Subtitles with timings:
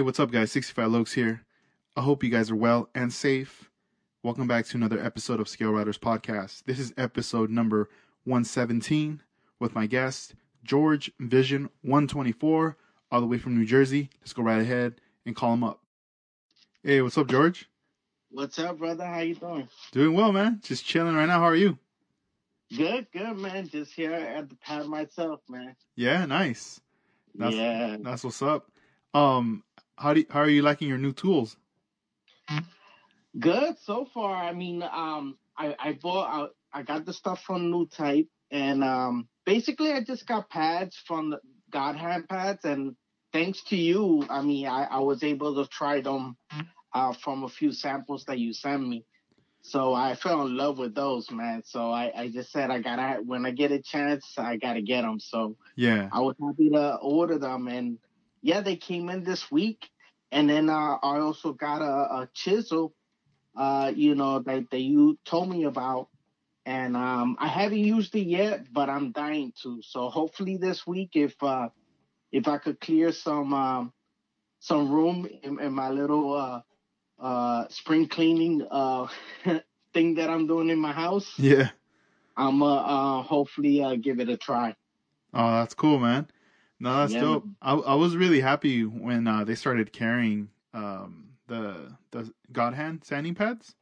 [0.00, 0.50] Hey, what's up, guys?
[0.50, 1.42] 65 Lokes here.
[1.94, 3.70] I hope you guys are well and safe.
[4.22, 6.64] Welcome back to another episode of Scale Riders Podcast.
[6.64, 7.90] This is episode number
[8.24, 9.20] 117
[9.58, 10.34] with my guest,
[10.64, 12.78] George Vision 124,
[13.12, 14.08] all the way from New Jersey.
[14.22, 14.94] Let's go right ahead
[15.26, 15.82] and call him up.
[16.82, 17.68] Hey, what's up, George?
[18.30, 19.04] What's up, brother?
[19.04, 19.68] How you doing?
[19.92, 20.62] Doing well, man.
[20.62, 21.40] Just chilling right now.
[21.40, 21.76] How are you?
[22.74, 23.68] Good, good, man.
[23.68, 25.76] Just here at the pad myself, man.
[25.94, 26.80] Yeah, nice.
[27.34, 27.98] That's, yeah.
[28.00, 28.70] That's what's up.
[29.12, 29.64] Um,
[30.00, 31.56] how do you, how are you liking your new tools?
[33.38, 34.34] Good so far.
[34.34, 39.28] I mean, um, I I bought I, I got the stuff from Newtype, and um,
[39.44, 41.40] basically I just got pads from the
[41.70, 42.96] God Hand pads, and
[43.32, 46.36] thanks to you, I mean, I I was able to try them
[46.92, 49.04] uh, from a few samples that you sent me.
[49.62, 51.62] So I fell in love with those, man.
[51.64, 55.02] So I, I just said I gotta when I get a chance, I gotta get
[55.02, 55.20] them.
[55.20, 56.08] So Yeah.
[56.10, 57.98] I was happy to order them, and
[58.42, 59.88] yeah, they came in this week.
[60.32, 62.94] And then uh, I also got a, a chisel,
[63.56, 66.08] uh, you know, that, that you told me about,
[66.66, 69.82] and um, I haven't used it yet, but I'm dying to.
[69.82, 71.68] So hopefully this week, if uh,
[72.30, 73.92] if I could clear some um,
[74.60, 76.60] some room in, in my little uh,
[77.18, 79.08] uh, spring cleaning uh,
[79.94, 81.70] thing that I'm doing in my house, Yeah.
[82.36, 84.76] I'm uh, uh, hopefully uh, give it a try.
[85.34, 86.28] Oh, that's cool, man.
[86.80, 87.46] No, that's Yeah, dope.
[87.62, 93.04] I I was really happy when uh, they started carrying um the the God Hand
[93.04, 93.76] sanding pads.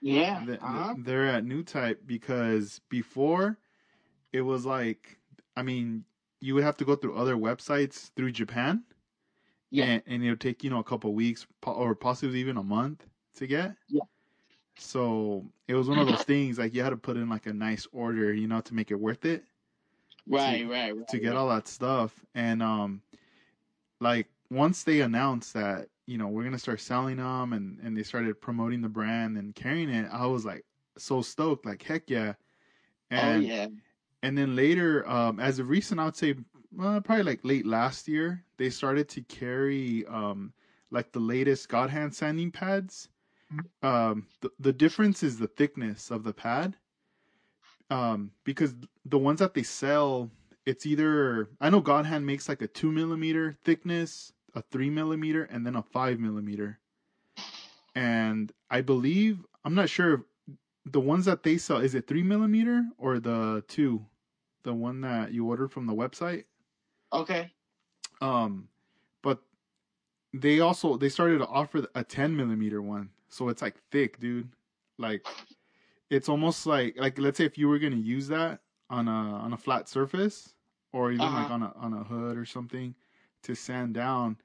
[0.00, 0.44] Yeah.
[0.44, 0.94] The- the- uh-huh.
[0.98, 3.58] they're at Newtype because before
[4.32, 5.18] it was like,
[5.56, 6.04] I mean,
[6.40, 8.84] you would have to go through other websites through Japan,
[9.70, 9.84] Yeah.
[9.84, 13.06] and, and it would take you know a couple weeks or possibly even a month
[13.36, 13.76] to get.
[13.88, 14.04] Yeah.
[14.76, 17.52] So it was one of those things like you had to put in like a
[17.52, 19.44] nice order, you know, to make it worth it.
[20.26, 21.08] Right, right, right.
[21.08, 21.36] to get right.
[21.36, 23.02] all that stuff and um
[24.00, 28.02] like once they announced that you know we're gonna start selling them and and they
[28.02, 30.64] started promoting the brand and carrying it i was like
[30.96, 32.34] so stoked like heck yeah
[33.10, 33.66] and oh yeah.
[34.22, 36.34] and then later um as of recent i would say
[36.82, 40.52] uh, probably like late last year they started to carry um
[40.90, 43.08] like the latest god hand sanding pads
[43.82, 46.76] um the, the difference is the thickness of the pad
[47.90, 48.74] um because
[49.04, 50.30] the ones that they sell
[50.66, 55.44] it's either i know god hand makes like a two millimeter thickness a three millimeter
[55.44, 56.78] and then a five millimeter.
[57.94, 60.20] And i believe i'm not sure if
[60.86, 64.06] the ones that they sell is it three millimeter or the two?
[64.64, 66.44] The one that you ordered from the website?
[67.12, 67.50] Okay.
[68.20, 68.68] um
[69.22, 69.42] but
[70.32, 73.10] they also they started to offer a 10 millimeter one.
[73.28, 74.50] So it's like thick dude.
[74.98, 75.26] Like
[76.14, 78.60] it's almost like like let's say if you were gonna use that
[78.90, 80.54] on a on a flat surface
[80.92, 81.50] or even like Uh-huh.
[81.50, 82.94] on a on a hood or something
[83.42, 84.38] to sand down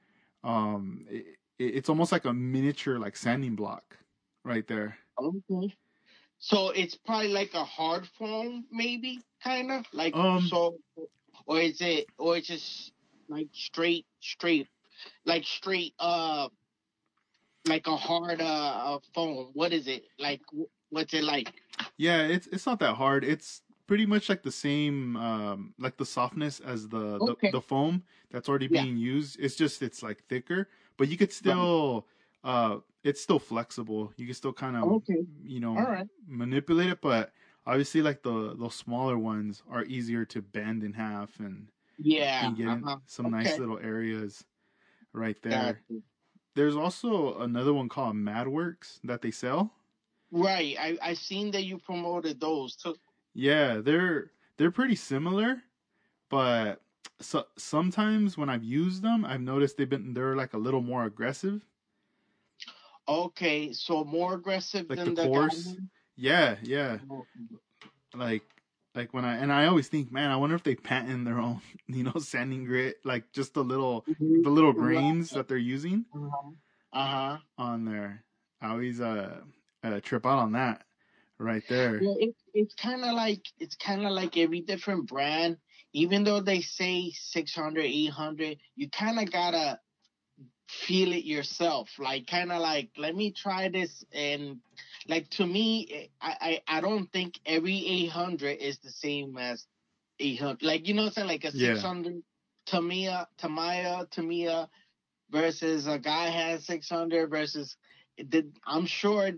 [0.44, 1.26] um it,
[1.58, 3.98] it- it's almost like a miniature like sanding block
[4.44, 5.74] right there Okay.
[6.38, 10.78] So it's probably like a hard foam, maybe, kind of like Um, so,
[11.46, 12.92] or is it, or it's just
[13.28, 14.68] like straight, straight,
[15.24, 16.48] like straight, uh,
[17.66, 19.50] like a hard uh, uh foam.
[19.54, 20.42] What is it like?
[20.90, 21.52] Wh- What's it like?
[21.96, 26.04] yeah it's it's not that hard it's pretty much like the same um like the
[26.06, 27.50] softness as the the, Okay.
[27.50, 28.82] the foam that's already Yeah.
[28.82, 32.06] being used it's just it's like thicker but you could still
[32.44, 35.24] uh it's still flexible you can still kind of Okay.
[35.42, 36.06] you know right.
[36.26, 37.32] manipulate it but
[37.66, 41.68] obviously like the those smaller ones are easier to bend in half and,
[41.98, 42.46] Yeah.
[42.46, 42.98] and get uh-huh.
[43.06, 44.44] some nice little areas
[45.12, 45.80] right there
[46.54, 49.72] there's also another one called madworks that they sell
[50.32, 50.76] Right.
[50.78, 52.96] I I seen that you promoted those too.
[53.34, 55.62] Yeah, they're they're pretty similar,
[56.30, 56.82] but
[57.20, 61.04] so, sometimes when I've used them, I've noticed they've been they're like a little more
[61.04, 61.66] aggressive.
[63.08, 63.72] Okay.
[63.72, 65.78] So more aggressive Like than the the coarse?
[66.16, 67.00] Yeah, yeah.
[68.14, 68.62] Like
[68.94, 71.60] like when I and I always think, man, I wonder if they patent their own,
[71.86, 74.42] you know, sanding grit, like just the little Mhm.
[74.42, 76.06] the little grains that they're using
[76.92, 77.38] Uh huh.
[77.58, 78.24] on there.
[78.60, 79.44] I always uh,
[79.82, 80.84] uh trip out on that
[81.38, 82.00] right there.
[82.00, 85.58] Well, it, it's kind of like it's kind of like every different brand.
[85.92, 89.80] Even though they say 600, 800, you kind of gotta
[90.68, 91.90] feel it yourself.
[91.98, 94.04] Like kind of like, let me try this.
[94.12, 94.60] And
[95.08, 99.66] like to me, I, I I don't think every 800 is the same as
[100.20, 100.62] 800.
[100.62, 101.28] Like you know what I'm saying?
[101.28, 101.74] Like a 600 Yeah.
[101.74, 102.22] 600
[102.66, 104.68] Tamiya, Tamiya, Tamiya
[105.30, 107.76] versus a guy has 600 versus.
[108.66, 109.32] I'm sure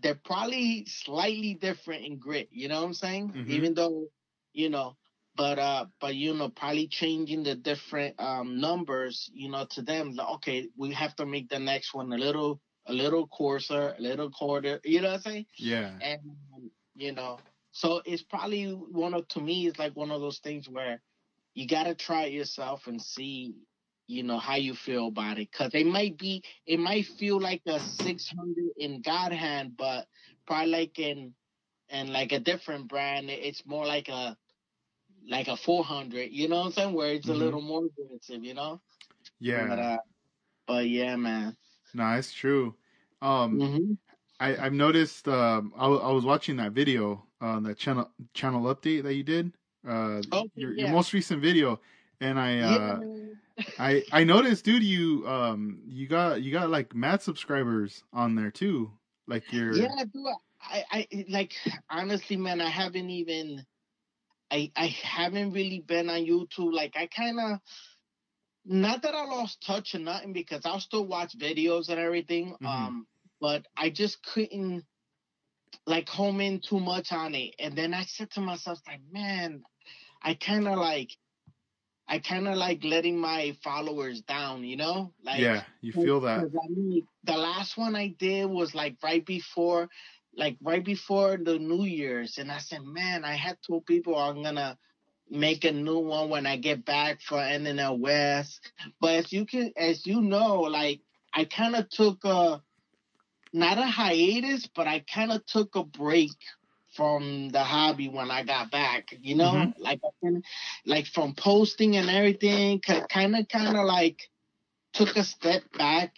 [0.00, 2.48] they're probably slightly different in grit.
[2.52, 3.32] You know what I'm saying?
[3.34, 3.48] Mhm.
[3.50, 4.08] Even though,
[4.52, 4.96] you know,
[5.36, 10.12] but uh but you know probably changing the different um numbers you know to them
[10.14, 14.02] like, okay we have to make the next one a little a little coarser a
[14.02, 15.90] little quarter you know what i'm saying Yeah.
[16.00, 16.20] and
[16.96, 17.38] you know
[17.72, 21.00] so it's probably one of to me it's like one of those things where
[21.54, 23.54] you got to try it yourself and see
[24.08, 27.62] you know how you feel about it because it might be it might feel like
[27.68, 30.06] a 600 in god hand but
[30.46, 31.34] probably like in
[31.90, 34.36] and like a different brand it's more like a
[35.28, 37.32] like a 400 you know what i'm saying where it's Mhm.
[37.32, 38.80] a little more aggressive you know
[39.40, 39.68] Yeah.
[39.68, 39.98] but, uh,
[40.66, 41.56] but yeah man
[41.94, 42.74] No, it's true.
[43.22, 43.94] Um, hmm
[44.40, 45.28] I, I've noticed.
[45.28, 49.52] Um, I, I was watching that video, uh, that channel channel update that you did.
[49.86, 50.76] Uh, Okay, your yeah.
[50.76, 51.80] your most recent video,
[52.20, 53.34] and I uh, yeah.
[53.78, 54.82] I I noticed, dude.
[54.82, 58.92] You um you got you got like mad subscribers on there too.
[59.26, 60.26] Like your Yeah, dude.
[60.60, 61.54] I, I like
[61.88, 62.60] honestly, man.
[62.60, 63.64] I haven't even,
[64.50, 66.72] I, I haven't really been on YouTube.
[66.72, 67.58] Like, I kind of,
[68.64, 72.56] not that I lost touch or nothing, because I'll still watch videos and everything.
[72.60, 72.66] Mhm.
[72.66, 73.06] Um,
[73.40, 74.84] but I just couldn't
[75.86, 77.54] like home in too much on it.
[77.58, 79.62] And then I said to myself, like, man,
[80.22, 81.10] I kind of like,
[82.08, 85.12] I kind of like letting my followers down, you know?
[85.22, 86.40] Like, yeah, you feel that.
[86.40, 89.88] I mean, the last one I did was like right before,
[90.34, 94.42] like right before the New Year's, and I said, man, I had told people I'm
[94.42, 94.78] gonna
[95.30, 98.60] make a new one when I get back for NNL West.
[99.00, 101.00] But as you can, as you know, like
[101.34, 102.62] I kind of took a
[103.52, 106.36] not a hiatus, but I kind of took a break
[106.98, 109.14] from the hobby when I got back.
[109.22, 109.74] You know, Mhm.
[109.78, 110.00] like
[110.86, 114.28] like from posting and everything, kind of kind of like
[114.94, 116.14] took a step back,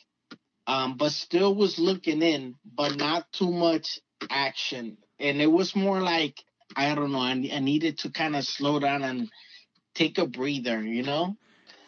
[0.67, 4.01] um, but still was looking in, but not too much
[4.31, 4.99] action.
[5.21, 6.45] And it was more like
[6.77, 7.21] I don't know.
[7.21, 9.31] I, I needed to kind of slow down and
[9.95, 10.83] take a breather.
[10.83, 11.37] You know,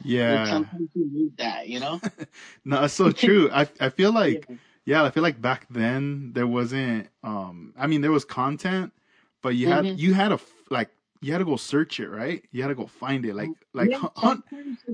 [0.04, 0.44] Yeah.
[0.44, 1.68] sometimes you need that.
[1.68, 2.00] You know,
[2.64, 3.50] No, it's so true.
[3.52, 4.56] I I feel like Yeah.
[4.84, 8.92] Yeah, I feel like back then there wasn't um I mean there was content,
[9.42, 9.98] but you had Mhm.
[9.98, 10.90] you had to f- like
[11.20, 12.42] you had to go search it, right?
[12.50, 14.44] You had to go find it like like Yeah, hunt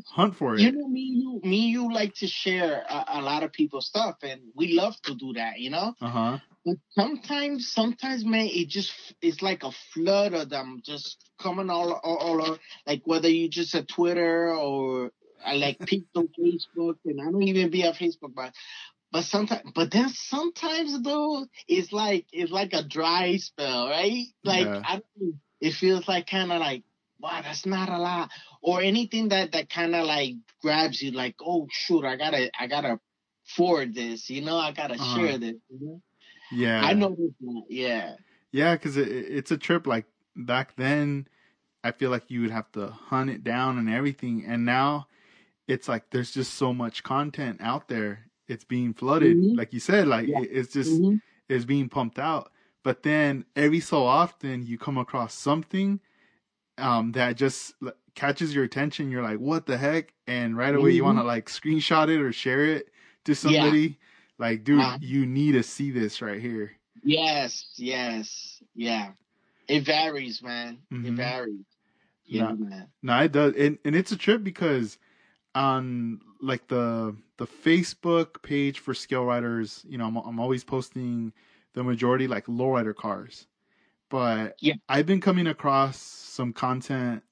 [0.06, 0.60] hunt for it.
[0.62, 4.16] You know, me, you, me, you like to share a, a lot of people's stuff,
[4.22, 5.58] and we love to do that.
[5.58, 6.38] You know, Uh-huh.
[6.66, 8.92] But sometimes, sometimes, man, it just
[9.22, 12.58] it's like a flood of them just coming all all, all over.
[12.86, 15.12] Like whether you just a Twitter or
[15.44, 18.52] I like peeked on Facebook, and I don't even be on Facebook, but
[19.12, 24.26] but sometimes, but then sometimes though, it's like it's like a dry spell, right?
[24.44, 24.82] Like Yeah.
[24.84, 26.84] I don't, it feels like kind of like
[27.20, 28.30] wow, that's not a lot,
[28.62, 32.66] or anything that that kind of like grabs you, like oh shoot, I gotta I
[32.66, 33.00] gotta
[33.46, 35.14] forward this, you know, I gotta Uh-huh.
[35.18, 35.56] share this.
[35.70, 36.02] You know?
[36.52, 36.82] Yeah.
[36.84, 37.64] I that.
[37.68, 38.16] Yeah.
[38.52, 39.86] Yeah, because it, it's a trip.
[39.86, 40.06] Like
[40.36, 41.28] back then,
[41.84, 45.08] I feel like you would have to hunt it down and everything, and now
[45.66, 48.27] it's like there's just so much content out there.
[48.48, 49.56] It's being flooded, Mhm.
[49.56, 50.08] like you said.
[50.08, 50.40] Like Yeah.
[50.40, 51.20] it, it's just Mhm.
[51.48, 52.50] it's being pumped out.
[52.82, 56.00] But then every so often you come across something
[56.78, 57.74] um, that just
[58.14, 59.10] catches your attention.
[59.10, 60.14] You're like, what the heck?
[60.28, 61.06] And right away you Mhm.
[61.06, 62.92] want to like screenshot it or share it
[63.24, 63.98] to somebody.
[64.38, 66.72] Like, dude, you need to see this right here.
[67.02, 67.72] Yes.
[67.76, 68.62] Yes.
[68.76, 69.12] Yeah.
[69.66, 70.78] It varies, man.
[70.90, 71.16] It Mhm.
[71.16, 71.66] varies.
[72.24, 72.54] Yeah, Nah.
[72.54, 72.88] man.
[73.02, 74.98] No, it does, and and it's a trip because
[75.54, 81.32] on like the the Facebook page for scale riders, you know, I'm I'm always posting
[81.72, 83.46] the majority like lowrider cars,
[84.10, 84.74] but Yeah.
[84.88, 87.22] I've been coming across some content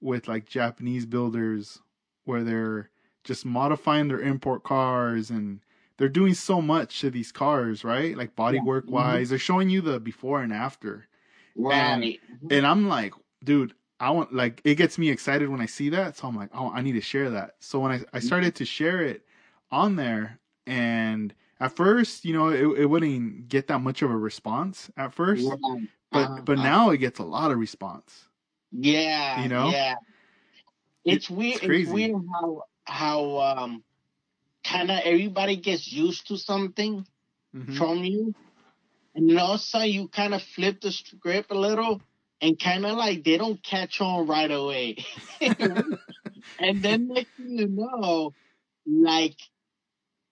[0.00, 1.78] with like Japanese builders
[2.24, 2.90] where they're
[3.24, 5.60] just modifying their import cars and
[5.98, 8.16] they're doing so much to these cars, right?
[8.16, 8.92] Like bodywork mm-hmm.
[8.92, 11.06] wise, they're showing you the before and after.
[11.54, 12.18] Right.
[12.18, 12.48] Mm-hmm.
[12.50, 13.12] And I'm like,
[13.44, 16.16] dude, I want like it gets me excited when I see that.
[16.16, 17.56] So I'm like, oh, I need to share that.
[17.60, 18.18] So when I, I mm-hmm.
[18.20, 19.26] started to share it
[19.72, 24.16] on there, and at first, you know, it, it wouldn't get that much of a
[24.16, 25.88] response at first, Right.
[26.12, 26.42] but Uh-huh.
[26.44, 28.28] but now it gets a lot of response.
[28.70, 29.42] Yeah.
[29.42, 29.70] You know?
[29.70, 29.96] Yeah.
[31.04, 31.56] It's weird.
[31.56, 31.92] It's, crazy.
[31.92, 33.84] weird how how um
[34.64, 37.06] kind of everybody gets used to something
[37.54, 37.76] Mhm.
[37.76, 38.34] from you,
[39.14, 42.00] and then all of a sudden you kind of flip the script a little,
[42.40, 44.96] and kind of like they don't catch on right away,
[46.58, 48.34] and then next thing you know,
[48.86, 49.36] like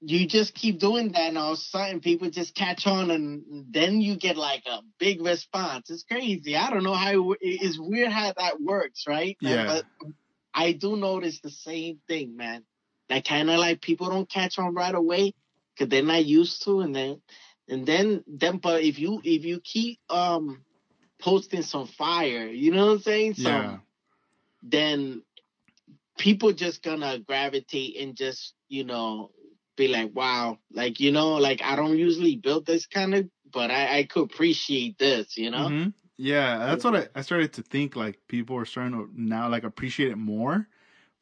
[0.02, 3.66] you just keep doing that, and all of a sudden people just catch on, and
[3.70, 5.90] then you get like a big response.
[5.90, 6.56] It's crazy.
[6.56, 9.36] I don't know how it, it's weird how that works, right?
[9.42, 9.52] man?
[9.52, 9.66] Yeah.
[9.66, 9.84] But
[10.54, 12.64] I do notice the same thing, man.
[13.08, 15.34] That kind of like people don't catch on right away
[15.74, 17.20] because they're not used to, and then
[17.68, 18.56] and then then.
[18.56, 20.64] But if you if you keep um
[21.20, 23.34] posting some fire, you know what I'm saying?
[23.34, 23.76] Some yeah,
[24.62, 25.22] then
[26.16, 29.30] people just gonna gravitate and just you know
[29.80, 33.70] be like, wow, like you know, like I don't usually build this kind of, but
[33.70, 35.74] I, I could appreciate this, you know.
[35.74, 35.94] Mhm.
[36.16, 37.96] Yeah, that's what I, I started to think.
[37.96, 40.68] Like people are starting to now like appreciate it more,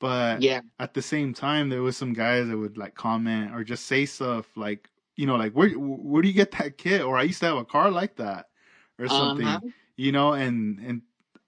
[0.00, 3.64] but Yeah, at the same time, there was some guys that would like comment or
[3.64, 7.02] just say stuff like, you know, like where where do you get that kit?
[7.02, 8.46] Or I used to have a car like that,
[8.98, 9.70] or something, Uh-huh.
[9.96, 11.02] you know, and and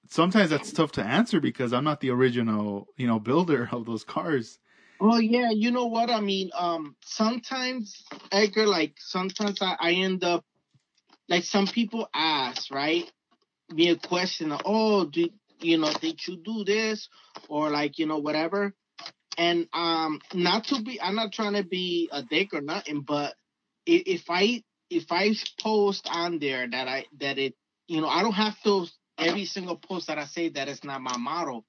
[0.09, 4.05] sometimes that's tough to answer because I'm not the original, you know, builder of those
[4.05, 4.59] cars.
[5.01, 6.51] Oh yeah, you know what I mean.
[6.59, 10.45] Um, sometimes Edgar, like sometimes I, I end up
[11.29, 13.11] like some people ask, right?
[13.73, 14.55] Me a question.
[14.65, 15.29] Oh, do
[15.61, 15.93] you know?
[16.01, 17.09] Did you do this
[17.49, 18.75] or like you know whatever?
[19.39, 23.35] And um, not to be, I'm not trying to be a dick or nothing, but
[23.87, 27.55] if I if I post on there that I that it,
[27.89, 28.87] you know, I don't have to
[29.19, 31.65] every single post that I say that it's not my model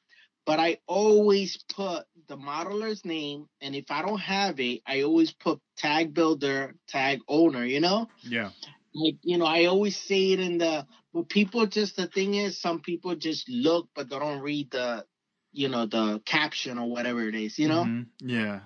[0.45, 5.31] but I always put the modeler's name, and if I don't have it, I always
[5.33, 7.65] put tag builder, tag owner.
[7.65, 8.51] You know, Yeah.
[8.93, 10.85] like you know, I always say it in the.
[11.13, 15.05] But people just the thing is, some people just look, but they don't read the,
[15.51, 17.59] you know, the caption or whatever it is.
[17.59, 18.07] You know, Mhm.
[18.21, 18.61] Yeah.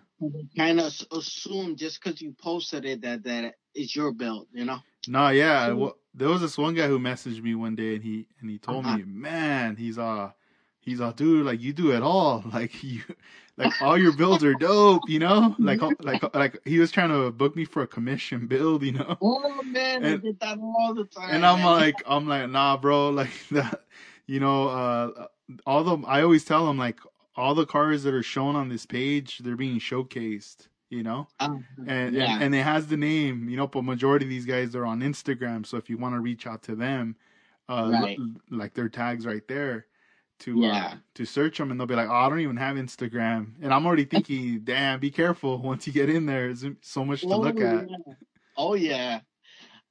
[0.55, 4.48] kind of assume just because you posted it that that is your build.
[4.53, 4.79] You know.
[5.08, 5.67] No, yeah.
[5.67, 8.50] So- Well, there was this one guy who messaged me one day, and he and
[8.50, 8.98] he told Uh-huh.
[8.98, 10.32] me, man, he's uh,
[10.85, 13.01] he's uh, dude, like you do it all, like you,
[13.57, 17.31] like all your builds are dope, you know, like like like he was trying to
[17.31, 20.93] book me for a commission build, you know, Oh man, I And- did that all
[20.93, 21.29] the time.
[21.31, 23.81] and I'm like, I'm like, nah, bro, like that,
[24.27, 25.27] you know, uh,
[25.65, 26.99] all the I always tell him like
[27.35, 31.57] all the cars that are shown on this page, they're being showcased, you know Uh,
[31.87, 32.35] and, yeah.
[32.35, 33.67] and and it has the name, you know.
[33.67, 36.63] But majority of these guys are on Instagram, so if you want to reach out
[36.63, 37.15] to them,
[37.69, 38.17] uh, Right.
[38.19, 39.85] l- like their tags right there
[40.39, 40.85] to Yeah.
[40.85, 43.73] uh, to search them, and they'll be like, "Oh, I don't even have Instagram," and
[43.73, 46.53] I'm already thinking, "Damn, be careful once you get in there.
[46.53, 47.97] There's so much to Oh, look at." yeah.
[48.57, 49.19] Oh yeah.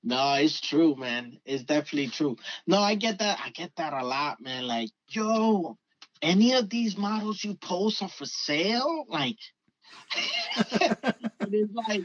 [0.03, 1.39] No, it's true, man.
[1.47, 2.37] It's definitely true.
[2.67, 3.41] No, I get that.
[3.43, 4.67] I get that a lot, man.
[4.67, 5.79] Like, yo,
[6.21, 9.07] any of these models you post are for sale?
[9.09, 9.39] Like,
[10.71, 12.05] it's like,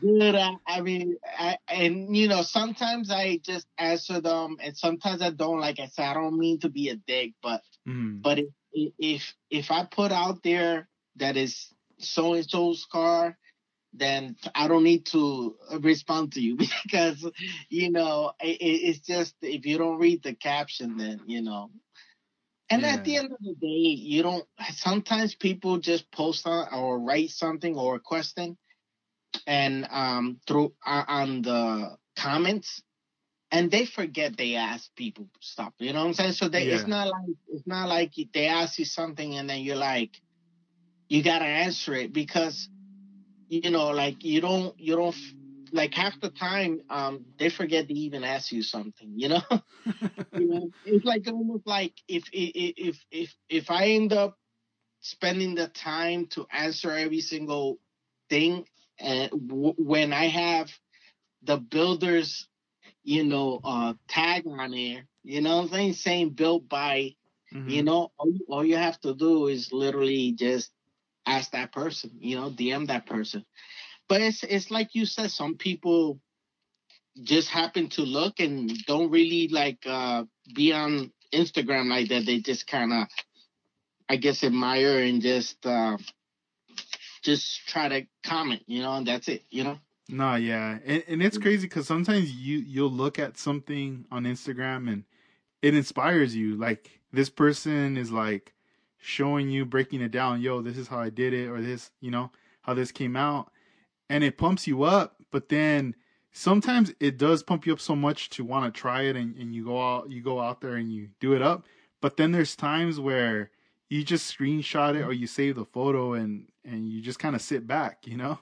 [0.00, 0.34] dude.
[0.34, 5.30] I, I mean, I, and you know, sometimes I just answer them, and sometimes I
[5.30, 5.60] don't.
[5.60, 8.22] Like I said, I don't mean to be a dick, but Mhm.
[8.22, 13.36] but if if if I put out there that is so and so's car,
[13.92, 17.28] then I don't need to respond to you because
[17.68, 21.70] you know it, it- it's just if you don't read the caption, then you know.
[22.70, 24.46] And at the end of the day, you don't.
[24.72, 28.56] Sometimes people just post on or write something or a question,
[29.48, 32.82] and um through uh, on the comments,
[33.50, 35.72] and they forget they ask people stuff.
[35.78, 36.32] You know what I'm saying?
[36.32, 39.76] So they, it's not like it's not like they ask you something and then you're
[39.76, 40.20] like,
[41.08, 42.68] you gotta answer it because,
[43.48, 45.16] you know, like you don't you don't
[45.72, 49.12] like half the time um they forget to even ask you something.
[49.16, 49.42] You know,
[50.34, 54.38] you know it's like almost like if if if if if I end up
[55.00, 57.78] spending the time to answer every single
[58.28, 58.66] thing
[59.00, 60.70] and w- when I have
[61.42, 62.48] the builders
[63.04, 65.06] you know, uh, tag on there.
[65.24, 65.92] You know I'm saying?
[65.94, 67.14] Saying built by,
[67.52, 67.70] Mhm.
[67.70, 70.72] you know, all you, all you have to do is literally just
[71.26, 73.44] ask that person, you know, DM that person.
[74.08, 76.20] But it's it's like you said, some people
[77.22, 80.24] just happen to look and don't really like uh
[80.54, 82.26] be on Instagram like that.
[82.26, 83.06] They just kind of,
[84.08, 85.96] I guess, admire and just uh
[87.28, 89.78] just try to comment, you know, and that's it, you know.
[90.08, 91.42] No, yeah, and, and it's mm-hmm.
[91.42, 95.04] crazy because sometimes you you'll look at something on Instagram and
[95.60, 96.56] it inspires you.
[96.56, 98.54] Like this person is like
[98.96, 100.40] showing you breaking it down.
[100.40, 102.30] Yo, this is how I did it, or this, you know,
[102.62, 103.50] how this came out,
[104.08, 105.16] and it pumps you up.
[105.30, 105.94] But then
[106.32, 109.54] sometimes it does pump you up so much to want to try it, and, and
[109.54, 111.66] you go out you go out there and you do it up.
[112.00, 113.50] But then there's times where
[113.88, 117.42] you just screenshot it or you save the photo and and you just kind of
[117.42, 118.38] sit back, you know.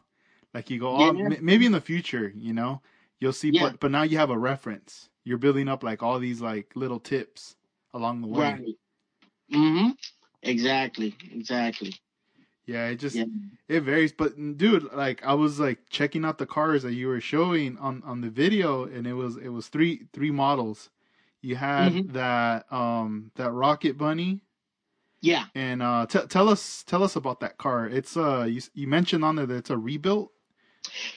[0.54, 1.26] Like you go, oh, Yeah.
[1.26, 2.80] m- maybe in the future, you know,
[3.20, 3.62] you'll see, Yeah.
[3.70, 5.10] but, but now you have a reference.
[5.24, 7.56] You're building up like all these like little tips
[7.92, 8.52] along the way.
[8.52, 8.76] Right.
[9.52, 9.90] Mm-hmm.
[10.42, 11.14] Exactly.
[11.32, 11.94] Exactly.
[12.66, 13.26] Yeah, it just Yeah.
[13.68, 14.12] it varies.
[14.12, 18.02] But dude, like I was like checking out the cars that you were showing on
[18.04, 20.90] on the video, and it was it was three three models.
[21.42, 22.12] You had Mhm.
[22.14, 24.42] that um that Rocket Bunny,
[25.20, 25.44] Yeah.
[25.54, 27.86] and uh t- tell us tell us about that car.
[27.88, 30.30] It's uh you you mentioned on there that it's a rebuilt.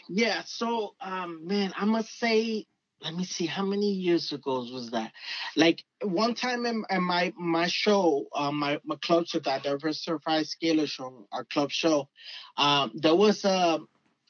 [0.07, 0.41] Yeah.
[0.45, 2.65] So, um, man, I must say
[3.01, 5.11] let me see how many years ago was that
[5.55, 10.45] like one time in, in my my show uh, my my club show that diversified
[10.45, 12.09] scalar show our club show
[12.57, 13.79] um there was a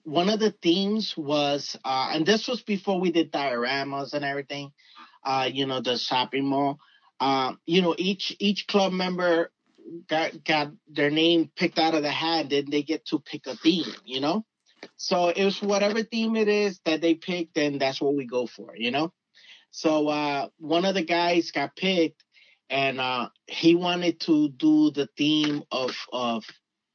[0.03, 4.71] one of the themes was uh and this was before we did dioramas and everything
[5.23, 6.79] uh you know the shopping mall
[7.19, 9.51] um you know each each club member
[10.07, 13.55] got got their name picked out of the hat and they get to pick a
[13.55, 14.45] theme you know
[14.97, 18.47] so it was whatever theme it is that they picked, then that's what we go
[18.47, 19.13] for, you know?
[19.71, 22.23] So uh, one of the guys got picked
[22.69, 26.43] and uh, he wanted to do the theme of of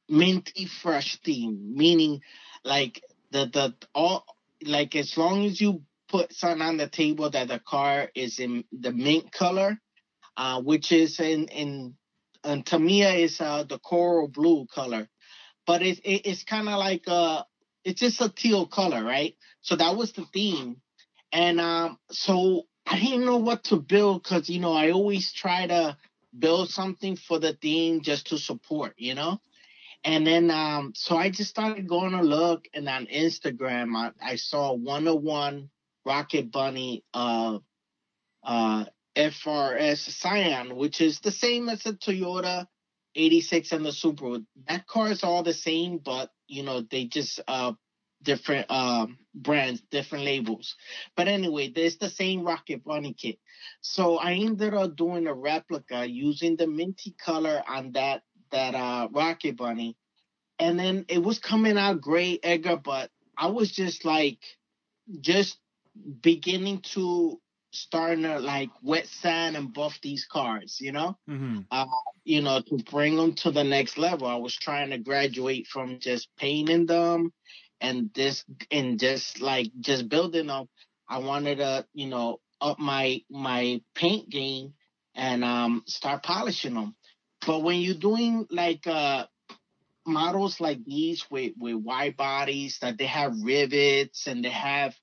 [0.09, 2.21] minty fresh theme, meaning
[2.65, 4.25] like the the all
[4.65, 8.65] like as long as you put something on the table that the car is in
[8.73, 9.79] the mint color,
[10.37, 11.97] uh, which is in in
[12.45, 15.09] and Tamiya is uh, the coral blue color,
[15.67, 17.47] but it, it it's kind of like a
[17.85, 19.37] it's just a teal color, right?
[19.61, 20.81] So that was the theme.
[21.33, 25.67] And um, so I didn't know what to build because, you know, I always try
[25.67, 25.97] to
[26.39, 29.41] build something for the theme just to support, you know?
[30.05, 34.37] And then, um, so I just started going to look, and on Instagram, I, I
[34.37, 35.71] saw 101
[36.05, 37.59] Rocket Bunny uh,
[38.43, 38.85] uh,
[39.17, 42.67] FRS Scion, which is the same as the Toyota
[43.15, 44.45] 86 and the Subaru.
[44.69, 47.73] That car is all the same, but you know they just uh
[48.23, 50.77] different um brands, different labels.
[51.17, 53.39] But anyway, there's the same Rocket Bunny kit.
[53.81, 59.09] So I ended up doing a replica using the minty color on that that uh
[59.13, 59.97] Rocket Bunny.
[60.59, 64.39] And then it was coming out great, Edgar, but I was just like
[65.21, 65.59] just
[66.23, 67.41] beginning to
[67.75, 71.61] starting to like wet sand and buff these cars, you know, Mm-hmm.
[71.71, 71.87] uh,
[72.25, 74.27] you know, to bring them to the next level.
[74.27, 77.33] I was trying to graduate from just painting them
[77.81, 80.69] and this and just like just building them.
[81.09, 84.75] I wanted to, you know, up my my paint game
[85.15, 86.97] and um start polishing them.
[87.47, 89.27] But when you're doing like uh
[90.07, 94.95] models like these with with wide bodies that they have rivets and they have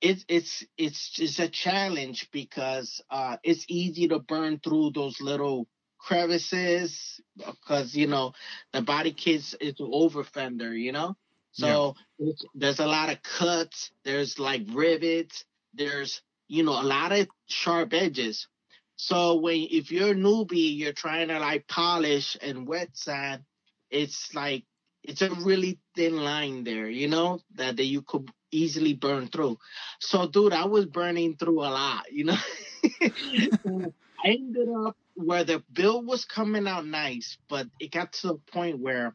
[0.00, 5.66] it's it's it's it's a challenge because uh it's easy to burn through those little
[5.98, 8.32] crevices because you know
[8.72, 11.16] the body kits is an over fender you know?
[11.52, 17.12] So it's, there's a lot of cuts there's like rivets there's you know a lot
[17.12, 18.48] of sharp edges.
[18.96, 23.42] So when if you're a newbie you're trying to like polish and wet sand
[23.90, 24.64] it's like
[25.02, 29.58] it's a really thin line there you know that, that you could easily burn through.
[30.00, 32.38] So dude i was burning through a lot you know?
[34.24, 38.34] I ended up where the build was coming out nice but it got to the
[38.52, 39.14] point where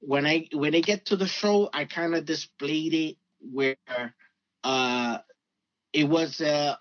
[0.00, 3.76] when i when I get to the show i kind of displayed it where
[4.64, 5.18] uh
[5.92, 6.78] it was a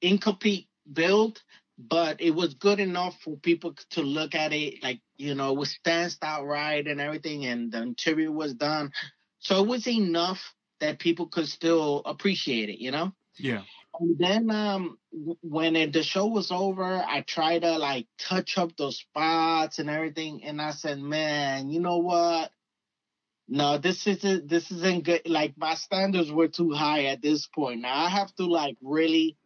[0.00, 1.42] incomplete build
[1.78, 5.58] but it was good enough for people to look at it like you know it
[5.58, 8.90] was stanced out right and everything and the interior was done.
[9.38, 10.40] So it was enough
[10.80, 13.62] that people could still appreciate it you know Yeah.
[14.00, 14.98] and then um
[15.42, 19.90] when it, the show was over i tried to like touch up those spots and
[19.90, 22.50] everything and i said man you know what
[23.48, 27.80] no this isn't this isn't good like my standards were too high at this point
[27.80, 29.36] now i have to like really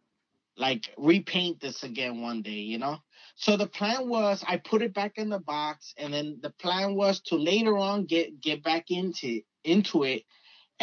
[0.57, 2.97] like repaint this again one day, you know?
[3.35, 6.95] So the plan was I put it back in the box and then the plan
[6.95, 10.23] was to later on get get back into into it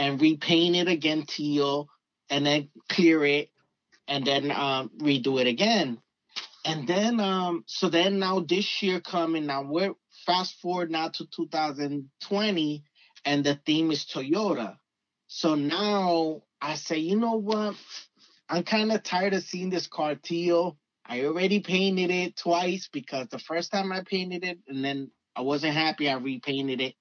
[0.00, 1.86] and repaint it again teal
[2.30, 3.50] and then clear it
[4.08, 5.98] and then um redo it again.
[6.64, 9.92] And then um so then now this year coming now we're
[10.24, 12.84] fast forward now to 2020
[13.26, 14.78] and the theme is Toyota.
[15.26, 17.76] So now I say, you know what?
[18.48, 20.78] I'm kind of tired of seeing this car teal.
[21.04, 25.42] I already painted it twice because the first time I painted it and then I
[25.42, 26.08] wasn't happy.
[26.08, 26.94] I repainted it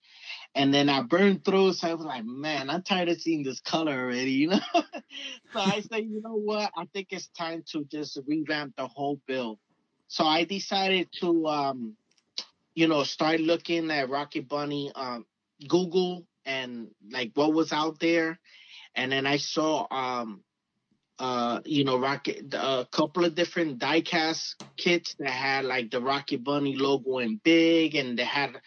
[0.56, 1.74] and then I burned through.
[1.74, 4.60] So I was like, man, I'm tired of seeing this color already, you know?
[4.74, 6.72] so I said, you know what?
[6.76, 9.60] I think it's time to just revamp the whole build.
[10.08, 11.96] So I decided to, um,
[12.74, 15.26] you know, start looking at Rocket Bunny, um,
[15.68, 18.40] Google and like what was out there.
[18.96, 20.42] And then I saw, um,
[21.20, 26.44] uh, you know, Rocket, a couple of different diecast kits that had like the Rocket
[26.44, 28.60] Bunny logo in big, and they had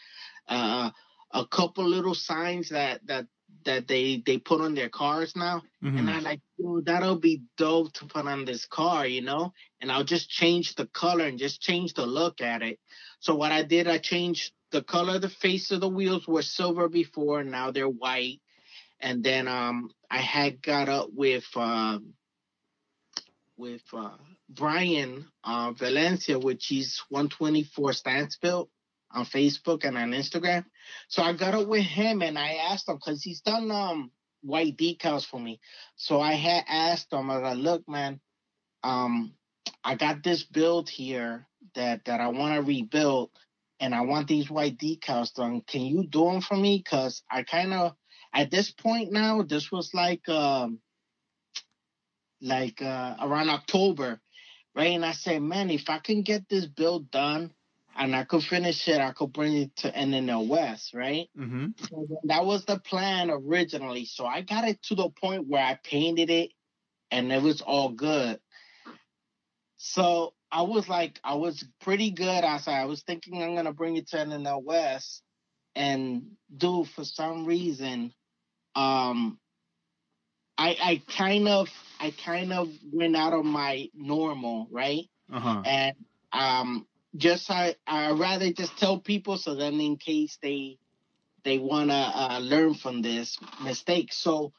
[0.48, 0.90] uh,
[1.32, 3.26] a couple little signs that that
[3.64, 5.62] that they they put on their cars now.
[5.82, 5.98] Mhm.
[5.98, 9.52] And I like, yo, that'll be dope to put on this car, you know.
[9.80, 12.78] And I'll just change the color and just change the look at it.
[13.20, 16.42] So what I did, I changed the color of the face of the wheels were
[16.42, 18.40] silver before, now they're white.
[19.00, 22.14] And then um I had got up with um
[23.56, 24.16] with uh,
[24.48, 28.70] Brian uh, Valencia, which is 124 Stance Built
[29.14, 30.64] on Facebook and on Instagram.
[31.08, 34.10] So I got up with him and I asked him because he's done um
[34.42, 35.60] white decals for me.
[35.96, 38.20] So I had asked him, I was like, look, man,
[38.82, 39.34] um,
[39.84, 43.30] I got this build here that that I want to rebuild,
[43.80, 45.62] and I want these white decals done.
[45.66, 46.82] Can you do them for me?
[46.82, 47.94] Cause I kind of
[48.34, 50.80] at this point now, this was like um
[52.40, 54.20] like uh, around October,
[54.74, 54.90] right?
[54.90, 57.52] And I said, man, if I can get this build done
[57.96, 61.28] and I could finish it, I could bring it to NNL West, right?
[61.38, 61.68] Mm-hmm.
[61.88, 64.04] So that was the plan originally.
[64.06, 66.50] So I got it to the point where I painted it
[67.10, 68.40] and it was all good.
[69.76, 72.44] So I was like, I was pretty good.
[72.44, 75.22] I said, I was thinking I'm gonna bring it to NNL West,
[75.74, 76.22] and
[76.56, 78.12] do for some reason,
[78.74, 79.38] um,
[80.58, 85.04] I I kind of I kind of went out of my normal, right?
[85.32, 85.62] Uh-huh.
[85.64, 85.96] And
[86.32, 90.78] um, just I I rather just tell people so then in case they
[91.44, 94.12] they wanna uh, learn from this mistake.
[94.12, 94.52] So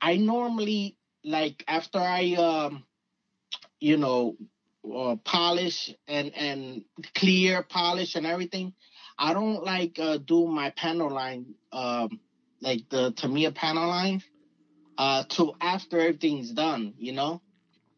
[0.00, 2.84] I normally like after I um
[3.80, 4.36] you know
[4.94, 8.74] uh, polish and and clear polish and everything.
[9.18, 12.20] I don't like uh, do my panel line um
[12.62, 14.22] like the Tamiya panel line
[14.98, 17.42] uh till after everything's done, you know.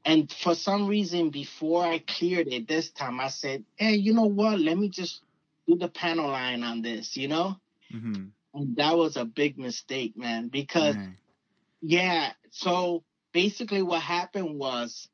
[0.04, 4.24] And for some reason, before I cleared it this time, I said, "Hey, you know
[4.26, 4.58] what?
[4.58, 5.22] Let me just
[5.66, 7.56] do the panel line on this," you know.
[7.94, 8.24] Mm-hmm.
[8.54, 11.16] And that was a big mistake, man, because Dang.
[11.80, 12.32] yeah.
[12.50, 15.08] So basically, what happened was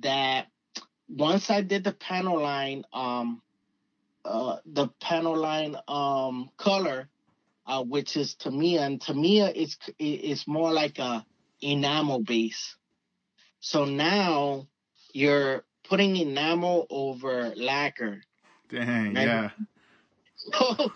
[0.00, 0.46] that
[1.08, 3.42] once I did the panel line, um,
[4.24, 7.08] uh, the panel line um color,
[7.66, 11.26] uh, which is Tamiya, and Tamiya is is more like a
[11.60, 12.76] enamel base.
[13.60, 14.66] So now
[15.12, 18.22] you're putting enamel over lacquer.
[18.68, 19.26] Dang, Right.
[19.26, 19.50] yeah.
[20.52, 20.90] So,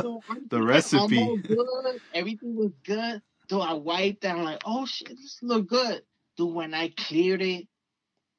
[0.00, 0.20] so
[0.50, 1.40] The recipe.
[1.46, 2.00] Good.
[2.12, 3.22] Everything was good.
[3.48, 6.02] So I wiped down like, oh shit, this look good.
[6.36, 7.66] Dude, when I cleared it,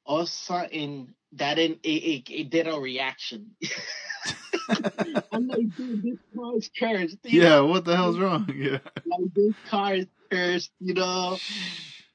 [0.04, 3.52] all of a sudden that didn't it, it, it did a reaction.
[4.68, 7.18] I'm like, dude, this car is cursed.
[7.24, 7.66] yeah, know?
[7.66, 8.48] what the hell's wrong?
[8.54, 8.78] Yeah.
[9.06, 11.38] Like this car is cursed, you know.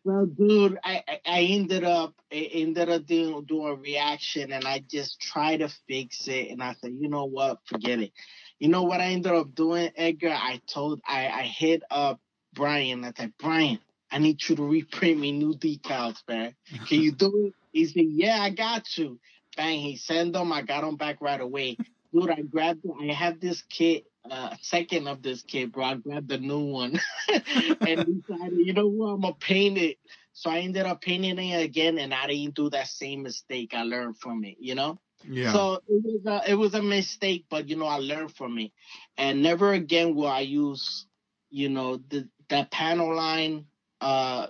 [0.07, 4.79] Well, dude, I, I ended up I ended up doing doing a reaction, and I
[4.79, 8.13] just tried to fix it, and I said, you know what, forget it.
[8.57, 10.29] You know what I ended up doing, Edgar?
[10.29, 12.21] I told I I hit up
[12.53, 13.03] Brian.
[13.03, 16.55] I said, Brian, I need you to reprint me new decals, man.
[16.87, 17.53] Can you do it?
[17.73, 19.19] He said, Yeah, I got you.
[19.57, 20.53] Bang, he sent them.
[20.53, 21.75] I got them back right away.
[22.13, 22.91] Dude, I grabbed it.
[22.97, 25.85] I have this kit, uh, second of this kit, bro.
[25.85, 29.97] I grabbed the new one and decided, you know what, I'm gonna paint it.
[30.33, 33.73] So I ended up painting it again, and I didn't do that same mistake.
[33.73, 34.99] I learned from it, you know.
[35.23, 35.51] Yeah.
[35.51, 38.71] So it was a, it was a mistake, but you know I learned from it,
[39.17, 41.07] and never again will I use,
[41.49, 43.65] you know, the that panel line
[44.01, 44.47] uh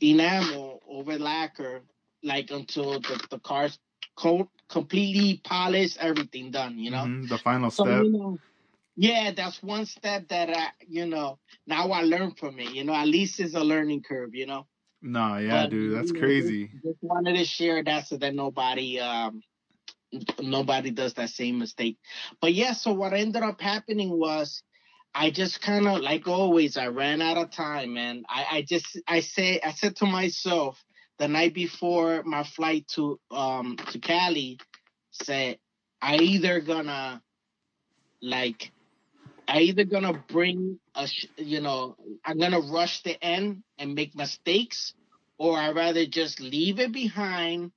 [0.00, 1.82] enamel over lacquer
[2.22, 3.78] like until the the car's
[4.16, 7.04] co- completely polished, everything done, you know.
[7.06, 8.04] Mhm, The final So step.
[8.04, 8.38] you know,
[9.00, 12.72] yeah, that's one step that I, you know, now I learn from it.
[12.72, 14.66] You know, at least it's a learning curve, you know.
[15.00, 16.66] No, yeah, But, dude, that's know, crazy.
[16.66, 19.40] Just, just wanted to share that so that nobody, um,
[20.40, 21.96] nobody does that same mistake.
[22.40, 24.64] But yeah, so what ended up happening was,
[25.14, 28.24] I just kind of like always, I ran out of time, man.
[28.28, 30.84] I, I just, I say, I said to myself
[31.20, 34.58] the night before my flight to, um, to Cali,
[35.12, 35.58] said,
[36.02, 37.22] I either gonna,
[38.20, 38.72] like,
[39.48, 41.08] I either gonna bring a,
[41.38, 44.94] you know, I'm gonna rush the end and make mistakes,
[45.38, 47.72] or I rather just leave it behind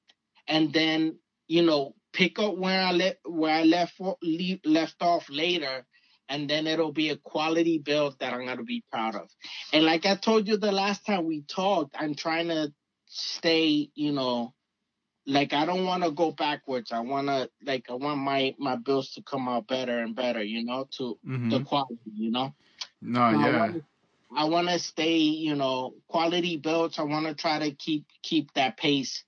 [0.47, 5.27] and then, you know, pick up where I left where I left leave, left off
[5.29, 5.85] later,
[6.27, 9.29] and then it'll be a quality build that I'm gonna be proud of.
[9.71, 12.73] And like I told you the last time we talked, I'm trying to
[13.07, 14.53] stay, you know,
[15.27, 16.91] like I don't want to go backwards.
[16.91, 20.43] I want to like I want my my builds to come out better and better,
[20.43, 22.53] you know, to hmm the quality, you know.
[23.01, 23.73] No, I yeah.
[24.35, 26.99] I want to stay, you know, quality builds.
[26.99, 29.23] I want to try to keep keep that pace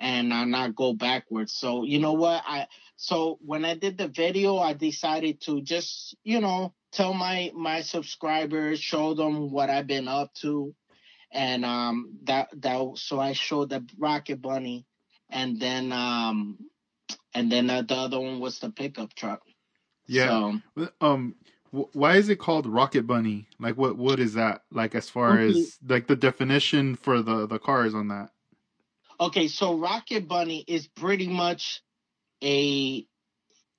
[0.00, 1.52] and uh, not go backwards.
[1.52, 2.42] So you know what?
[2.46, 7.52] I so when I did the video, I decided to just you know tell my
[7.54, 10.74] my subscribers, show them what I've been up to,
[11.32, 14.86] and um that that so I showed the Rocket Bunny,
[15.30, 16.58] and then um
[17.34, 19.42] and then uh, the other one was the pickup truck.
[20.06, 20.26] Yeah.
[20.26, 20.60] So,
[21.00, 21.36] Um,
[21.70, 23.48] why is it called Rocket Bunny?
[23.58, 24.62] Like, what what is that?
[24.70, 25.50] Like, as far Okay.
[25.50, 28.30] as like the definition for the the cars on that?
[29.20, 31.82] Okay, so Rocket Bunny is pretty much
[32.42, 33.06] a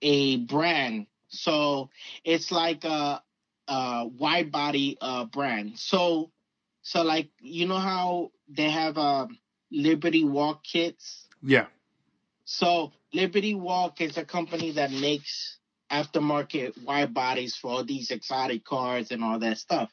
[0.01, 1.07] a brand.
[1.29, 1.89] So
[2.23, 3.21] it's like a,
[3.67, 5.77] a wide body uh, brand.
[5.79, 6.31] So
[6.81, 9.27] so like you know how they have uh,
[9.71, 11.27] Liberty Walk kits.
[11.45, 11.67] Yeah.
[12.45, 15.59] So Liberty Walk is a company that makes
[15.91, 19.91] aftermarket wide bodies for all these exotic cars and all that stuff.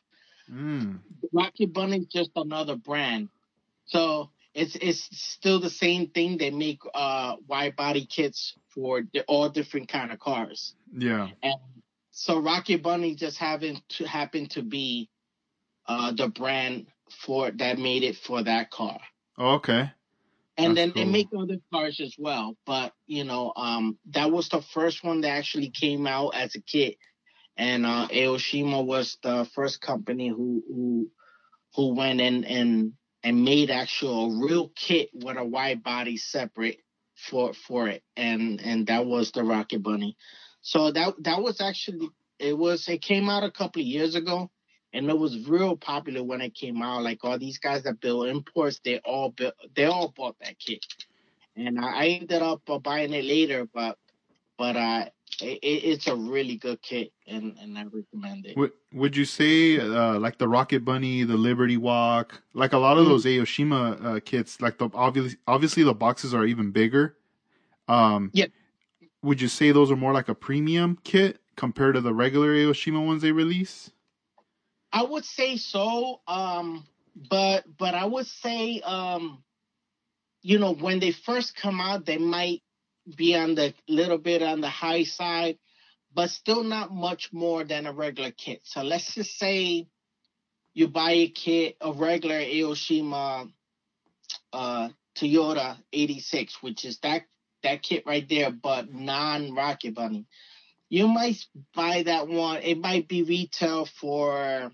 [0.50, 1.00] Mm.
[1.32, 3.28] Rocket Bunny is just another brand.
[3.84, 6.38] So it's it's still the same thing.
[6.38, 10.74] They make uh wide body kits for the, all different kind of cars.
[10.90, 11.28] Yeah.
[11.42, 11.54] And
[12.10, 15.10] so Rocket Bunny just happened to happen to be
[15.86, 18.98] uh the brand for that made it for that car.
[19.38, 19.90] Oh, okay.
[20.56, 22.56] And That's then they make other cars as well.
[22.66, 26.60] But you know, um that was the first one that actually came out as a
[26.60, 26.96] kit.
[27.56, 31.10] And uh Aoshima was the first company who who
[31.74, 36.80] who went in and and made actual a real kit with a wide body separate
[37.16, 38.02] for for it.
[38.16, 40.16] And and that was the Rocket Bunny.
[40.60, 44.50] So that that was actually it was it came out a couple of years ago
[44.92, 47.02] and it was real popular when it came out.
[47.02, 50.84] Like all these guys that build imports, they all built, they all bought that kit,
[51.56, 53.66] and I, ended up uh, buying it later.
[53.72, 53.98] But
[54.58, 55.06] but uh,
[55.40, 58.56] it, it's a really good kit, and and I recommend it.
[58.56, 62.98] Would would you say uh, like the Rocket Bunny, the Liberty Walk, like a lot
[62.98, 63.08] of Mhm.
[63.08, 67.16] those Aoshima uh, kits, like the obviously obviously the boxes are even bigger.
[67.88, 68.46] Um, Yeah.
[69.22, 73.04] Would you say those are more like a premium kit compared to the regular Aoshima
[73.04, 73.90] ones they release?
[74.92, 76.20] I would say so.
[76.26, 76.86] Um,
[77.30, 79.42] but but I would say um,
[80.42, 82.62] you know, when they first come out, they might
[83.16, 85.58] be on the little bit on the high side,
[86.14, 88.60] but still not much more than a regular kit.
[88.64, 89.86] So let's just say
[90.74, 93.50] you buy a kit, a regular Aoshima
[94.52, 97.22] uh, Toyota 86, which is that
[97.62, 100.26] that kit right there, but non Rocket Bunny.
[100.88, 102.60] You might buy that one.
[102.62, 104.72] It might be retail for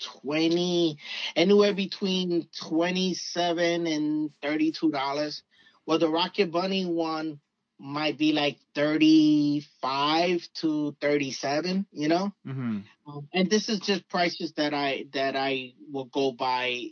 [0.00, 0.98] 20
[1.36, 5.42] anywhere between 27 and 32 dollars
[5.86, 7.40] well the rocket bunny one
[7.78, 12.78] might be like 35 to 37 you know Mm-hmm.
[13.06, 16.82] um, and this is just prices that i that i will go by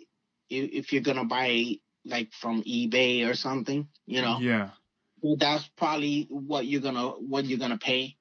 [0.50, 4.70] if, if you're gonna buy like from ebay or something you know Yeah.
[5.20, 8.16] well, that's probably what you're gonna what you're gonna pay.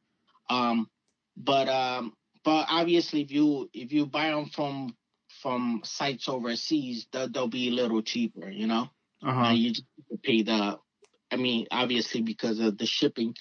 [0.50, 0.90] Um,
[1.36, 4.96] but um, but obviously, if you if you buy them from
[5.42, 8.90] from sites overseas, they'll, they'll be a little cheaper, you know.
[9.26, 9.86] Uh Uh, you just
[10.24, 10.78] pay the,
[11.32, 13.36] I mean, obviously because of the shipping.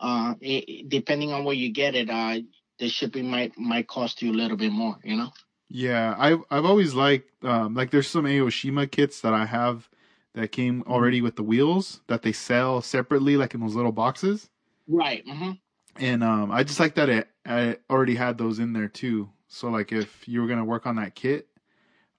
[0.00, 2.40] Uh, it, depending on where you get it, uh,
[2.78, 5.30] the shipping might might cost you a little bit more, you know.
[5.68, 9.88] Yeah, I've I've always liked um, like there's some Aoshima kits that I have
[10.34, 14.48] that came already with the wheels that they sell separately, like in those little boxes.
[14.88, 15.22] Right.
[15.26, 15.52] hmm
[15.96, 19.30] And um, I just like that it I already had those in there too.
[19.48, 21.48] So like if you were gonna work on that kit,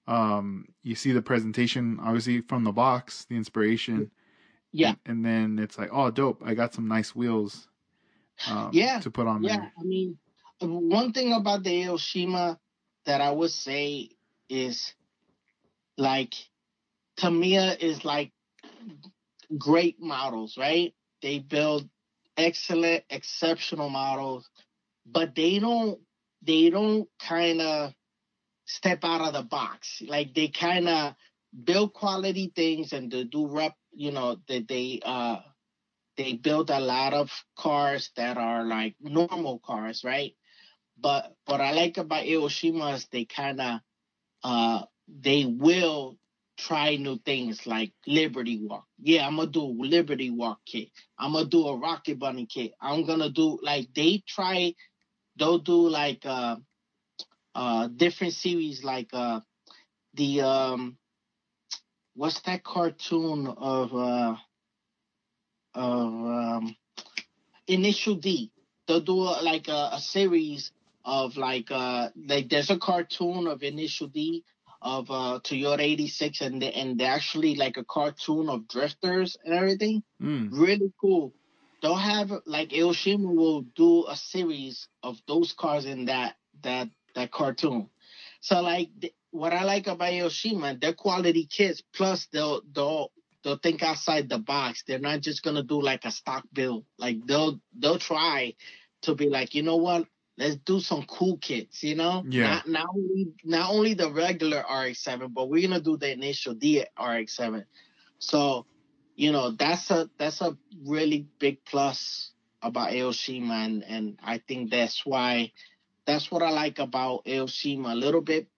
[0.06, 4.10] um, you see the presentation obviously from the box, the inspiration.
[4.72, 4.88] Yeah.
[4.88, 6.42] And, and then it's like, oh, dope!
[6.44, 7.68] I got some nice wheels.
[8.50, 9.72] Um, Yeah, To put on Yeah, there.
[9.78, 10.18] I mean,
[10.60, 12.58] one thing about the Aoshima
[13.06, 14.10] that I would say
[14.48, 14.92] is
[15.96, 16.34] like
[17.16, 18.32] Tamiya is like
[19.56, 20.92] great models, right?
[21.22, 21.88] They build
[22.36, 24.48] excellent, exceptional models,
[25.06, 26.00] but they don't
[26.42, 27.92] they don't kind of
[28.66, 30.02] step out of the box.
[30.06, 31.14] Like they kind of
[31.64, 35.40] build quality things and they do rep, you know, that they uh
[36.16, 40.34] they build a lot of cars that are like normal cars, right?
[40.98, 43.80] But what I like about Aoshima is they kind of
[44.42, 46.16] uh they will
[46.56, 48.86] try new things like Liberty Walk.
[49.00, 50.88] Yeah, I'm gonna do Liberty Walk kit.
[51.18, 52.72] I'm gonna do a Rocket Bunny kit.
[52.80, 54.74] I'm gonna do like they try.
[55.36, 56.56] They'll do like uh
[57.54, 59.40] uh different series like uh
[60.14, 60.96] the um
[62.14, 64.36] what's that cartoon of uh
[65.74, 66.76] of um
[67.66, 68.50] Initial D.
[68.86, 70.70] They'll do a, like a, a series
[71.04, 74.44] of like uh like there's a cartoon of Initial D
[74.82, 79.54] of uh Toyota 86 and they, and they actually like a cartoon of drifters and
[79.54, 80.02] everything.
[80.20, 80.50] Mm.
[80.52, 81.32] Really cool.
[81.84, 87.30] They'll have like Aoshima will do a series of those cars in that that that
[87.30, 87.90] cartoon.
[88.40, 91.82] So like th- what I like about Aoshima, they're quality kits.
[91.94, 94.84] Plus they'll they'll they'll think outside the box.
[94.86, 96.86] They're not just gonna do like a stock build.
[96.98, 98.54] Like they'll they'll try
[99.02, 100.06] to be like, you know what?
[100.38, 102.24] Let's do some cool kits, you know?
[102.26, 102.62] Yeah.
[102.64, 106.80] Not not only not only the regular RX-7, but we're gonna do the initial D
[106.80, 107.66] RX-7.
[108.20, 108.64] So
[109.14, 112.30] you know, that's a that's a really big plus
[112.62, 115.52] about Aoshima, and, and I think that's why
[116.06, 118.48] that's what I like about Aoshima a little bit.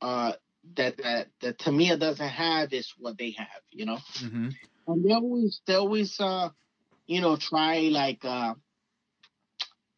[0.00, 0.32] Uh,
[0.76, 3.98] that that that Tamiya doesn't have is what they have, you know.
[4.18, 4.48] Mm-hmm.
[4.86, 6.50] And they always they always uh
[7.06, 8.54] you know try like uh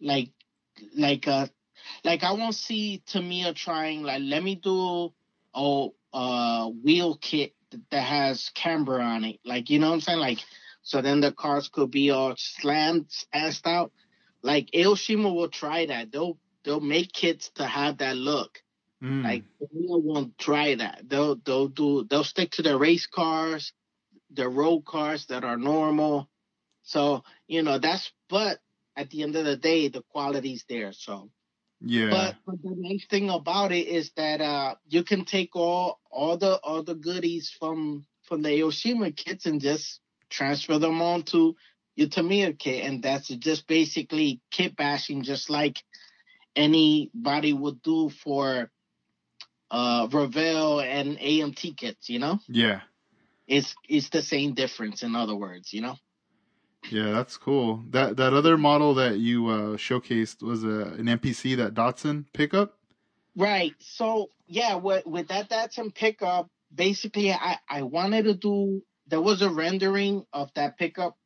[0.01, 0.31] like
[0.97, 1.47] like uh
[2.05, 5.13] like I won't see Tamiya trying like let me do
[5.55, 7.55] a uh wheel kit
[7.91, 10.39] that has camber on it, like you know what I'm saying, like
[10.83, 13.93] so then the cars could be all slammed, assed out.
[14.43, 16.11] Like Aoshima will try that.
[16.11, 18.63] They'll they'll make kits to have that look.
[19.03, 19.23] Mm.
[19.23, 21.03] Like Tamiya won't try that.
[21.07, 23.73] They'll they'll do they'll stick to the race cars,
[24.31, 26.29] the road cars that are normal.
[26.83, 28.59] So you know that's but
[28.97, 30.93] at the end of the day the quality's there.
[30.93, 31.31] So
[31.81, 32.11] yeah.
[32.11, 36.37] but, but the nice thing about it is that uh you can take all all
[36.37, 41.57] the all the goodies from from the Aoshima kits and just transfer them on to
[41.97, 45.83] your Tamiya kit, and that's just basically kit bashing, just like
[46.57, 48.71] anybody would do for
[49.71, 52.09] uh Revell and AMT kits.
[52.09, 52.81] You know, yeah.
[53.47, 55.03] it's it's the same difference.
[55.03, 55.97] In other words, you know.
[56.89, 57.85] Yeah, that's cool.
[57.91, 62.79] That that other model that you uh, showcased was a an NPC that Datsun pickup.
[63.37, 63.75] Right.
[63.79, 69.43] So yeah, with with that Datsun pickup, basically I I wanted to do there was
[69.43, 71.17] a rendering of that pickup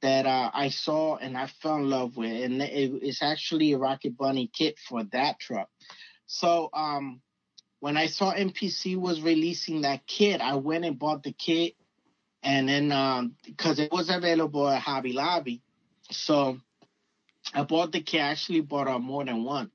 [0.00, 3.78] that uh, I saw and I fell in love with, and it, it's actually a
[3.78, 5.68] Rocket Bunny kit for that truck.
[6.26, 7.20] So um,
[7.80, 11.74] when I saw NPC was releasing that kit, I went and bought the kit,
[12.42, 15.62] and then um, because it was available at Hobby Lobby,
[16.10, 16.58] so
[17.54, 18.20] I bought the kit.
[18.20, 19.70] I actually bought uh, more than one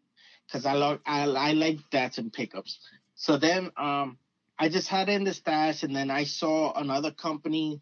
[0.48, 2.80] because I love I I like Datsun pickups.
[3.16, 4.18] So then um,
[4.58, 7.82] I just had it in the stash, and then I saw another company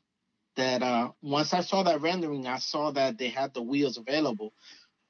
[0.56, 4.54] that uh, once I saw that rendering, I saw that they had the wheels available.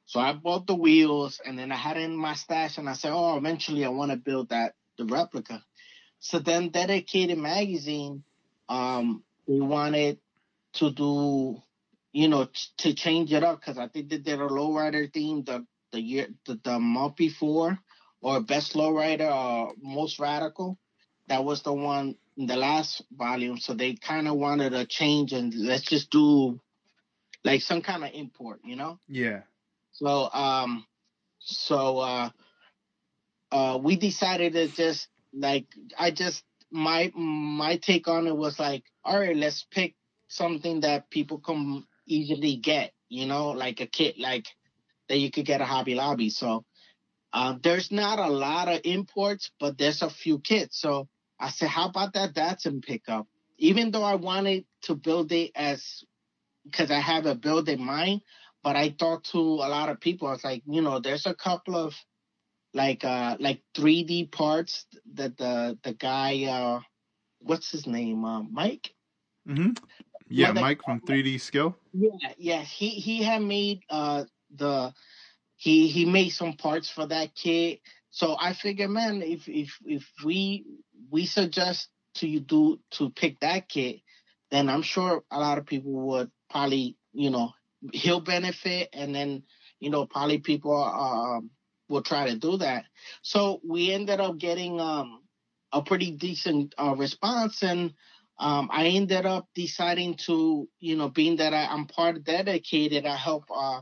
[0.06, 2.94] So I bought the wheels, and then I had it in my stash, and I
[2.94, 5.64] said, "Oh, eventually I want to build that the replica."
[6.20, 8.24] So then, Dedicated Magazine,
[8.70, 10.18] um, they wanted
[10.74, 11.62] to do,
[12.14, 15.44] you know, t- to change it up because I think they did a lowrider theme
[15.44, 17.78] the the year the, the month before,
[18.22, 20.78] or best lowrider or most radical.
[21.28, 23.58] That was the one in the last volume.
[23.58, 26.62] So they kind of wanted a change and let's just do
[27.44, 29.00] like some kind of import, you know.
[29.10, 29.42] Yeah.
[29.92, 30.86] So um,
[31.40, 32.30] so uh,
[33.52, 35.66] uh, we decided to just like
[36.00, 39.96] I just my my take on it was like, all right, let's pick
[40.28, 44.48] something that people can easily get, you know, like a kit like
[45.10, 46.30] that you could get a Hobby Lobby.
[46.30, 46.66] So
[47.34, 50.80] uh, there's not a lot of imports, but there's a few kits.
[50.80, 51.08] So
[51.40, 53.28] I said, how about that Datsun pickup?
[53.58, 56.04] Even though I wanted to build it as
[56.64, 58.22] because I have a build in mind,
[58.64, 60.28] but I talked to a lot of people.
[60.28, 61.94] I was like, you know, there's a couple of
[62.74, 66.80] like uh like 3D parts that the the guy uh
[67.40, 68.92] what's his name uh, Mike
[69.48, 69.72] Mm-hmm.
[70.30, 71.76] Yeah, Yeah, Mike from 3D Skill.
[71.94, 74.24] yeah yeah he he had made uh
[74.56, 74.94] the
[75.58, 80.06] he he made some parts for that kit so I figure man if if if
[80.24, 80.66] we
[81.10, 84.02] we suggest to you do to pick that kit
[84.52, 87.52] then I'm sure a lot of people would probably you know
[87.94, 89.44] he'll benefit and then
[89.80, 91.50] you know probably people um
[91.92, 92.86] will try to do that
[93.22, 95.22] so we ended up getting um
[95.74, 97.94] a pretty decent uh, response and
[98.40, 103.06] um, I ended up deciding to, you know, being that I, I'm part of dedicated,
[103.06, 103.82] I help, uh,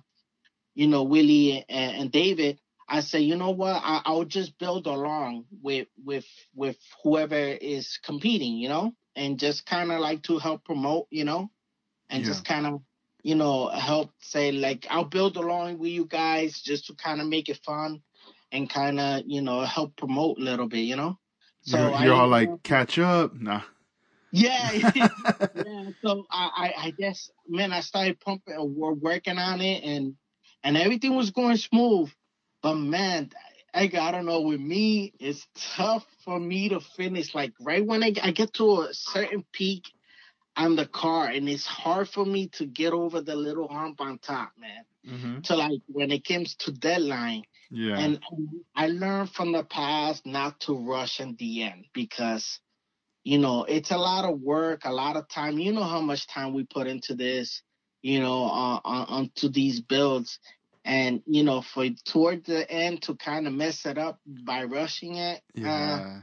[0.75, 2.59] you know, Willie and, and David.
[2.89, 7.99] I say, you know what, I, I'll just build along with with with whoever is
[8.03, 11.51] competing, you know, and just kind of like to help promote, you know,
[12.09, 12.29] and Yeah.
[12.29, 12.81] just kind of,
[13.23, 17.27] you know, help say like I'll build along with you guys just to kind of
[17.27, 18.01] make it fun
[18.51, 21.17] and kind of, you know, help promote a little bit, you know.
[21.65, 23.35] you're, I you're all like, up- catch up.
[23.35, 23.61] Nah.
[24.31, 25.07] yeah, yeah.
[26.03, 30.15] So I, I, I guess, man, I started pumping, uh, wor- working on it, and
[30.63, 32.09] and everything was going smooth.
[32.61, 33.31] But man,
[33.73, 34.41] I, I don't know.
[34.41, 35.45] With me, it's
[35.75, 37.35] tough for me to finish.
[37.35, 39.91] Like right when I, I get to a certain peak
[40.55, 44.17] on the car, and it's hard for me to get over the little hump on
[44.19, 44.85] top, man.
[45.07, 45.39] mm-hmm.
[45.43, 47.97] So like when it comes to deadline, Yeah.
[47.97, 48.19] and
[48.75, 52.59] I learned from the past not to rush in the end because,
[53.23, 55.59] you know, it's a lot of work, a lot of time.
[55.59, 57.61] You know how much time we put into this,
[58.01, 60.39] you know, uh, on, onto these builds.
[60.83, 65.15] And, you know, for toward the end to kind of mess it up by rushing
[65.15, 66.21] it, uh, yeah.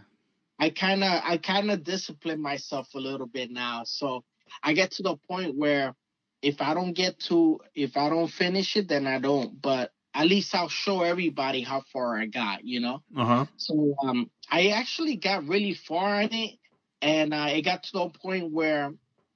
[0.58, 3.82] I kind of, I kind of discipline myself a little bit now.
[3.84, 4.24] So
[4.62, 5.94] I get to the point where
[6.42, 9.60] if I don't get to if I don't finish it, then I don't.
[9.60, 13.02] But at least I'll show everybody how far I got, you know.
[13.16, 13.46] Uh huh.
[13.56, 16.54] So um, I actually got really far in it,
[17.02, 18.92] and uh, it got to the point where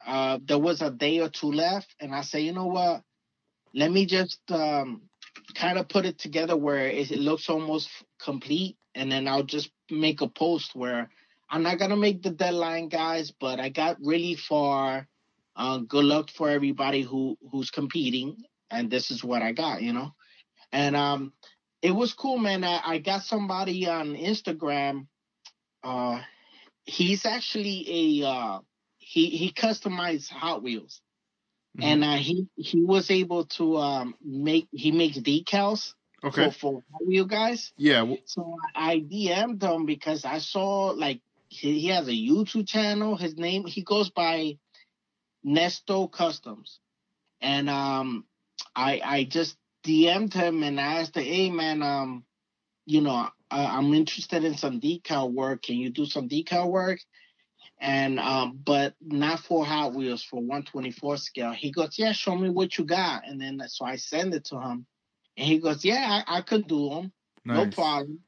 [0.07, 3.03] uh, there was a day or two left, and I say, you know what?
[3.75, 5.03] Let me just um,
[5.55, 7.89] kind of put it together where it, it looks almost
[8.23, 11.11] complete, and then I'll just make a post where
[11.51, 15.09] I'm not gonna make the deadline, guys, but I got really far.
[15.57, 19.93] Uh, good luck for everybody who who's competing, and this is what I got, you
[19.93, 20.13] know.
[20.73, 21.33] And um,
[21.83, 22.65] it was cool, man.
[22.65, 25.07] I, I got somebody on Instagram.
[25.83, 26.21] Uh,
[26.85, 28.59] he's actually a uh,
[28.99, 31.01] he he customized Hot Wheels,
[31.79, 31.85] Mhm.
[31.85, 36.47] and uh, he he was able to um make he makes decals Okay.
[36.47, 37.73] for for Hot Wheel guys.
[37.77, 38.01] Yeah.
[38.01, 43.17] w- So I DM'd him because I saw like he, he has a YouTube channel.
[43.17, 44.59] His name he goes by
[45.45, 46.81] Nesto Customs,
[47.41, 48.25] and um,
[48.75, 52.25] I I just DM'd him and I asked him, hey man, um,
[52.85, 55.63] you know, I, I'm interested in some decal work.
[55.63, 57.01] Can you do some decal work?
[57.81, 61.53] And um, but not for Hot Wheels for 124 scale.
[61.53, 63.27] He goes, yeah, show me what you got.
[63.27, 64.87] And then so I send it to him,
[65.37, 67.13] and he goes, yeah, I, I could do them.
[67.45, 68.21] No problem.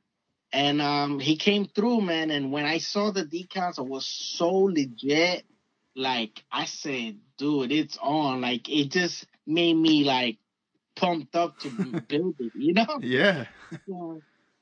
[0.52, 2.30] And um, he came through, man.
[2.30, 5.44] And when I saw the decals, it was so legit.
[5.94, 8.40] Like I said, dude, it's on.
[8.40, 10.38] Like it just made me like
[10.96, 11.68] pumped up to
[12.08, 12.98] build it, you know.
[13.00, 13.46] Yeah.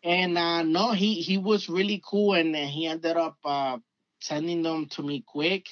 [0.03, 3.79] And uh, no, he he was really cool, and he ended up uh,
[4.21, 5.67] sending them to me quick.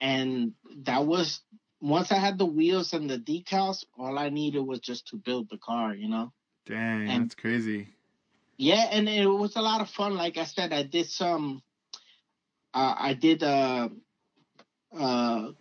[0.00, 0.52] And
[0.84, 1.40] that was
[1.80, 5.48] once I had the wheels and the decals, all I needed was just to build
[5.50, 6.32] the car, you know.
[6.66, 7.88] Dang, And- that's crazy.
[8.56, 10.16] Yeah, and it was a lot of fun.
[10.16, 11.62] Like I said, I did some.
[12.74, 13.42] Uh, I did.
[13.44, 13.88] Uh,
[14.96, 15.52] uh,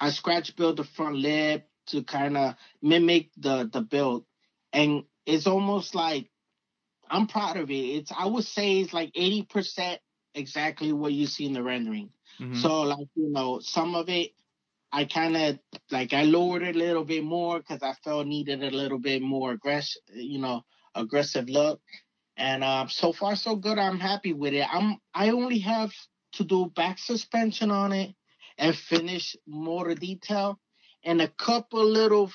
[0.00, 4.24] I scratch built the front lip to kind of mimic the the build,
[4.72, 6.28] and it's almost like
[7.08, 7.74] I'm proud of it.
[7.74, 10.00] It's I would say it's like eighty percent
[10.34, 12.10] exactly what you see in the rendering.
[12.40, 12.60] Mhm.
[12.60, 14.32] So like you know, some of it
[14.92, 15.58] I kind of
[15.90, 19.22] like I lowered it a little bit more because I felt needed a little bit
[19.22, 20.62] more aggressive, you know,
[20.94, 21.80] aggressive look.
[22.36, 23.78] And uh, so far so good.
[23.78, 24.66] I'm happy with it.
[24.70, 25.92] I'm I only have
[26.34, 28.14] to do back suspension on it
[28.58, 30.58] and finish motor detail
[31.04, 32.30] and a couple little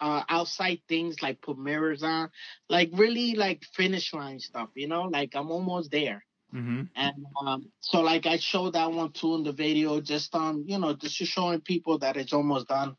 [0.00, 2.30] uh, outside things like put mirrors on,
[2.68, 4.68] like really like finish line stuff.
[4.74, 6.25] You know, like I'm almost there.
[6.56, 6.88] Mhm.
[6.96, 10.78] And um, so, like, I showed that one too in the video, just on, you
[10.78, 12.96] know, just showing people that it's almost done.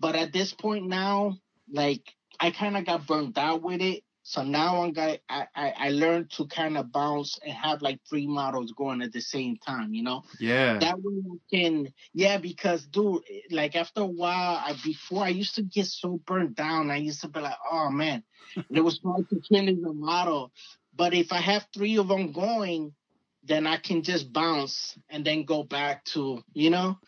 [0.00, 1.36] But at this point now,
[1.70, 2.02] like,
[2.40, 4.02] I kind of got burned out with it.
[4.22, 8.00] So now I'm got, I, I, I learned to kind of bounce and have like
[8.08, 10.24] three models going at the same time, you know?
[10.40, 10.78] Yeah.
[10.80, 15.54] That way I can, yeah, because dude, like after a while, I before I used
[15.54, 16.90] to get so burnt down.
[16.90, 18.24] I used to be like, oh man,
[18.68, 20.52] it was hard to finish the model.
[20.96, 22.94] But if I have three of them going,
[23.44, 26.98] then I can just bounce and then go back to, you know.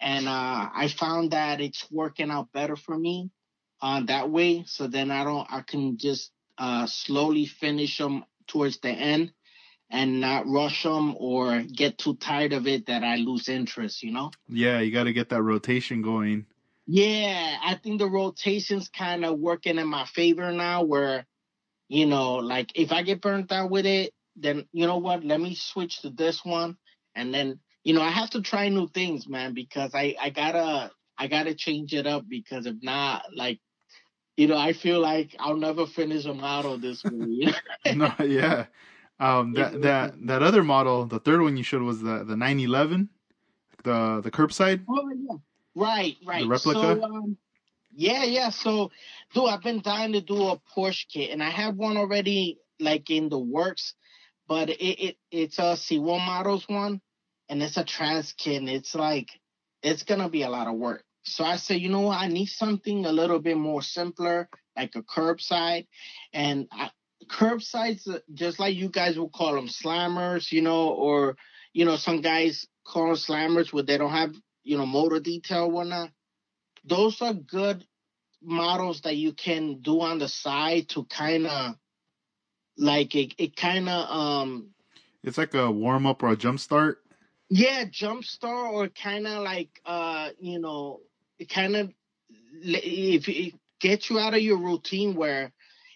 [0.00, 3.30] And uh, I found that it's working out better for me
[3.80, 4.64] uh, that way.
[4.66, 9.32] So then I don't, I can just uh, slowly finish them towards the end
[9.90, 14.10] and not rush them or get too tired of it that I lose interest, you
[14.10, 14.30] know?
[14.48, 16.46] Yeah, you got to get that rotation going.
[16.86, 21.26] Yeah, I think the rotation's kind of working in my favor now where,
[21.88, 25.24] you know, like if I get burnt out with it, then you know what?
[25.24, 26.76] Let me switch to this one.
[27.14, 30.90] And then, you know, I have to try new things, man, because I, I gotta,
[31.16, 33.60] I gotta change it up because if not, like,
[34.36, 37.54] you know, I feel like I'll never finish a model this way.
[37.94, 38.66] No, yeah.
[39.20, 43.08] Um, that that that other model, the third one you showed was the the 911,
[43.84, 44.84] the the curbside.
[44.88, 45.36] Oh yeah,
[45.76, 46.48] right, right.
[46.48, 46.80] replica?
[46.80, 47.36] So, um,
[47.94, 48.50] yeah, yeah.
[48.50, 48.90] So,
[49.32, 53.10] dude, I've been dying to do a Porsche kit, and I have one already, like
[53.10, 53.94] in the works.
[54.46, 57.00] But it, it it's a C1 models one,
[57.48, 59.28] and it's a trans kit, and it's like
[59.82, 61.04] it's gonna be a lot of work.
[61.22, 62.20] So I said, you know what?
[62.20, 65.86] I need something a little bit more simpler, like a curbside,
[66.34, 66.90] and I,
[67.30, 71.36] curbsides, uh, just like you guys will call them slammers, you know, or
[71.72, 74.34] you know, some guys call them slammers where they don't have
[74.64, 76.10] you know, motor detail or whatnot.
[76.84, 77.84] Those are good
[78.42, 81.74] models that you can do on the side to kind of
[82.76, 84.70] like it, it kind of um
[85.22, 86.98] It's like a warm up or a jump start.
[87.48, 91.00] yeah jumpstart or kind of like uh you know
[91.38, 91.92] it kind of
[92.62, 95.52] if it gets you out of your routine where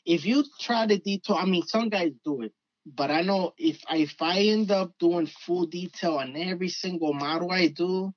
[0.06, 2.52] if you try to detail i mean some guys do it
[2.86, 7.50] but i know if if i end up doing full detail on every single model
[7.50, 8.12] i do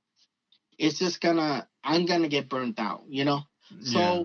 [0.81, 3.41] it's just gonna I'm gonna get burnt out, you know.
[3.83, 4.23] So Yeah.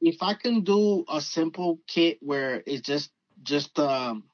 [0.00, 4.24] if I can do a simple kit where it's just just um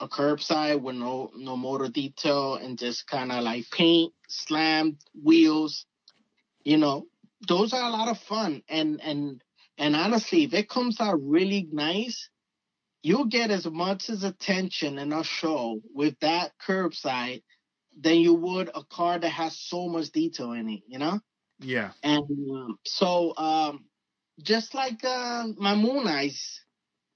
[0.00, 5.86] a curbside with no no motor detail and just kind of like paint, slam wheels,
[6.64, 7.06] you know,
[7.48, 8.62] those are a lot of fun.
[8.68, 9.42] And and
[9.78, 12.30] and honestly, if it comes out really nice,
[13.02, 17.42] you'll get as much as attention in a show with that curbside
[17.96, 21.20] than you would a car that has so much detail in it, you know?
[21.60, 21.92] Yeah.
[22.02, 23.86] And um, so, um,
[24.42, 26.60] just like uh, my Moon Eyes,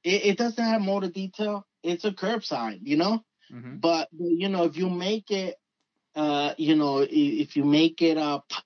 [0.04, 1.66] it, it doesn't have motor detail.
[1.82, 3.24] It's a curbside, you know.
[3.50, 5.56] hmm But you know, if you make it,
[6.14, 8.62] uh, you know, if you make it uh, p-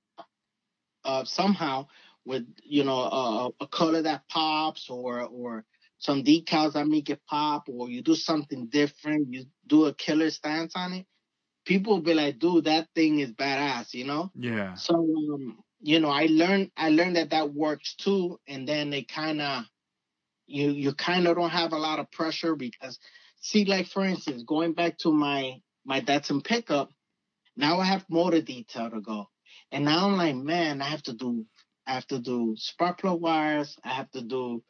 [1.04, 1.86] uh somehow
[2.24, 5.64] with you know a, a color that pops or or
[5.98, 10.30] some decals that make it pop, or you do something different, you do a killer
[10.30, 11.06] stance on it.
[11.64, 14.30] People will be like, dude, that thing is badass, you know.
[14.34, 14.74] Yeah.
[14.74, 19.02] So um, you know, I learned I learned that that works too, and then they
[19.02, 19.64] kind of
[20.46, 22.98] you you kind of don't have a lot of pressure because
[23.40, 26.90] see, like for instance, going back to my my Datsun pickup,
[27.56, 29.28] now I have motor detail to go,
[29.72, 31.46] and now I'm like, man, I have to do
[31.86, 34.62] I have to do spark plug wires, I have to do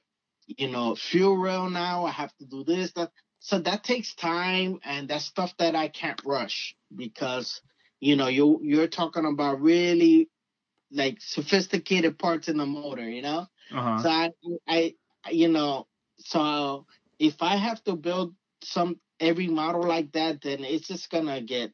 [0.46, 3.10] you know fuel rail now, I have to do this that.
[3.44, 7.60] So that takes time, and that's stuff that I can't rush because
[8.00, 10.30] you know you you're talking about really
[10.90, 13.46] like sophisticated parts in the motor, you know.
[13.70, 14.08] Uh So.
[14.08, 14.30] I,
[14.66, 14.94] I,
[15.30, 15.86] you know,
[16.16, 16.86] so
[17.18, 21.70] if I have to build some every model like that, then it's just gonna get.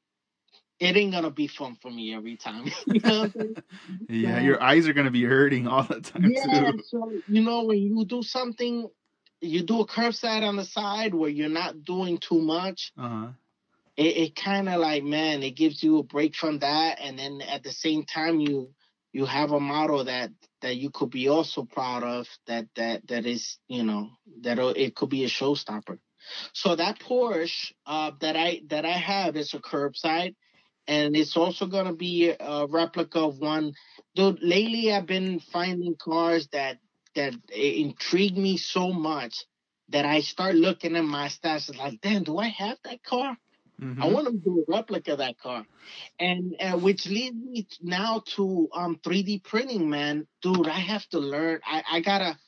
[0.81, 2.65] It ain't gonna be fun for me every time.
[2.87, 3.57] you know what I'm saying?
[4.09, 4.39] Yeah.
[4.39, 6.73] So- Your eyes are gonna be hurting all the time yeah.
[6.73, 6.83] too.
[6.89, 8.89] So you know when you do something,
[9.41, 12.93] you do a curbside on the side where you're not doing too much.
[12.99, 13.29] Uh huh.
[13.97, 17.43] It, it kind of like man, it gives you a break from that, and then
[17.43, 18.71] at the same time you
[19.13, 20.31] you have a model that
[20.63, 24.11] that you could be also proud of that that that is you know
[24.43, 25.99] that it could be a showstopper.
[26.53, 30.35] So that Porsche uh, that I that I have is a curbside,
[30.87, 33.73] and it's also gonna be a replica of one.
[34.15, 36.79] Dude, lately I've been finding cars that
[37.15, 39.45] that intrigue me so much
[39.89, 43.37] that I start looking at my stats like, damn, do I have that car?
[43.79, 45.65] hmm I want to do a replica of that car,
[46.19, 50.27] and uh, which leads me now to um 3D printing, man.
[50.43, 51.61] Dude, I have to learn.
[51.67, 52.39] I I gotta,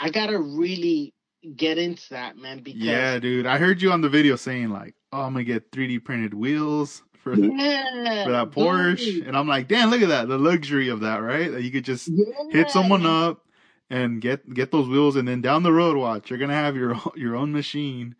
[0.00, 1.14] I gotta really
[1.56, 2.60] get into that, man.
[2.62, 3.46] Because Yeah, dude.
[3.46, 7.02] I heard you on the video saying like, "Oh, I'm gonna get 3D printed wheels
[7.22, 10.28] for yeah, for that Porsche," dude, and I'm like, "Damn, look at that!
[10.28, 11.50] The luxury of that, right?
[11.52, 13.45] That you could just yeah, hit someone up
[13.90, 16.94] and get get those wheels, and then down the road, watch, you're gonna have your
[16.94, 18.14] own- your own machine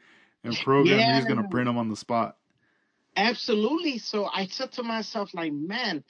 [0.44, 0.98] and program.
[0.98, 2.36] You're gonna print them on the spot.
[3.16, 3.98] Absolutely.
[3.98, 6.04] So I said to myself, like, man,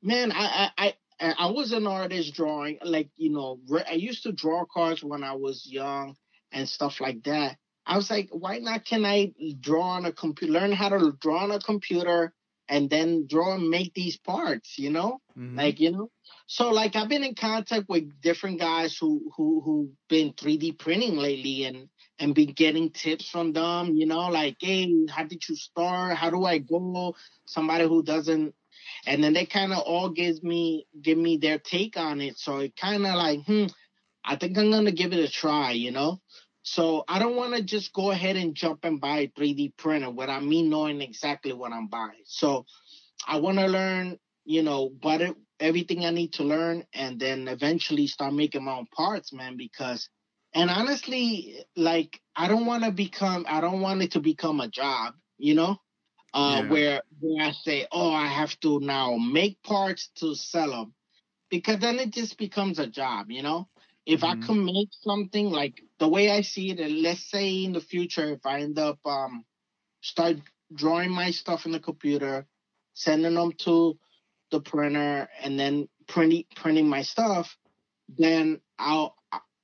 [0.00, 3.58] man, I, I, I, I was an artist drawing, like, you know,
[3.88, 6.16] I used to draw cards when I was young
[6.52, 7.56] and stuff like that.
[7.84, 11.42] I was like, why not can I draw on a computer, learn how to draw
[11.42, 12.32] on a computer
[12.72, 15.20] and then draw and make these parts, you know?
[15.36, 15.56] Mhm.
[15.56, 16.10] Like, you know?
[16.46, 19.74] So like I've been in contact with different guys who who who
[20.08, 25.06] been 3D printing lately and and been getting tips from them, you know, like, hey,
[25.14, 26.16] how did you start?
[26.16, 27.14] How do I go?
[27.46, 28.54] Somebody who doesn't
[29.06, 32.38] and then they kind of all gives me give me their take on it.
[32.38, 33.66] So it kind of like, hmm,
[34.24, 36.20] I think I'm gonna give it a try, you know.
[36.62, 40.10] So I don't want to just go ahead and jump and buy a 3D printer
[40.10, 42.22] without me knowing exactly what I'm buying.
[42.24, 42.66] So
[43.26, 47.48] I want to learn, you know, but it, everything I need to learn, and then
[47.48, 49.56] eventually start making my own parts, man.
[49.56, 50.08] Because,
[50.54, 54.68] and honestly, like I don't want to become, I don't want it to become a
[54.68, 55.78] job, you know,
[56.34, 56.70] uh, Yeah.
[56.70, 60.94] where where I say, oh, I have to now make parts to sell them,
[61.50, 63.68] because then it just becomes a job, you know.
[64.06, 64.40] If I Mhm.
[64.42, 68.32] can make something like the way I see it, and let's say in the future,
[68.32, 69.44] if I end up um
[70.02, 70.38] start
[70.74, 72.46] drawing my stuff in the computer,
[72.94, 73.98] sending them to
[74.50, 77.56] the printer, and then printing printing my stuff,
[78.08, 79.16] then I'll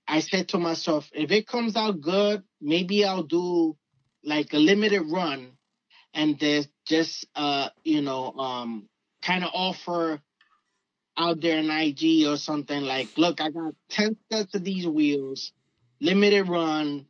[0.09, 3.77] I said to myself, if it comes out good, maybe I'll do
[4.25, 5.59] like a limited run,
[6.15, 8.89] and then just uh you know um
[9.23, 10.21] kind of offer
[11.19, 15.53] out there in IG or something like, look, I got ten sets of these wheels,
[16.01, 17.07] limited run,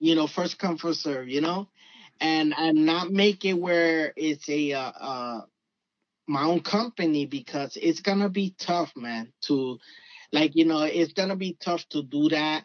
[0.00, 1.68] you know, first come first serve, you know,
[2.20, 5.40] and and not make it where it's a uh, uh
[6.26, 9.32] my own company because it's gonna be tough, man.
[9.42, 9.78] To
[10.32, 12.64] like you know, it's gonna be tough to do that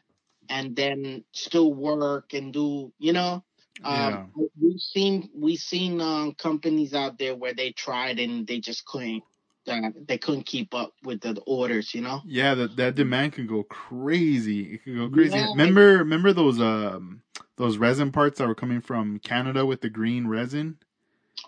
[0.49, 3.43] and then still work and do, you know.
[3.83, 8.85] Um, we've seen we've seen um, companies out there where they tried and they just
[8.85, 9.23] couldn't
[9.65, 12.21] that they couldn't keep up with the orders, you know.
[12.25, 14.73] Yeah, that that demand can go crazy.
[14.73, 15.37] It can go crazy.
[15.37, 15.51] Yeah.
[15.51, 17.21] remember, remember those um
[17.57, 20.77] those resin parts that were coming from Canada with the green resin?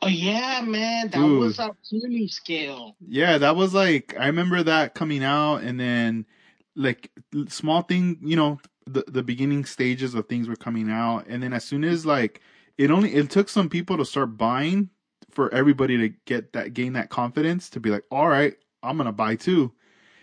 [0.02, 1.40] Oh yeah, man, that Dude.
[1.40, 2.96] was a Achilles scale.
[3.08, 6.26] Yeah, that was like I remember that coming out, and then
[6.76, 7.12] like
[7.48, 11.54] small thing, you know, the the beginning stages of things were coming out, and then
[11.54, 12.42] as soon as like
[12.78, 14.90] it only it took some people to start buying
[15.34, 19.12] for everybody to get that gain that confidence to be like, all right, I'm gonna
[19.14, 19.74] buy too.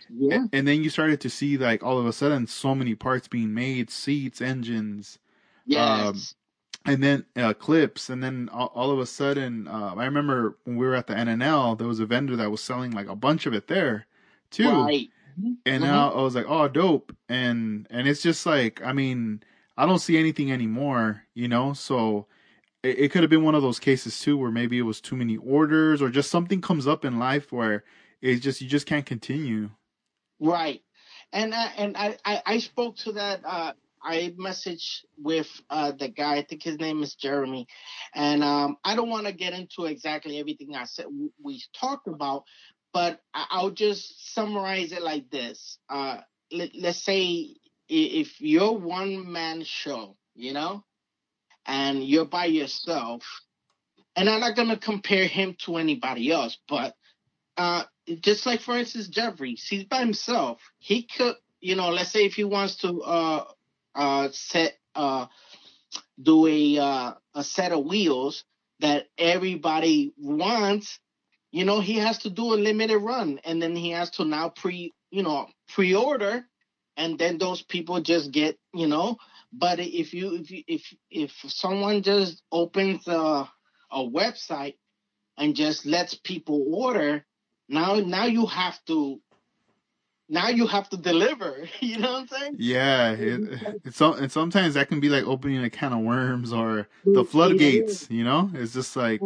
[0.08, 2.94] Yeah, And, and then you started to see like all of a sudden so many
[2.94, 5.18] parts being made, seats, engines,
[5.66, 6.34] yes,
[6.86, 10.76] and then uh, clips, and then all, all of a sudden, uh, I remember when
[10.76, 13.46] we were at the NNL, there was a vendor that was selling like a bunch
[13.46, 14.06] of it there
[14.50, 15.10] too, right.
[15.66, 15.86] and Mhm.
[15.86, 19.42] now I was like, oh, dope, and and it's just like, I mean,
[19.76, 22.26] I don't see anything anymore, you know, so.
[22.82, 25.16] It, it could have been one of those cases too, where maybe it was too
[25.16, 27.84] many orders, or just something comes up in life where
[28.20, 29.70] it's just you just can't continue.
[30.40, 30.82] Right.
[31.32, 33.72] And I, and I, I, I spoke to that uh
[34.02, 37.66] I messaged with uh the guy, I think his name is Jeremy.
[38.14, 41.06] And um I don't want to get into exactly everything I said
[41.42, 42.44] we talked about,
[42.92, 45.78] but I'll just summarize it like this.
[45.88, 46.18] Uh
[46.50, 47.54] let, let's say
[47.88, 50.84] if you're one man show, you know,
[51.70, 53.22] and you're by yourself,
[54.16, 56.96] and I'm not gonna compare him to anybody else, but
[57.56, 57.84] uh,
[58.22, 60.60] just like for instance Jeffries, he's by himself.
[60.80, 63.44] He could, you know, let's say if he wants to uh
[63.94, 65.26] uh set uh
[66.20, 68.44] do a uh, a set of wheels
[68.80, 70.98] that everybody wants,
[71.52, 74.48] you know, he has to do a limited run, and then he has to now
[74.48, 76.44] pre, you know, pre-order,
[76.96, 79.16] and then those people just get, you know.
[79.52, 83.50] But if you if you, if if someone just opens a
[83.90, 84.76] a website
[85.36, 87.24] and just lets people order,
[87.68, 89.20] now now you have to
[90.28, 91.66] now you have to deliver.
[91.80, 92.54] You know what I'm saying?
[92.58, 93.42] Yeah, it,
[93.84, 97.24] it's so- and sometimes that can be like opening a can of worms or the
[97.24, 98.08] floodgates.
[98.10, 99.20] You know, it's just like,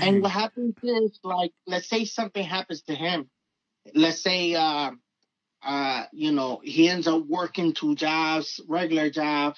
[0.00, 3.30] And what happens is, like, let's say something happens to him.
[3.94, 4.90] Let's say, uh,
[5.66, 9.56] uh, you know, he ends up working two jobs, regular job.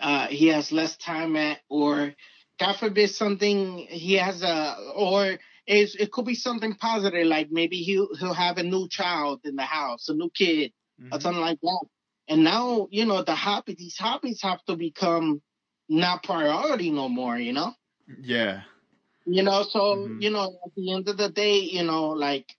[0.00, 2.14] Uh, he has less time at, or
[2.60, 8.08] God forbid something he has a, or it could be something positive, like maybe he'll
[8.18, 10.72] he'll have a new child in the house, a new kid,
[11.12, 11.20] or Mhm.
[11.20, 11.86] something like that.
[12.28, 15.42] And now, you know, the hobby, these hobbies have to become
[15.88, 17.38] not priority no more.
[17.38, 17.74] You know.
[18.22, 18.62] Yeah,
[19.26, 20.18] You know, so Mhm.
[20.18, 22.56] you know, at the end of the day, you know, like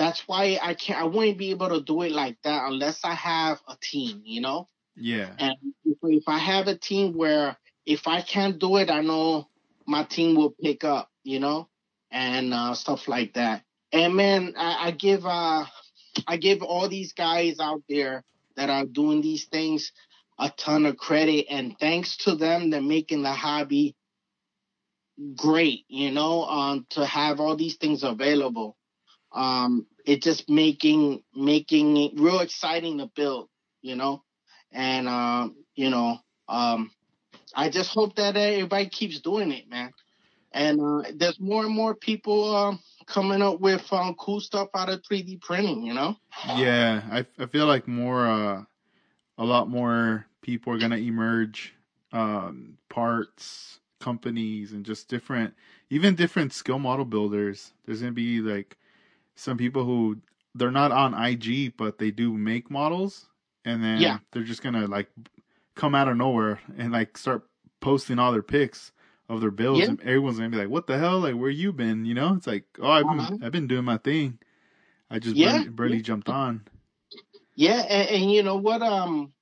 [0.00, 0.98] that's why I can't.
[0.98, 4.22] I wouldn't be able to do it like that unless I have a team.
[4.24, 8.90] You know, yeah, and if, I have a team where if I can't do it,
[8.90, 9.48] I know
[9.86, 11.10] my team will pick up.
[11.22, 11.68] You know,
[12.10, 13.62] and uh, stuff like that.
[13.92, 15.66] And man, I, I give uh,
[16.26, 18.24] I give all these guys out there
[18.56, 19.92] that are doing these things
[20.38, 23.94] a ton of credit, and thanks to them, they're making the hobby
[25.36, 28.78] great, you know, um, to have all these things available.
[29.32, 33.48] Um, it's just making making it real exciting to build,
[33.82, 34.22] you know,
[34.72, 36.90] and um, you know, um,
[37.54, 39.92] I just hope that everybody keeps doing it, man.
[40.52, 44.88] And uh, there's more and more people um, coming up with um, cool stuff out
[44.88, 46.16] of 3D printing, you know.
[46.56, 47.02] yeah.
[47.10, 48.62] I I feel like more, uh,
[49.38, 51.74] a lot more people are gonna emerge,
[52.12, 55.54] um, parts companies and just different,
[55.90, 57.72] even different skill model builders.
[57.84, 58.76] There's gonna be like
[59.40, 60.18] some people who
[60.54, 63.28] they're not on IG, but they do make models,
[63.64, 64.18] and then Yeah.
[64.32, 65.10] they're just gonna like
[65.74, 67.48] come out of nowhere and like start
[67.80, 68.92] posting all their pics
[69.28, 69.90] of their builds, Yeah.
[69.90, 71.20] and everyone's gonna be like, "What the hell?
[71.20, 72.34] Like, where you been?" You know?
[72.34, 73.38] It's like, "Oh, I've been, Uh-huh.
[73.42, 74.38] I've been doing my thing.
[75.08, 75.52] I just Yeah.
[75.52, 76.66] barely, barely jumped on."
[77.56, 78.82] Yeah, and, and you know what?
[78.82, 79.32] Um,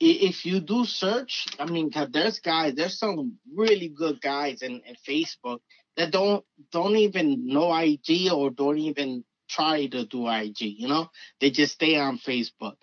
[0.00, 4.94] if you do search, I mean, there's guys, there's some really good guys in, in
[5.08, 5.60] Facebook
[5.96, 10.60] that don't don't even know IG or don't even try to do IG.
[10.60, 12.76] You know, they just stay on Facebook,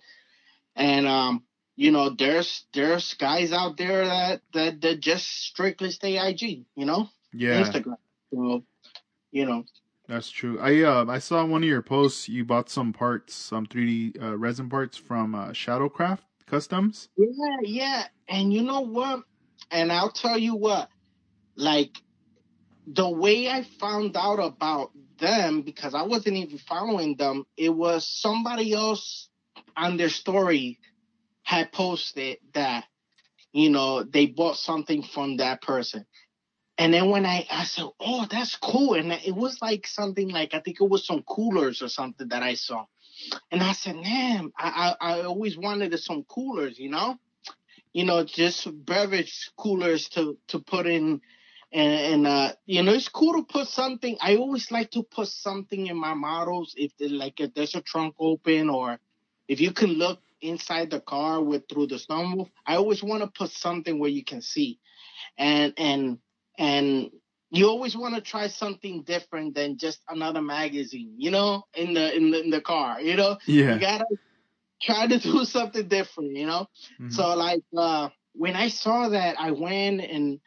[0.76, 1.44] and um,
[1.76, 6.66] you know, there's there's guys out there that that that just strictly stay IG.
[6.76, 7.98] You know, Yeah, Instagram.
[8.34, 8.64] So,
[9.32, 9.66] you know,
[10.08, 10.60] that's true.
[10.60, 12.30] I uh, I saw one of your posts.
[12.30, 17.10] You bought some parts, some 3D uh, resin parts from uh, Shadowcraft Customs.
[17.18, 18.04] Yeah, yeah.
[18.28, 19.24] And you know what?
[19.70, 20.90] And I'll tell you what,
[21.56, 21.98] like
[22.88, 28.08] the way I found out about them, because I wasn't even following them, it was
[28.08, 29.30] somebody else
[29.78, 30.80] on their story
[31.44, 32.86] had posted that,
[33.54, 36.06] you know, they bought something from that person.
[36.78, 38.96] and then when I, I said, oh, that's cool.
[38.96, 42.42] And it was like something like, I think it was some coolers or something that
[42.44, 42.86] I saw.
[43.52, 47.18] And I said, man, I, I, I always wanted some coolers, you know,
[47.94, 51.22] you know, just beverage coolers to, to put in.
[51.74, 54.18] And, and uh, you know, it's cool to put something.
[54.22, 56.74] I always like to put something in my models.
[56.78, 59.00] If like if there's a trunk open or
[59.48, 63.28] if you can look inside the car with through the sunroof, I always want to
[63.28, 64.80] put something where you can see.
[65.38, 66.18] And and
[66.58, 67.12] and
[67.52, 72.16] you always want to try something different than just another magazine, you know, in the
[72.16, 73.38] in the in the car, you know.
[73.46, 73.76] Yeah.
[73.76, 74.06] You gotta
[74.82, 76.68] try to do something different, you know.
[77.00, 77.10] Mm-hmm.
[77.10, 80.40] So like uh, when I saw that, I went and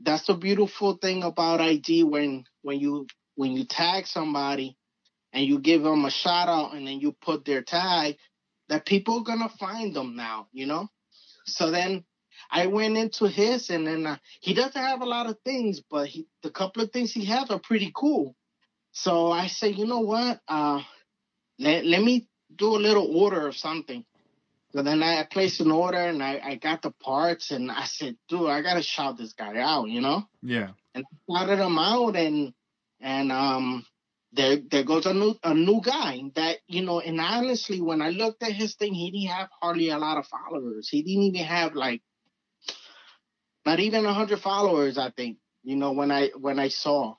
[0.00, 4.76] that's the beautiful thing about IG when when you when you tag somebody
[5.32, 8.16] and you give them a shout out and then you put their tag,
[8.68, 10.88] that people are gonna find them now, you know.
[11.46, 12.04] So then
[12.50, 16.06] I went into his, and then uh, he doesn't have a lot of things, but
[16.08, 18.34] he, the couple of things he has are pretty cool.
[18.92, 20.40] So I said, you know what?
[20.48, 20.82] Uh,
[21.58, 24.04] let, let me do a little order of something.
[24.70, 28.16] So then I placed an order and I, I got the parts and I said,
[28.28, 30.24] dude, I gotta shout this guy out, you know?
[30.42, 30.70] Yeah.
[30.94, 32.52] And I shouted him out and
[33.00, 33.86] and um
[34.32, 38.10] there there goes a new a new guy that you know and honestly when I
[38.10, 40.88] looked at his thing he didn't have hardly a lot of followers.
[40.88, 42.02] He didn't even have like
[43.68, 47.16] not even a hundred followers, I think, you know, when I when I saw.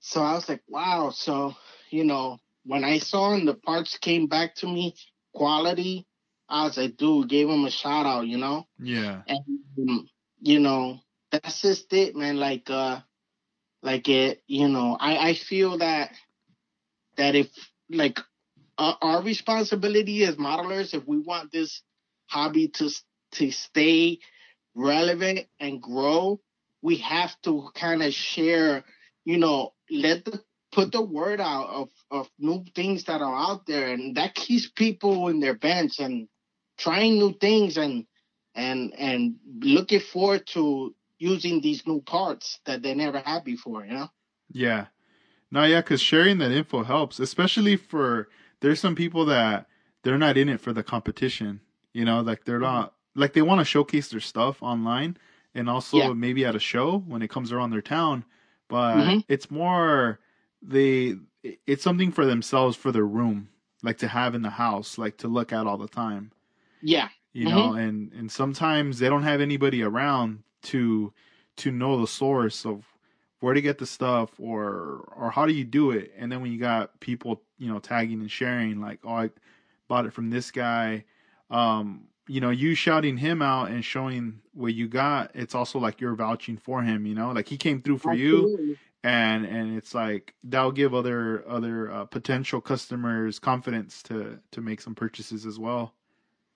[0.00, 1.10] So I was like, wow.
[1.14, 1.54] So,
[1.90, 4.96] you know, when I saw and the parts came back to me,
[5.32, 6.06] quality,
[6.52, 8.66] I was like, dude, gave him a shout out, you know?
[8.78, 9.22] Yeah.
[9.26, 9.40] And
[9.78, 10.08] um,
[10.40, 11.00] you know,
[11.30, 12.36] that's just it, man.
[12.36, 13.00] Like uh
[13.82, 16.12] like it, you know, I, I feel that
[17.16, 17.48] that if
[17.90, 18.20] like
[18.78, 21.82] uh, our responsibility as modelers, if we want this
[22.28, 22.90] hobby to
[23.32, 24.18] to stay
[24.74, 26.40] relevant and grow,
[26.82, 28.84] we have to kind of share,
[29.24, 30.42] you know, let the
[30.72, 34.70] put the word out of, of new things that are out there and that keeps
[34.70, 36.28] people in their bench and
[36.82, 38.06] trying new things and
[38.54, 43.92] and and looking forward to using these new parts that they never had before, you
[43.92, 44.08] know?
[44.50, 44.86] Yeah.
[45.52, 48.28] No, yeah, because sharing that info helps, especially for
[48.60, 49.66] there's some people that
[50.02, 51.60] they're not in it for the competition.
[51.92, 55.16] You know, like they're not like they want to showcase their stuff online
[55.54, 56.12] and also yeah.
[56.12, 58.24] maybe at a show when it comes around their town
[58.68, 59.18] but mm-hmm.
[59.28, 60.18] it's more
[60.62, 61.14] they
[61.66, 63.48] it's something for themselves for their room
[63.82, 66.32] like to have in the house like to look at all the time
[66.82, 67.56] yeah you mm-hmm.
[67.56, 71.12] know and and sometimes they don't have anybody around to
[71.56, 72.84] to know the source of
[73.40, 76.52] where to get the stuff or or how do you do it and then when
[76.52, 79.30] you got people you know tagging and sharing like oh i
[79.88, 81.04] bought it from this guy
[81.50, 86.00] um you know, you shouting him out and showing what you got, it's also like
[86.00, 88.64] you're vouching for him, you know, like he came through for Absolutely.
[88.64, 94.60] you and and it's like that'll give other other uh, potential customers confidence to to
[94.60, 95.94] make some purchases as well.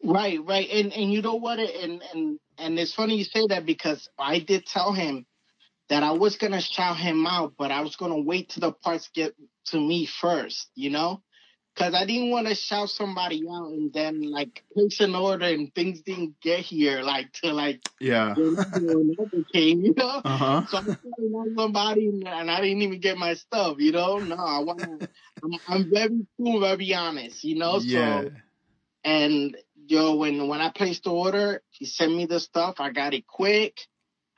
[0.05, 0.69] Right, right.
[0.71, 4.39] And and you know what and and and it's funny you say that because I
[4.39, 5.27] did tell him
[5.89, 8.63] that I was going to shout him out, but I was going to wait till
[8.63, 9.35] the parts get
[9.67, 11.23] to me first, you know?
[11.77, 15.75] Cause I didn't want to shout somebody out and then like place an order and
[15.75, 18.35] things didn't get here like to like yeah
[19.53, 20.23] came, you know.
[20.25, 20.65] Uh-huh.
[20.69, 24.19] So I'm shouting somebody and I didn't even get my stuff, you know.
[24.21, 25.07] No, I want.
[25.45, 27.79] I'm, I'm very cool, very honest, you know.
[27.83, 28.23] Yeah.
[28.23, 28.31] So
[29.05, 29.57] and
[29.87, 32.77] yo, when when I placed the order, he sent me the stuff.
[32.79, 33.81] I got it quick.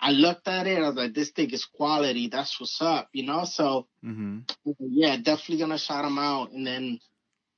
[0.01, 0.79] I looked at it.
[0.79, 2.29] I was like, this thing is quality.
[2.29, 3.45] That's what's up, you know.
[3.45, 4.41] So mm-hmm.
[4.79, 7.01] yeah, definitely gonna shout him out and then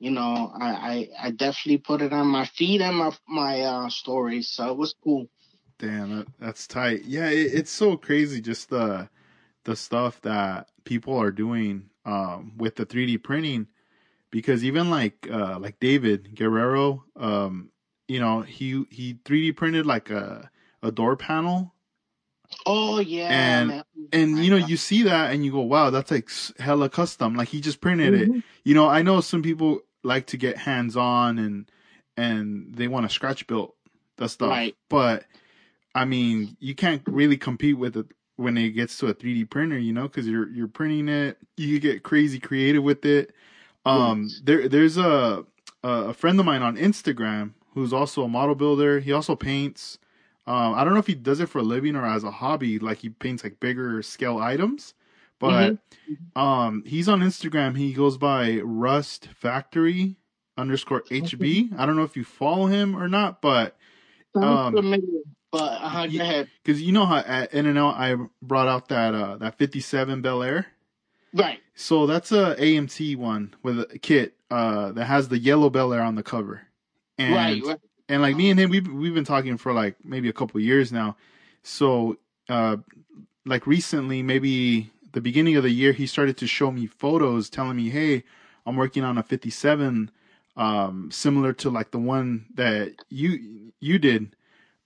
[0.00, 3.90] you know, I, I, I definitely put it on my feed and my my uh,
[3.90, 5.28] stories, so it was cool.
[5.78, 7.04] Damn, that, that's tight.
[7.04, 9.08] Yeah, it, it's so crazy just the
[9.64, 13.66] the stuff that people are doing um, with the 3D printing,
[14.30, 17.69] because even like uh, like David Guerrero, um,
[18.10, 20.50] you know, he he 3D printed like a
[20.82, 21.72] a door panel.
[22.66, 23.84] Oh yeah, and man.
[24.12, 27.36] and you know you see that and you go, wow, that's like hella custom.
[27.36, 28.38] Like he just printed mm-hmm.
[28.38, 28.44] it.
[28.64, 31.70] You know, I know some people like to get hands on and
[32.16, 33.74] and they want to scratch build
[34.16, 34.50] the stuff.
[34.50, 34.74] Right.
[34.88, 35.26] But
[35.94, 39.78] I mean, you can't really compete with it when it gets to a 3D printer,
[39.78, 41.38] you know, because you're you're printing it.
[41.56, 43.32] You get crazy creative with it.
[43.84, 44.40] Um, yes.
[44.42, 45.44] there there's a
[45.84, 49.00] a friend of mine on Instagram who's also a model builder.
[49.00, 49.98] He also paints.
[50.46, 52.78] Um, I don't know if he does it for a living or as a hobby.
[52.78, 54.94] Like he paints like bigger scale items.
[55.38, 56.40] But mm-hmm.
[56.40, 57.76] um, he's on Instagram.
[57.76, 60.16] He goes by Rust Factory
[60.56, 61.78] underscore HB.
[61.78, 63.76] I don't know if you follow him or not, but
[64.34, 64.74] um,
[65.50, 66.48] But uh, go ahead.
[66.62, 70.66] Because you know how at NNL I brought out that uh that 57 Bel Air.
[71.32, 71.58] Right.
[71.74, 76.02] So that's a AMT one with a kit uh that has the yellow Bel Air
[76.02, 76.62] on the cover.
[77.20, 77.78] And right.
[78.08, 80.92] and like me and him we've we've been talking for like maybe a couple years
[80.92, 81.16] now.
[81.62, 82.16] So
[82.48, 82.78] uh
[83.44, 87.76] like recently maybe the beginning of the year he started to show me photos telling
[87.76, 88.24] me, "Hey,
[88.66, 90.10] I'm working on a 57
[90.56, 94.34] um similar to like the one that you you did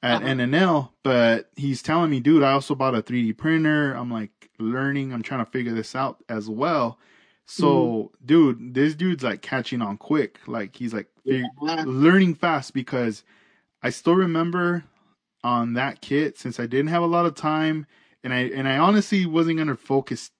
[0.04, 0.32] at uh-huh.
[0.32, 3.94] NNL, but he's telling me, dude, I also bought a 3D printer.
[3.94, 6.98] I'm like learning, I'm trying to figure this out as well.
[7.46, 8.26] So, mm.
[8.26, 10.38] dude, this dude's like catching on quick.
[10.46, 11.44] Like he's like yeah.
[11.60, 13.22] learning fast because
[13.82, 14.84] I still remember
[15.42, 17.86] on that kit since I didn't have a lot of time
[18.24, 20.30] and I and I honestly wasn't gonna focus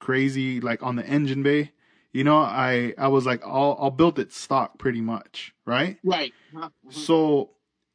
[0.00, 1.72] crazy like on the engine bay.
[2.12, 5.98] You know, I I was like I'll I'll build it stock pretty much, right?
[6.02, 6.34] Right.
[6.54, 6.68] Uh-huh.
[6.90, 7.50] So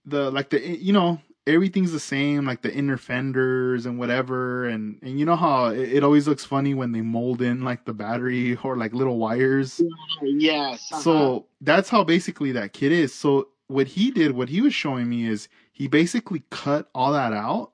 [0.05, 4.65] the like the you know everything's the same like the inner fenders and whatever.
[4.65, 7.85] And and you know how it, it, always looks funny when they mold in like
[7.85, 9.81] the battery or like little wires?
[10.21, 11.01] Yes uh-huh.
[11.01, 13.13] so that's how basically that kit is.
[13.13, 17.33] So what he did what he was showing me is he basically cut all that
[17.33, 17.71] out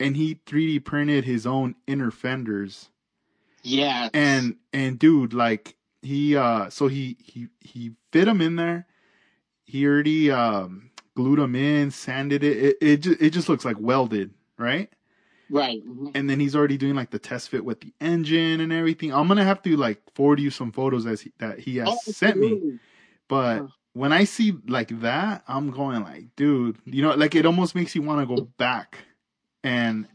[0.00, 2.90] and he 3d printed his own inner fenders.
[3.62, 8.86] Yeah and and dude like he uh so he he he fit them in there.
[9.64, 12.56] He already um glued them in, sanded it.
[12.56, 14.88] It it just, it just looks like welded, right?
[15.50, 15.84] Right.
[15.84, 16.10] Mm-hmm.
[16.14, 19.12] And then he's already doing like the test fit with the engine and everything.
[19.12, 21.98] I'm gonna have to like forward you some photos as he, that he has oh,
[22.12, 22.78] sent me.
[23.26, 27.74] But when I see like that, I'm going like, dude, you know, like it almost
[27.74, 28.98] makes you want to go back.
[29.64, 30.06] And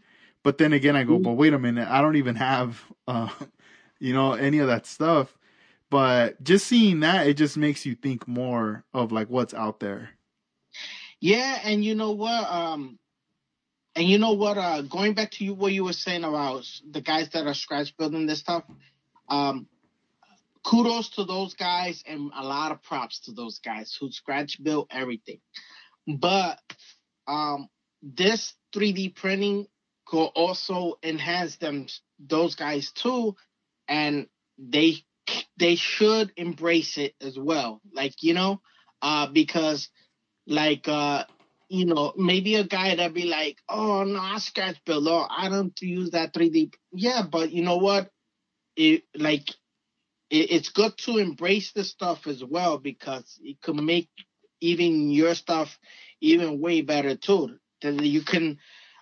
[0.42, 1.24] but then again, I go, mm-hmm.
[1.24, 3.28] but wait a minute, I don't even have, uh,
[4.00, 5.38] you know, any of that stuff.
[5.90, 10.12] But just seeing that, it just makes you think more of like what's out there.
[11.24, 12.52] Yeah, and you know what?
[12.52, 13.00] Um,
[13.96, 14.58] and you know what?
[14.58, 17.96] Uh, going back to you, what you were saying about the guys that are scratch
[17.96, 18.66] building this stuff.
[19.30, 19.68] Um,
[20.66, 24.90] kudos to those guys, and a lot of props to those guys who scratch built
[24.92, 25.40] everything.
[26.06, 26.60] But
[27.26, 27.70] um,
[28.02, 29.68] this 3D printing
[30.06, 31.88] could also enhance them
[32.20, 33.38] those guys too,
[33.88, 34.96] and they
[35.56, 37.80] they should embrace it as well.
[37.94, 38.60] Like you know,
[39.02, 39.88] uh, because
[40.48, 41.26] like uh
[41.70, 45.26] you know, maybe a guy that be like, oh no, I scratch below.
[45.28, 46.72] I don't use that 3D.
[46.94, 48.12] Yeah, but you know what?
[48.76, 49.50] It like
[50.30, 54.10] it, it's good to embrace the stuff as well because it could make
[54.62, 55.80] even your stuff
[56.22, 57.58] even way better too.
[57.82, 58.60] That you can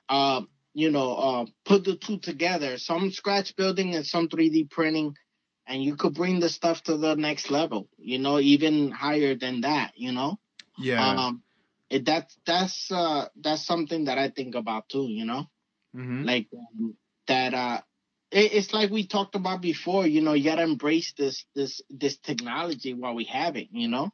[0.10, 0.42] uh
[0.74, 5.16] you know uh put the two together, some scratch building and some 3D printing,
[5.68, 7.90] and you could bring the stuff to the next level.
[7.98, 9.94] You know, even higher than that.
[9.96, 10.40] You know.
[10.78, 11.08] Yeah.
[11.08, 11.44] Um,
[11.90, 15.08] it, that's that's uh that's something that I think about too.
[15.10, 15.46] You know,
[15.96, 16.24] mm-hmm.
[16.24, 16.96] like um,
[17.28, 17.54] that.
[17.54, 17.82] Uh,
[18.32, 20.08] it, it's like we talked about before.
[20.08, 23.68] You know, you gotta embrace this this this technology while we have it.
[23.72, 24.12] You know.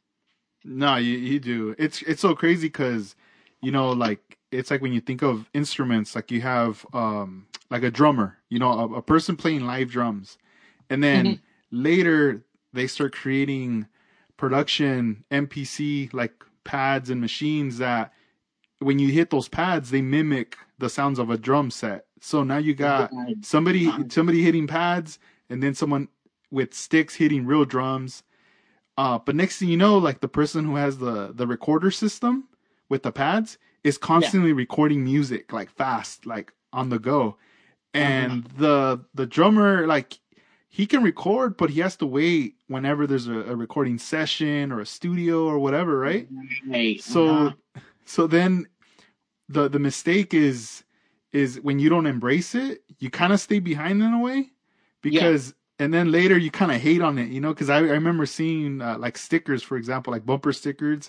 [0.64, 1.74] No, you you do.
[1.78, 3.14] It's it's so crazy because,
[3.62, 7.84] you know, like it's like when you think of instruments, like you have um like
[7.84, 10.36] a drummer, you know, a, a person playing live drums,
[10.90, 11.42] and then mm-hmm.
[11.70, 13.86] later they start creating
[14.36, 18.12] production MPC like pads and machines that
[18.80, 22.04] when you hit those pads they mimic the sounds of a drum set.
[22.20, 23.10] So now you got
[23.42, 26.08] somebody somebody hitting pads and then someone
[26.50, 28.22] with sticks hitting real drums.
[28.96, 32.48] Uh, but next thing you know, like the person who has the the recorder system
[32.88, 34.56] with the pads is constantly yeah.
[34.56, 37.36] recording music like fast, like on the go.
[37.94, 38.54] And uh-huh.
[38.56, 40.18] the the drummer like
[40.68, 44.80] he can record, but he has to wait whenever there's a, a recording session or
[44.80, 46.28] a studio or whatever, right?
[46.66, 47.02] Right.
[47.02, 47.80] So, uh-huh.
[48.04, 48.66] so then
[49.48, 50.84] the the mistake is
[51.32, 54.50] is when you don't embrace it, you kind of stay behind in a way
[55.02, 55.48] because.
[55.48, 55.52] Yeah.
[55.80, 58.26] And then later you kind of hate on it, you know, because I, I remember
[58.26, 61.08] seeing uh, like stickers, for example, like bumper stickers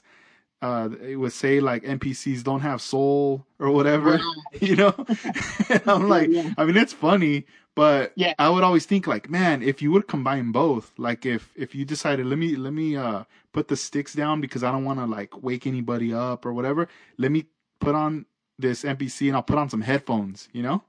[0.61, 4.19] uh, it would say like MPCs don't have soul or whatever,
[4.61, 4.93] you know.
[5.85, 6.53] I'm like, yeah.
[6.57, 7.45] I mean, it's funny,
[7.79, 8.33] but yeah.
[8.37, 11.85] I would always think like, man, if you would combine both, like if if you
[11.85, 13.23] decided let me let me uh
[13.53, 16.89] put the sticks down because I don't want to like wake anybody up or whatever,
[17.17, 17.45] let me
[17.79, 18.25] put on
[18.57, 20.83] this MPC and I'll put on some headphones, you know.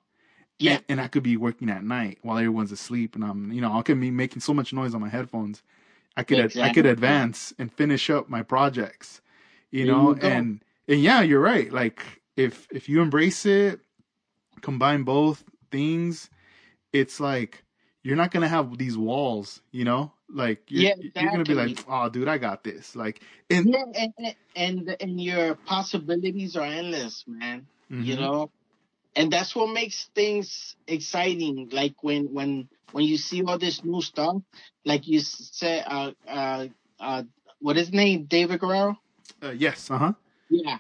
[0.59, 0.73] Yeah.
[0.73, 3.79] And, and I could be working at night while everyone's asleep, and I'm, you know,
[3.79, 5.63] I could be making so much noise on my headphones.
[6.17, 6.63] I could exactly.
[6.63, 9.21] I could advance and finish up my projects,
[9.71, 10.17] you know.
[10.17, 11.73] You and and yeah, you're right.
[11.73, 12.03] Like
[12.37, 13.79] if if you embrace it,
[14.61, 16.29] combine both things,
[16.93, 17.65] it's like
[18.03, 20.13] you're not gonna have these walls, you know.
[20.29, 21.23] Like you're, yeah, exactly.
[21.23, 23.85] you're gonna be like, "Oh, dude, I got this." Like, and yeah,
[24.19, 27.67] and, and and your possibilities are endless, man.
[28.01, 28.21] you Mhm.
[28.21, 28.51] know,
[29.17, 31.69] and that's what makes things exciting.
[31.73, 34.37] Like when when when you see all this new stuff,
[34.85, 36.67] like you said, uh, uh,
[37.01, 37.23] uh,
[37.61, 38.97] what is his name, David Guerrero?
[39.43, 39.91] Uh, yes.
[39.91, 40.13] Uh huh.
[40.51, 40.79] Yeah,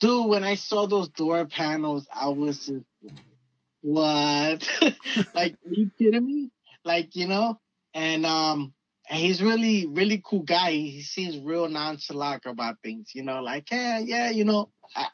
[0.00, 0.28] dude.
[0.28, 2.84] When I saw those door panels, I was just
[3.82, 4.68] what?
[5.34, 6.50] like, you kidding me?
[6.84, 7.60] Like, you know,
[7.94, 8.72] and um,
[9.08, 10.72] and he's really, really cool guy.
[10.72, 15.06] He seems real nonchalant about things, you know, like, yeah, yeah, you know, I,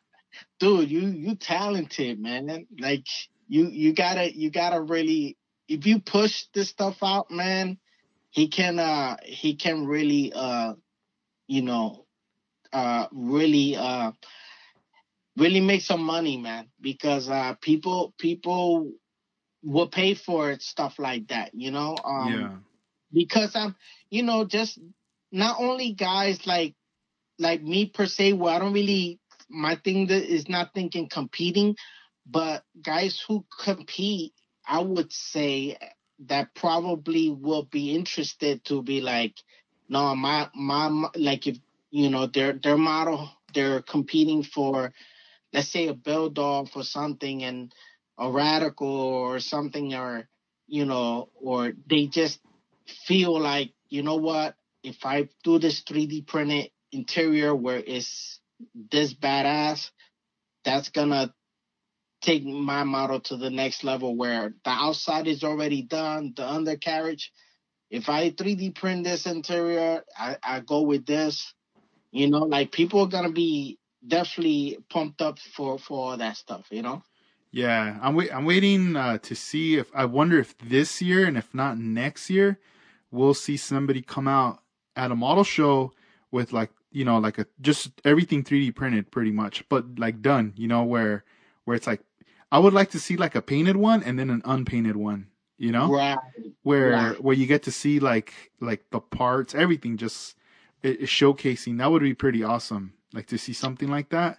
[0.60, 2.66] dude, you you talented, man.
[2.78, 3.06] Like,
[3.48, 5.36] you you gotta you gotta really,
[5.68, 7.78] if you push this stuff out, man,
[8.30, 10.74] he can uh he can really uh
[11.46, 12.06] you know
[12.72, 14.12] uh really uh
[15.36, 18.92] really make some money, man, because uh people people
[19.62, 21.96] will pay for stuff like that, you know.
[22.04, 22.56] Um, yeah.
[23.12, 23.76] because I'm,
[24.10, 24.78] you know, just
[25.30, 26.74] not only guys like
[27.38, 31.76] like me per se, where I don't really my thing that is not thinking competing,
[32.26, 34.32] but guys who compete,
[34.66, 35.76] I would say
[36.26, 39.34] that probably will be interested to be like,
[39.88, 41.58] no, my my like if
[41.90, 44.92] you know their their model, they're competing for,
[45.52, 47.72] let's say a build off or something, and
[48.18, 50.28] a radical or something, or
[50.66, 52.40] you know, or they just
[53.06, 58.40] feel like, you know what, if I do this 3D printed interior where it's
[58.90, 59.90] this badass,
[60.64, 61.34] that's gonna
[62.22, 67.32] take my model to the next level where the outside is already done, the undercarriage.
[67.90, 71.52] If I 3D print this interior, I, I go with this.
[72.12, 76.66] You know, like people are gonna be definitely pumped up for for all that stuff.
[76.70, 77.02] You know.
[77.50, 78.34] Yeah, I'm wait.
[78.34, 82.30] I'm waiting uh, to see if I wonder if this year and if not next
[82.30, 82.58] year,
[83.10, 84.62] we'll see somebody come out
[84.96, 85.92] at a model show
[86.30, 90.54] with like you know like a just everything 3D printed pretty much, but like done.
[90.56, 91.24] You know where
[91.64, 92.00] where it's like
[92.50, 95.28] I would like to see like a painted one and then an unpainted one.
[95.58, 96.18] You know Right.
[96.62, 97.22] where right.
[97.22, 100.36] where you get to see like like the parts, everything just
[100.82, 101.78] it, it showcasing.
[101.78, 102.94] That would be pretty awesome.
[103.14, 104.38] Like to see something like that.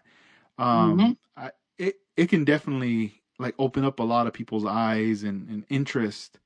[0.58, 1.18] Um, Mhm.
[1.38, 5.66] I, it it can definitely like open up a lot of people's eyes and, and
[5.70, 6.40] interest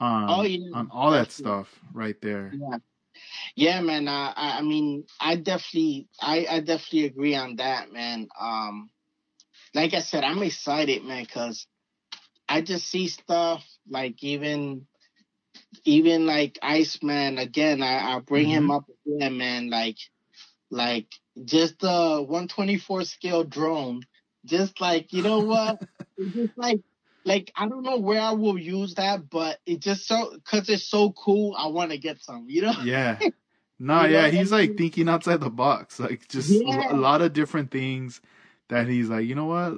[0.00, 0.68] on Oh yeah.
[0.72, 2.54] on all that stuff right there.
[2.58, 2.78] Yeah.
[3.54, 4.08] Yeah, man.
[4.08, 8.28] I, I mean, I definitely, I, I definitely agree on that, man.
[8.38, 8.90] Um,
[9.74, 11.66] like I said, I'm excited, man, because
[12.48, 14.86] I just see stuff like even,
[15.84, 17.82] even like Iceman again.
[17.82, 19.70] I, I bring him up again, man.
[19.70, 19.98] Like,
[20.70, 21.08] like
[21.44, 24.02] just a 124 scale drone.
[24.44, 25.80] Just like you know what?
[26.16, 26.80] it's just like,
[27.24, 30.88] like I don't know where I will use that, but it just so because it's
[30.88, 31.54] so cool.
[31.56, 32.46] I want to get some.
[32.48, 32.74] You know?
[32.84, 33.18] Yeah.
[33.78, 36.92] No, yeah, he's and- like thinking outside the box, like just a Yeah.
[36.92, 38.20] a lot of different things
[38.68, 39.72] that he's like, you know what,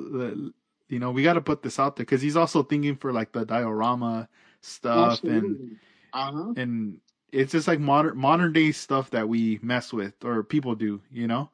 [0.89, 3.33] you know, we got to put this out there because he's also thinking for like
[3.33, 4.29] the diorama
[4.61, 5.79] stuff and
[6.13, 6.53] Uh huh.
[6.57, 6.99] and
[7.35, 11.27] it's just like modern modern day stuff that we mess with or people do, you
[11.29, 11.51] know,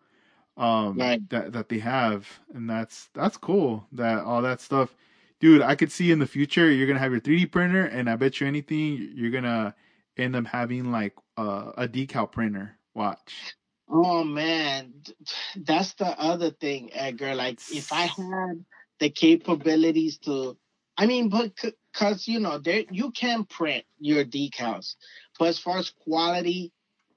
[0.57, 1.29] um, Right.
[1.31, 3.87] that that they have, and that's that's cool.
[3.93, 4.95] That all that stuff,
[5.41, 5.63] dude.
[5.63, 8.41] I could see in the future you're gonna have your 3D printer, and I bet
[8.41, 9.75] you anything you're gonna
[10.17, 12.79] end up having like uh, a decal printer.
[12.95, 13.55] Watch.
[13.89, 14.95] Oh man,
[15.57, 17.35] that's the other thing, Edgar.
[17.35, 18.65] Like, if I had
[19.01, 20.57] the capabilities to,
[20.97, 21.53] I mean, but
[21.93, 24.97] because you know, there you can print your decals,
[25.41, 26.71] but as far as quality,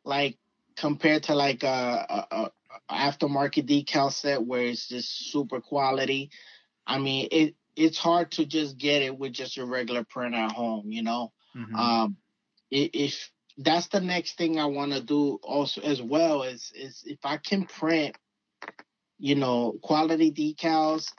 [0.06, 0.38] like
[0.78, 2.52] compared to like a, a, a
[2.90, 6.32] aftermarket decal set where it's just super quality,
[6.88, 10.54] I mean, it it's hard to just get it with just your regular printer at
[10.54, 11.34] home, you know.
[11.56, 11.78] Mhm.
[11.78, 12.18] um
[12.72, 17.20] if that's the next thing I want to do also as well is is if
[17.26, 18.18] I can print
[19.20, 21.12] you know quality decals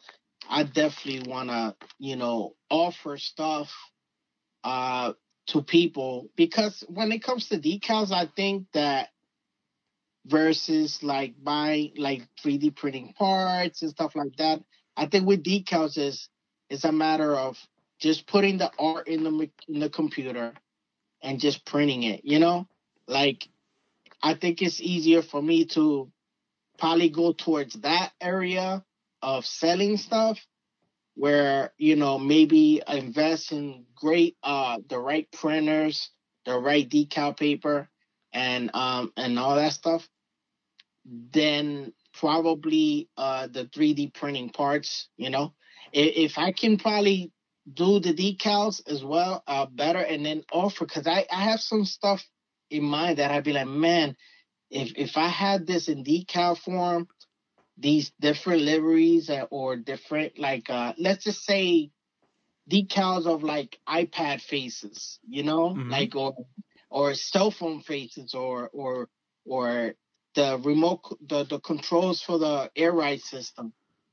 [0.48, 3.72] I definitely want to you know offer stuff
[4.64, 5.12] uh
[5.46, 9.08] to people because when it comes to decals I think that
[10.26, 14.60] versus like buying like 3D printing parts and stuff like that
[14.96, 16.28] I think with decals is
[16.70, 17.58] it's a matter of
[17.98, 20.52] just putting the art in the in the computer
[21.22, 22.68] and just printing it, you know?
[23.06, 23.48] Like
[24.22, 26.10] I think it's easier for me to
[26.78, 28.84] probably go towards that area
[29.22, 30.38] of selling stuff
[31.14, 36.10] where, you know, maybe invest in great uh the right printers,
[36.46, 37.88] the right decal paper
[38.32, 40.08] and um and all that stuff,
[41.04, 45.54] then probably uh the 3D printing parts, you know.
[45.92, 47.32] If, if I can probably
[47.72, 51.84] do the decals as well, uh, better, and then offer because I, I have some
[51.84, 52.22] stuff
[52.70, 54.16] in mind that I'd be like, man,
[54.70, 57.08] if if I had this in decal form,
[57.76, 61.90] these different liveries or different like uh let's just say
[62.70, 65.90] decals of like iPad faces, you know, mm-hmm.
[65.90, 66.34] like or
[66.90, 69.08] or cell phone faces or or
[69.44, 69.94] or
[70.34, 73.72] the remote the, the controls for the air ride system.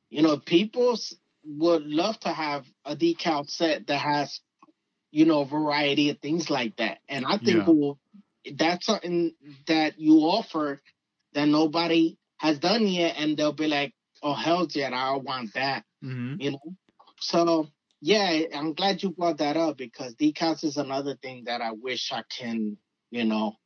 [0.09, 0.97] You know, people
[1.43, 4.41] would love to have a decal set that has,
[5.11, 6.99] you know, a variety of things like that.
[7.07, 8.53] And I think yeah.
[8.57, 9.33] that's something
[9.67, 10.81] that you offer
[11.33, 15.85] that nobody has done yet, and they'll be like, "Oh hell yeah, I want that."
[16.03, 16.41] Mm-hmm.
[16.41, 16.75] You know,
[17.19, 17.67] so
[18.01, 22.11] yeah, I'm glad you brought that up because decals is another thing that I wish
[22.11, 22.77] I can,
[23.11, 23.57] you know,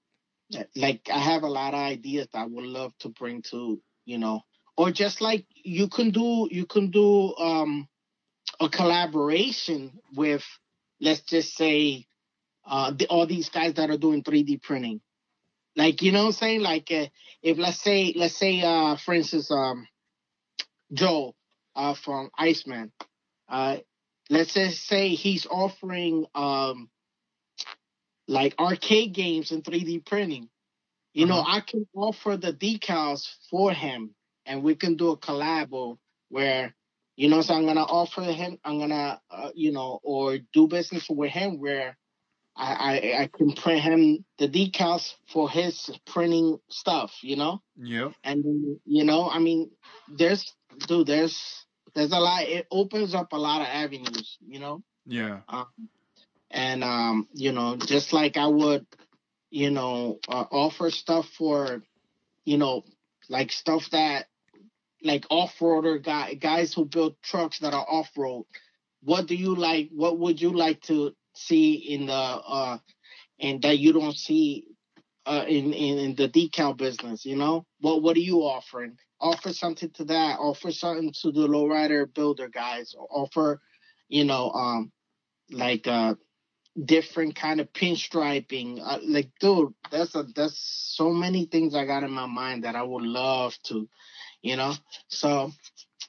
[0.76, 4.18] like I have a lot of ideas that I would love to bring to, you
[4.18, 4.42] know,
[4.76, 7.88] or just like you can do, you can do um
[8.60, 10.44] a collaboration with,
[11.00, 12.06] let's just say,
[12.68, 15.00] uh, the, all these guys that are doing 3D printing.
[15.76, 16.62] Like, you know what I'm saying?
[16.62, 17.08] Like, uh,
[17.42, 19.88] if let's say, let's say, uh, for instance, um,
[20.94, 21.36] Joe,
[21.76, 22.92] uh, from Iceman,
[23.50, 23.78] uh,
[24.30, 26.90] let's just say he's offering, um,
[28.28, 30.50] like arcade games and 3D printing.
[31.14, 31.36] You uh-huh.
[31.36, 34.16] know, I can offer the decals for him
[34.46, 35.98] and we can do a collab
[36.30, 36.74] where,
[37.16, 40.38] you know, so I'm going to offer him, I'm going to, uh, you know, or
[40.54, 41.98] do business with him where
[42.58, 47.62] I, I, I can print him the decals for his printing stuff, you know?
[47.76, 48.12] Yeah.
[48.24, 49.72] And, you know, I mean,
[50.08, 50.54] there's,
[50.88, 54.84] dude, there's, there's a lot, it opens up a lot of avenues, you know?
[55.06, 55.42] Yeah.
[55.50, 55.68] Um,
[56.50, 58.86] and, um, you know, just like I would,
[59.50, 61.84] you know, uh, offer stuff for,
[62.46, 62.86] you know,
[63.30, 64.28] like stuff that,
[65.04, 68.46] like off-roader guy, guys who build trucks that are off-road.
[69.04, 69.90] What do you like?
[69.94, 72.78] What would you like to see in the uh
[73.40, 74.66] and that you don't see
[75.26, 77.66] uh in, in in the decal business you know?
[77.82, 78.98] What what are you offering?
[79.20, 83.62] Offer something to that offer something to the lowrider builder guys offer
[84.10, 84.92] you know um
[85.52, 86.16] like uh
[86.84, 92.04] different kind of pinstriping uh, like dude that's a that's so many things i got
[92.04, 93.88] in my mind that i would love to
[94.46, 94.74] you know?
[95.08, 95.52] So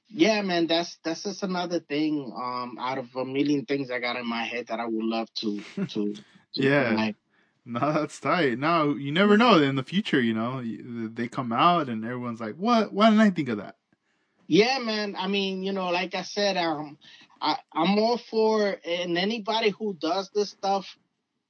[0.08, 4.16] yeah, man, that's that's just another thing um out of a million things I got
[4.16, 6.22] in my head that I would love to to, to
[6.54, 7.12] yeah.
[7.68, 8.58] No, that's tight.
[8.60, 9.58] Now you never know.
[9.62, 10.62] In the future, you know,
[11.08, 12.92] they come out and everyone's like, "What?
[12.92, 13.76] Why didn't I think of that?"
[14.46, 15.16] Yeah, man.
[15.18, 16.96] I mean, you know, like I said, um,
[17.40, 20.96] I, I'm all for and anybody who does this stuff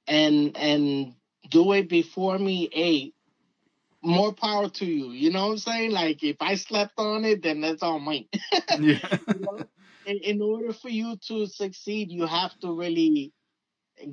[0.07, 1.13] and and
[1.49, 2.69] do it before me.
[2.71, 3.13] Hey,
[4.07, 5.11] more power to you.
[5.11, 5.91] You know what I'm saying?
[5.91, 8.25] Like if I slept on it, then that's all mine.
[8.79, 9.17] yeah.
[9.27, 9.59] you know?
[10.05, 13.33] in, in, order for you to succeed, you have to really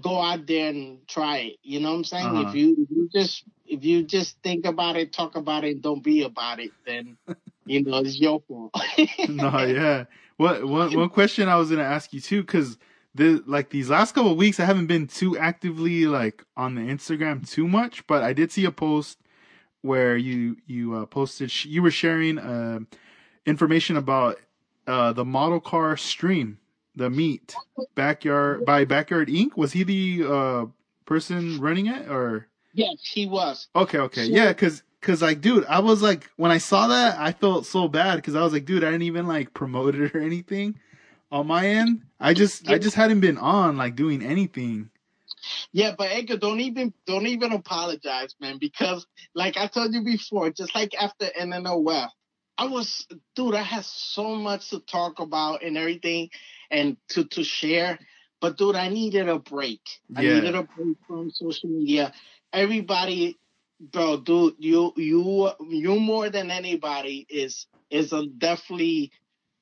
[0.00, 1.56] go out there and try it.
[1.62, 2.26] You know what I'm saying?
[2.26, 2.48] Uh-huh.
[2.48, 6.02] If you if you just if you just think about it, talk about it, don't
[6.02, 7.16] be about it, then
[7.64, 8.74] you know it's your fault.
[9.28, 10.04] no, yeah.
[10.36, 12.76] What one one question I was gonna ask you too, because
[13.14, 17.48] the like these last couple weeks I haven't been too actively like on the Instagram
[17.48, 19.18] too much, but I did see a post
[19.84, 22.80] where you you uh, posted you were sharing uh,
[23.44, 24.40] information about
[24.86, 26.58] uh, the model car stream,
[26.96, 27.54] the meet
[27.94, 29.56] backyard by Backyard Inc.
[29.56, 30.66] Was he the uh,
[31.04, 32.48] person running it or?
[32.72, 33.68] Yes, he was.
[33.76, 37.32] Okay, okay, yeah, because because like, dude, I was like, when I saw that, I
[37.32, 40.20] felt so bad because I was like, dude, I didn't even like promote it or
[40.20, 40.80] anything
[41.30, 42.02] on my end.
[42.18, 44.88] I just I just hadn't been on like doing anything.
[45.72, 50.50] Yeah, but Edgar, don't even don't even apologize, man, because like I told you before,
[50.50, 52.08] just like after NNOF,
[52.58, 56.30] I was dude, I had so much to talk about and everything
[56.70, 57.98] and to to share.
[58.40, 59.80] But dude, I needed a break.
[60.08, 60.20] Yeah.
[60.20, 62.12] I needed a break from social media.
[62.52, 63.38] Everybody
[63.80, 69.12] bro, dude, you you you more than anybody is is a definitely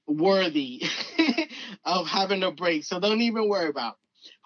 [0.07, 0.83] worthy
[1.85, 2.85] of having a break.
[2.85, 3.97] So don't even worry about.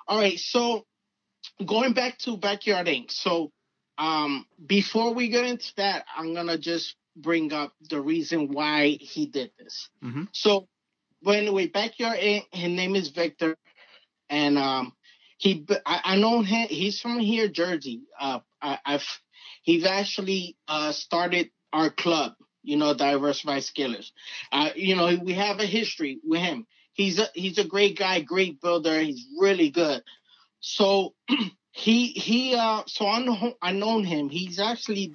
[0.09, 0.87] All right, so
[1.65, 3.11] going back to Backyard Inc.
[3.11, 3.53] So
[3.99, 9.27] um, before we get into that, I'm gonna just bring up the reason why he
[9.27, 9.89] did this.
[10.05, 10.24] Mm-hmm.
[10.33, 10.69] So,
[11.23, 12.45] but anyway, Backyard Inc.
[12.53, 13.57] His name is Victor,
[14.28, 14.93] and um,
[15.39, 16.69] he I, I know him.
[16.69, 18.03] He's from here, Jersey.
[18.20, 19.05] Uh, I, have
[19.62, 22.35] he's actually uh, started our club.
[22.62, 24.11] You know, Diversified Skillers.
[24.51, 26.66] Uh, you know, we have a history with him.
[26.95, 29.01] He's a he's a great guy, great builder.
[29.01, 30.03] He's really good.
[30.67, 31.15] So
[31.73, 34.29] he he uh so I know I known him.
[34.29, 35.15] He's actually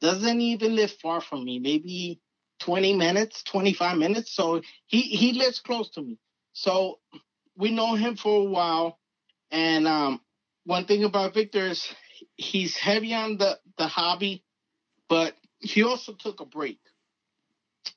[0.00, 2.20] doesn't even live far from me, maybe
[2.60, 4.32] 20 minutes, 25 minutes.
[4.32, 6.18] So he he lives close to me.
[6.52, 7.00] So
[7.56, 9.00] we know him for a while.
[9.50, 10.20] And um
[10.64, 11.88] one thing about Victor is
[12.36, 14.44] he's heavy on the the hobby,
[15.08, 16.78] but he also took a break.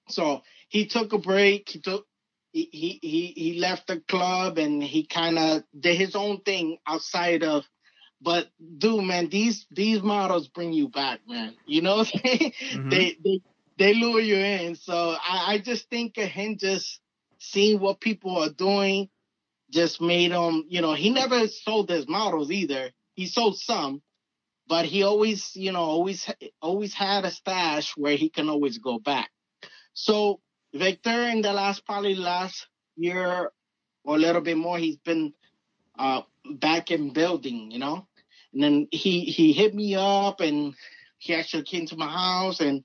[0.10, 1.70] So he took a break.
[1.70, 2.08] He took
[2.52, 7.44] he he he, left the club and he kind of did his own thing outside
[7.44, 7.66] of.
[8.22, 11.56] But dude, man, these these models bring you back, man.
[11.66, 12.10] You know, they
[12.74, 12.90] mm-hmm.
[12.90, 13.42] they, they
[13.78, 14.76] they lure you in.
[14.76, 17.00] So I, I just think of him just
[17.40, 19.10] seeing what people are doing
[19.72, 22.92] just made him, you know, he never sold his models either.
[23.16, 24.02] He sold some,
[24.68, 26.30] but he always, you know, always
[26.62, 29.32] always had a stash where he can always go back.
[29.94, 30.40] So
[30.74, 33.52] Victor, in the last probably last year
[34.04, 35.34] or a little bit more, he's been
[35.98, 36.22] uh,
[36.56, 38.08] back in building, you know.
[38.54, 40.74] And then he he hit me up and
[41.18, 42.84] he actually came to my house and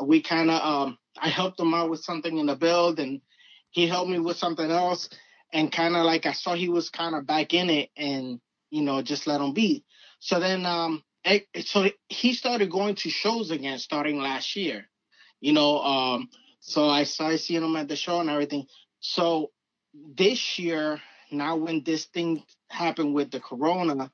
[0.00, 3.20] we kind of um I helped him out with something in the build and
[3.70, 5.08] he helped me with something else
[5.52, 8.40] and kind of like I saw he was kind of back in it and
[8.70, 9.84] you know just let him be.
[10.20, 14.88] So then um it, so he started going to shows again starting last year.
[15.40, 16.30] You know um
[16.62, 18.66] so I started seeing him at the show and everything.
[19.00, 19.50] So
[19.92, 24.10] this year now when this thing happened with the corona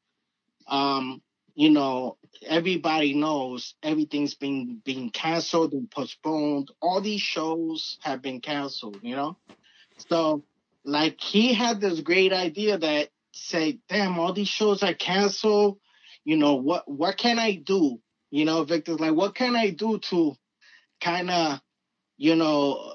[0.67, 1.23] um
[1.55, 8.41] you know everybody knows everything's been being canceled and postponed all these shows have been
[8.41, 9.37] canceled you know
[10.09, 10.43] so
[10.85, 15.79] like he had this great idea that say, damn, all these shows are canceled.
[16.25, 18.01] You know, what what can I do?
[18.31, 20.35] You know, Victor's like, what can I do to
[21.01, 21.61] kind of,
[22.19, 22.95] you know,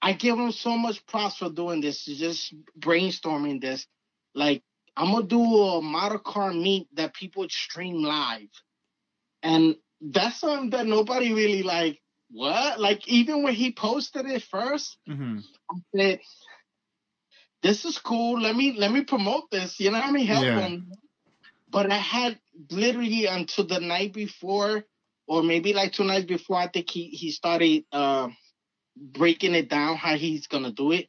[0.00, 3.86] I give him so much props for doing this, just brainstorming this.
[4.34, 4.62] Like,
[4.96, 8.48] I'm gonna do a model car meet that people stream live.
[9.42, 12.00] And that's something that nobody really like,
[12.30, 12.80] what?
[12.80, 15.38] Like even when he posted it 1st mm-hmm.
[15.70, 16.20] I said,
[17.62, 18.40] this is cool.
[18.40, 19.80] Let me let me promote this.
[19.80, 20.60] You know, I mean help yeah.
[20.60, 20.92] him.
[21.70, 22.38] But I had
[22.70, 24.84] literally until the night before,
[25.28, 28.28] or maybe like two nights before, I think he he started uh,
[28.96, 31.08] breaking it down how he's gonna do it,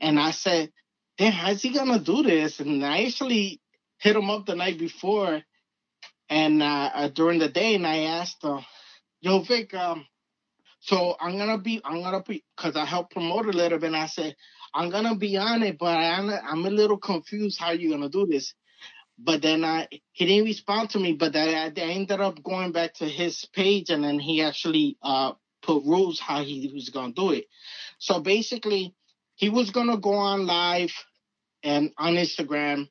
[0.00, 0.72] and I said,
[1.18, 3.60] "Damn, how's he gonna do this?" And I actually
[3.98, 5.42] hit him up the night before,
[6.28, 8.60] and uh, uh, during the day, and I asked him,
[9.22, 10.06] "Yo, Vic, um,
[10.80, 13.86] so I'm gonna be, I'm gonna be, cause I helped promote a little bit.
[13.88, 14.36] And I said,
[14.74, 18.26] I'm gonna be on it, but I'm I'm a little confused how you're gonna do
[18.26, 18.54] this.
[19.18, 21.12] But then I he didn't respond to me.
[21.12, 24.96] But then I, I ended up going back to his page, and then he actually
[25.02, 25.32] uh
[25.62, 27.46] put rules how he was gonna do it.
[27.98, 28.94] So basically,
[29.36, 30.92] he was gonna go on live
[31.62, 32.88] and on Instagram,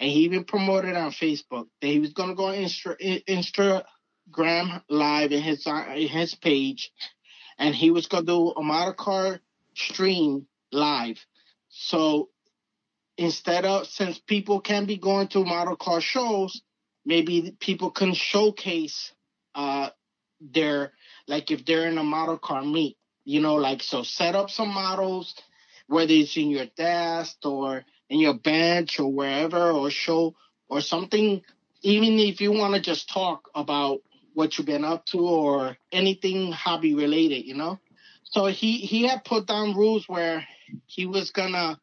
[0.00, 2.96] and he even promoted on Facebook that he was gonna go on Insta,
[3.26, 6.90] Instagram live in his uh, in his page,
[7.58, 9.40] and he was gonna do a model car
[9.74, 11.18] stream live.
[11.68, 12.30] So
[13.18, 16.62] instead of since people can be going to model car shows,
[17.04, 19.12] maybe people can showcase
[19.54, 19.90] uh
[20.40, 20.92] their
[21.28, 24.68] like if they're in a model car meet, you know, like so set up some
[24.68, 25.34] models,
[25.86, 30.34] whether it's in your desk or in your bench or wherever or show
[30.68, 31.42] or something,
[31.82, 34.00] even if you want to just talk about
[34.34, 37.78] what you've been up to or anything hobby related, you know.
[38.24, 40.46] So he he had put down rules where
[40.86, 41.80] he was gonna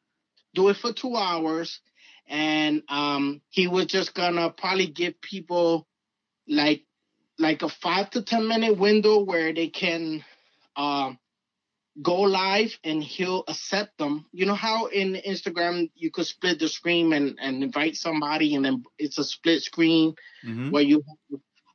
[0.54, 1.80] do it for two hours,
[2.28, 5.88] and um, he was just gonna probably give people
[6.48, 6.84] like
[7.40, 10.24] like a five to ten minute window where they can
[10.76, 11.14] uh,
[12.02, 14.26] go live and he'll accept them.
[14.32, 18.66] You know how in Instagram you could split the screen and, and invite somebody and
[18.66, 20.16] then it's a split screen
[20.46, 20.72] mm-hmm.
[20.72, 21.04] where you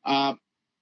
[0.05, 0.35] uh,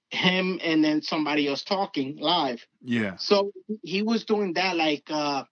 [0.09, 2.65] him and then somebody else talking live.
[2.83, 3.17] Yeah.
[3.17, 3.51] So
[3.83, 5.43] he was doing that like uh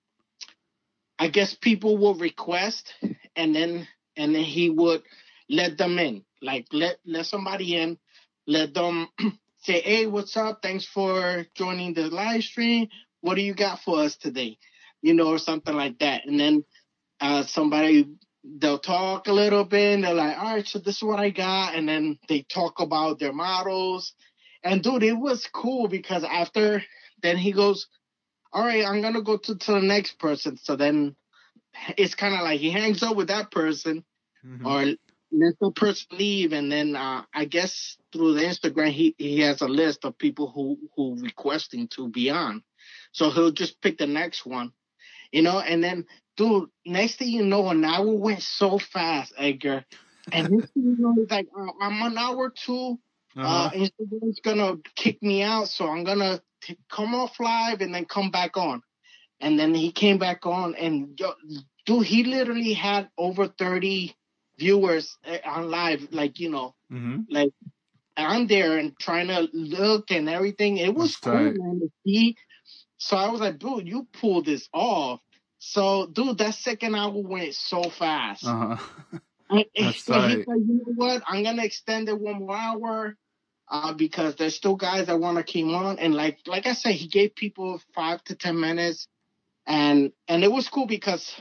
[1.17, 2.93] I guess people will request
[3.35, 3.87] and then
[4.17, 5.03] and then he would
[5.49, 6.23] let them in.
[6.41, 7.97] Like let let somebody in,
[8.47, 9.07] let them
[9.59, 10.59] say, Hey, what's up?
[10.61, 12.87] Thanks for joining the live stream.
[13.21, 14.57] What do you got for us today?
[15.01, 16.25] You know, or something like that.
[16.25, 16.65] And then
[17.21, 18.07] uh somebody
[18.43, 21.29] they'll talk a little bit and they're like, all right, so this is what I
[21.29, 21.75] got.
[21.75, 24.13] And then they talk about their models.
[24.63, 26.83] And dude, it was cool because after
[27.21, 27.87] then he goes,
[28.55, 30.55] all right, I'm gonna go to, to the next person.
[30.55, 31.17] So then
[31.97, 34.05] it's kind of like he hangs up with that person,
[34.45, 34.65] mm-hmm.
[34.65, 34.85] or
[35.31, 39.61] lets the person leave, and then uh, I guess through the Instagram he he has
[39.61, 42.63] a list of people who who requesting to be on,
[43.11, 44.71] so he'll just pick the next one,
[45.33, 46.05] you know, and then
[46.37, 49.83] dude, next thing you know, an hour went so fast, Edgar,
[50.31, 52.99] and this you know, like uh, I'm an hour two.
[53.37, 53.65] Uh-huh.
[53.65, 58.05] Uh, Instagram's gonna kick me out, so I'm gonna t- come off live and then
[58.05, 58.81] come back on.
[59.39, 61.19] And then he came back on and
[61.85, 64.15] dude, he literally had over 30
[64.57, 67.21] viewers eh, on live, like, you know, mm-hmm.
[67.29, 67.51] like
[68.17, 70.77] I'm there and trying to look and everything.
[70.77, 71.55] It was That's cool, tight.
[71.57, 71.91] man.
[72.03, 72.37] He,
[72.97, 75.19] So I was like, dude, you pulled this off.
[75.59, 78.45] So, dude, that second hour went so fast.
[78.45, 79.19] Uh huh.
[79.49, 81.23] And- That's so he said, you know what?
[81.27, 83.17] I'm gonna extend it one more hour.
[83.67, 86.93] Uh, because there's still guys that want to keep on, and like like I said,
[86.93, 89.07] he gave people five to ten minutes,
[89.65, 91.33] and and it was cool because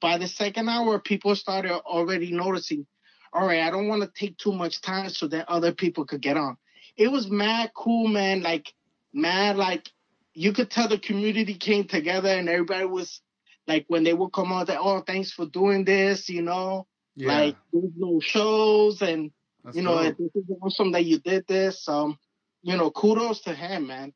[0.00, 2.86] by the second hour, people started already noticing.
[3.32, 6.20] All right, I don't want to take too much time so that other people could
[6.20, 6.56] get on.
[6.96, 8.42] It was mad cool, man.
[8.42, 8.74] Like
[9.12, 9.88] mad, like
[10.32, 13.20] you could tell the community came together, and everybody was
[13.66, 16.86] like when they would come out, like, oh, thanks for doing this, you know.
[17.16, 17.28] Yeah.
[17.28, 19.30] Like there's no shows and
[19.64, 21.88] That's you know this is awesome that you did this.
[21.88, 22.18] Um,
[22.62, 24.12] you know, kudos to him, man.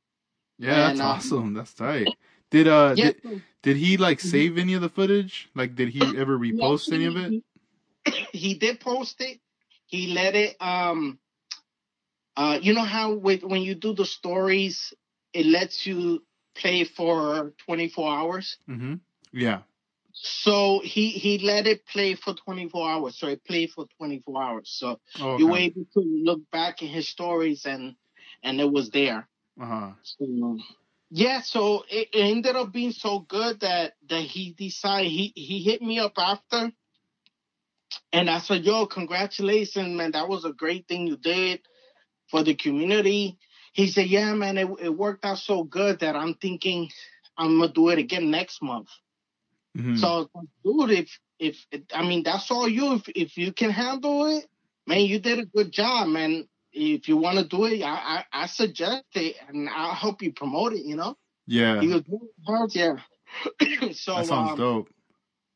[0.59, 1.55] yeah, that's uh, awesome.
[1.55, 2.15] That's tight.
[2.51, 4.31] Did uh Yeah, did, did he like Mhm.
[4.31, 5.49] save any of the footage?
[5.55, 7.43] Like did he ever repost any of it?
[8.05, 9.41] He, he did post it.
[9.87, 10.57] He let it.
[10.61, 11.19] Um,
[12.37, 14.93] uh, you know how with when you do the stories,
[15.33, 18.59] it lets you play for 24 hours.
[18.69, 18.95] Mm-hmm.
[19.33, 19.63] Yeah.
[20.21, 23.19] So he he let it play for 24 hours.
[23.19, 24.71] So it played for 24 hours.
[24.71, 27.95] So Oh, you were able to look back in his stories and
[28.43, 29.29] and it was there.
[29.61, 29.93] Uh-huh.
[30.03, 30.59] So,
[31.11, 35.63] yeah, so it, it ended up being so good that that he decided he he
[35.63, 36.73] hit me up after,
[38.13, 40.13] and I said, "Yo, congratulations, man!
[40.13, 41.61] That was a great thing you did
[42.31, 43.39] for the community."
[43.73, 46.91] He said, "Yeah, man, it, it worked out so good that I'm thinking
[47.37, 48.89] I'm gonna do it again next month."
[49.79, 49.99] Mhm.
[49.99, 52.95] So, I was like, dude, if if I mean that's all you.
[52.95, 54.47] If if you can handle it,
[54.87, 56.49] man, you did a good job, man.
[56.73, 60.33] If you want to do it, I, I I suggest it, and I'll help you
[60.33, 60.85] promote it.
[60.85, 61.81] You know, yeah.
[61.81, 62.97] he was doing hard, yeah.
[63.93, 64.89] so That sounds um, dope.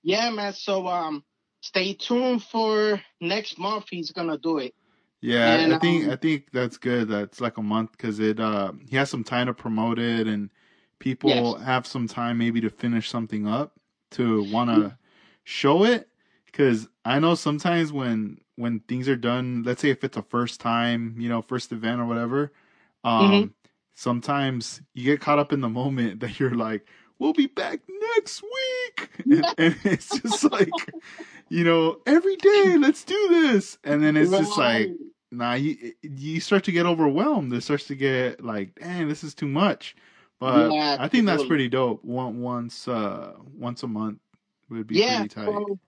[0.02, 0.52] yeah, man.
[0.52, 1.24] So um,
[1.60, 3.86] stay tuned for next month.
[3.90, 4.74] He's gonna do it.
[5.20, 7.08] Yeah, and, I think um, I think that's good.
[7.08, 10.50] That's like a month because it uh he has some time to promote it and
[10.98, 11.62] people Yes.
[11.62, 13.78] have some time maybe to finish something up
[14.12, 14.96] to want to
[15.44, 16.08] show it.
[16.46, 20.60] Because I know sometimes when when things are done, let's say if it's a first
[20.60, 22.52] time, you know, first event or whatever,
[23.04, 23.52] um, Mhm.
[23.94, 26.86] sometimes you get caught up in the moment that you're like,
[27.18, 27.80] we'll be back
[28.16, 30.94] next week, and, and it's just like,
[31.48, 34.92] you know, every day, let's do this, and then it's just like
[35.30, 37.52] nah, you you start to get overwhelmed.
[37.52, 39.96] It starts to get like, dang, this is too much.
[40.42, 42.04] But Yeah, I think that's pretty dope.
[42.04, 44.18] One once uh once a month
[44.68, 45.18] would be yeah.
[45.18, 45.46] pretty tight.
[45.46, 45.78] So,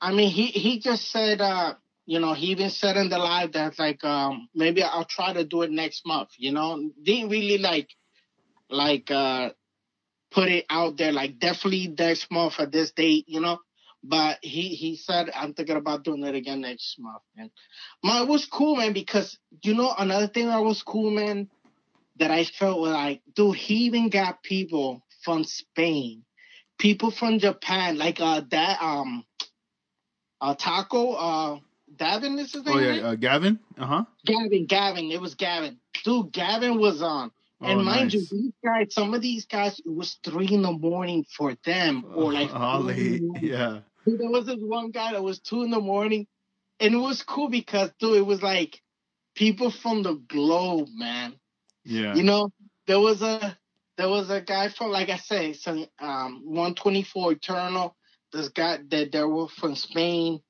[0.00, 1.74] I mean, he he just said, uh,
[2.04, 5.44] you know, he even said in the live that like, um, maybe I'll try to
[5.44, 6.30] do it next month.
[6.36, 7.90] You know, didn't really like,
[8.68, 9.50] like, uh,
[10.32, 13.26] put it out there like definitely next month at this date.
[13.28, 13.60] You know,
[14.02, 17.22] but he he said I'm thinking about doing it again next month.
[17.36, 17.50] And
[18.02, 21.48] man, it was cool, man, because you know another thing that was cool, man,
[22.22, 26.24] that I felt like, dude, he even got people from Spain,
[26.78, 29.24] people from Japan, like uh that um
[30.40, 31.58] uh Taco, uh
[31.96, 32.74] Davin is his name?
[32.74, 33.00] Oh right?
[33.00, 33.58] yeah, uh, Gavin.
[33.76, 34.04] Uh huh.
[34.24, 35.78] Gavin, Gavin, it was Gavin.
[36.04, 37.32] Dude, Gavin was on.
[37.60, 40.72] And oh, mind you, these guys, some of these guys, it was three in the
[40.72, 43.80] morning for them, or like the Yeah.
[44.06, 46.28] Dude, there was this one guy that was two in the morning,
[46.78, 48.80] and it was cool because dude, it was like
[49.34, 51.34] people from the globe, man.
[51.84, 52.14] Yeah.
[52.14, 52.50] You know,
[52.86, 53.56] there was a
[53.96, 57.96] there was a guy from like I say, some um 124 Eternal.
[58.32, 60.40] This guy that there were from Spain.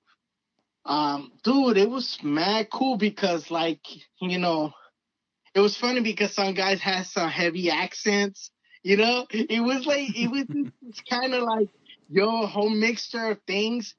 [0.84, 3.80] Um, dude, it was mad cool because like
[4.20, 4.72] you know,
[5.54, 8.50] it was funny because some guys had some heavy accents.
[8.82, 10.44] You know, it was like it was
[10.84, 11.68] just kind of like
[12.09, 13.94] your whole mixture of things.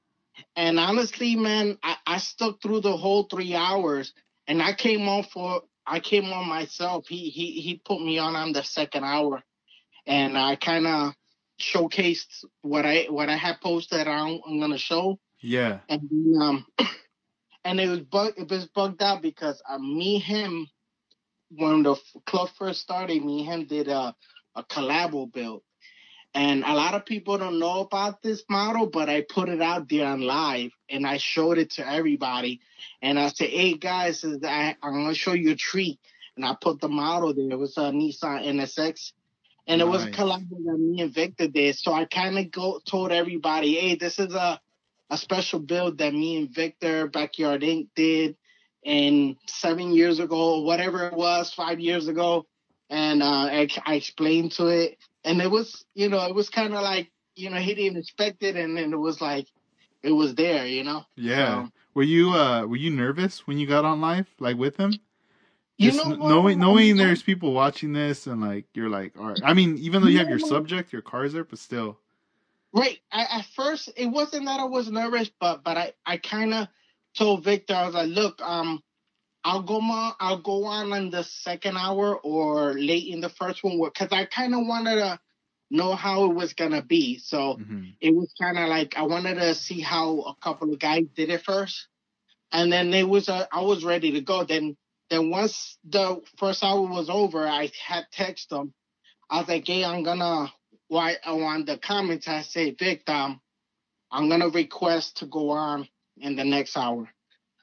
[0.56, 4.14] And honestly, man, I, I stuck through the whole three hours,
[4.48, 7.08] and I came on for I came on myself.
[7.08, 9.44] He he he put me on on the second hour,
[10.06, 11.14] and I kind of
[11.60, 15.80] showcased what I what I had posted on I'm gonna show, Yeah.
[15.90, 16.10] and
[16.42, 16.66] um,
[17.66, 20.68] and it was bug it was bugged out because uh, me him
[21.52, 24.16] when the f- club first started, me and him did a
[24.56, 25.62] a collabo build.
[26.36, 29.88] And a lot of people don't know about this model, but I put it out
[29.88, 32.60] there on live and I showed it to everybody.
[33.04, 36.00] And I said, hey guys, I, I'm going to show you a treat.
[36.36, 37.52] And I put the model there.
[37.52, 39.12] It was a Nissan NSX.
[39.68, 40.16] And it was a Nice.
[40.16, 41.78] collabo that me and Victor did.
[41.78, 44.60] So I kind of go told everybody, hey, this is a,
[45.12, 47.90] a special build that me and Victor Backyard Inc.
[47.96, 48.36] did.
[48.84, 52.48] And seven years ago, whatever it was, five years ago.
[52.90, 56.74] And uh, I, I explained to it and it was you know it was kind
[56.74, 59.48] of like you know he didn't expect it and then it was like
[60.04, 61.64] it was there you know Yeah.
[61.66, 65.00] So, Were you uh were you nervous when you got on live like with him?
[65.78, 66.30] You Just know kn- what?
[66.30, 69.42] knowing knowing there's people watching this and like you're like, all right.
[69.44, 71.98] I mean, even though you have your subject, your cars there, but still.
[72.74, 73.00] Right.
[73.12, 76.68] I, at first, it wasn't that I was nervous, but but I I kind of
[77.16, 78.82] told Victor I was like, look, um,
[79.44, 83.64] I'll go on I'll go on in the second hour or late in the first
[83.64, 85.20] one because I kind of wanted to
[85.72, 87.18] know how it was gonna be.
[87.20, 87.96] So Mhm.
[88.02, 91.30] it was kind of like I wanted to see how a couple of guys did
[91.30, 91.88] it first,
[92.52, 94.44] and then it was uh, I was ready to go.
[94.44, 94.78] Then
[95.10, 98.74] then once the first hour was over, I had text them.
[99.30, 100.54] I was like, hey, I'm gonna
[100.88, 102.28] why I want the comments.
[102.28, 103.42] I say, Vic, um,
[104.12, 105.88] I'm gonna request to go on
[106.18, 107.10] in the next hour.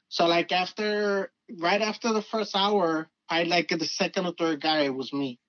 [0.09, 4.81] So like after right after the first hour, I like the second or third guy
[4.81, 5.39] it was me,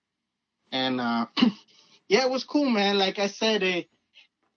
[0.70, 1.26] and uh,
[2.08, 2.98] yeah, it was cool, man.
[2.98, 3.88] Like I said, it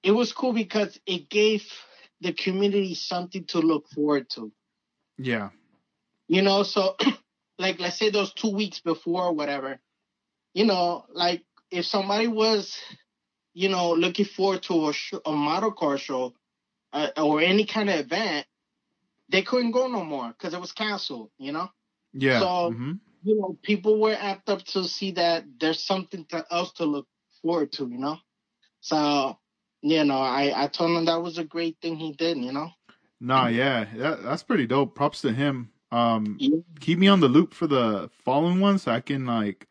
[0.03, 1.63] it was cool because it gave
[2.21, 4.51] the community something to look forward to.
[5.17, 5.49] Yeah.
[6.27, 6.95] You know, so
[7.59, 9.79] like let's say those two weeks before or whatever,
[10.53, 12.77] you know, like if somebody was,
[13.53, 16.33] you know, looking forward to a, sh- a model car show
[16.93, 18.45] uh, or any kind of event,
[19.29, 21.31] they couldn't go no more because it was canceled.
[21.37, 21.69] You know,
[22.13, 22.39] Yeah.
[22.39, 22.99] So- mhm.
[23.23, 27.07] you know, people were amped up to see that there's something to, else to look
[27.41, 27.87] forward to.
[27.87, 28.17] You know,
[28.81, 29.37] so
[29.81, 32.37] you know, I I told him that was a great thing he did.
[32.37, 32.69] You know,
[33.19, 34.95] Nah, yeah, that, that's pretty dope.
[34.95, 35.71] Props to him.
[35.91, 36.57] Um, Yeah.
[36.79, 39.67] keep me on the loop for the following one so I can like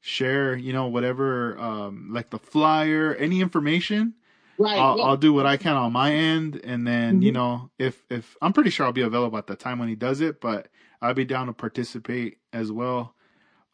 [0.00, 4.14] share, you know, whatever, um, like the flyer, any information.
[4.58, 4.78] Right?
[4.78, 5.04] I'll, yeah.
[5.04, 7.34] I'll do what I can on my end, and then you Mhm.
[7.34, 10.20] know, if if I'm pretty sure I'll be available at the time when he does
[10.20, 10.68] it, but
[11.02, 13.14] I'll be down to participate as well.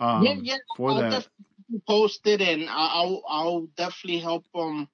[0.01, 0.59] Um, yeah, yeah.
[0.77, 1.29] for I'll that.
[1.89, 4.89] post it, and I'll I'll definitely help him,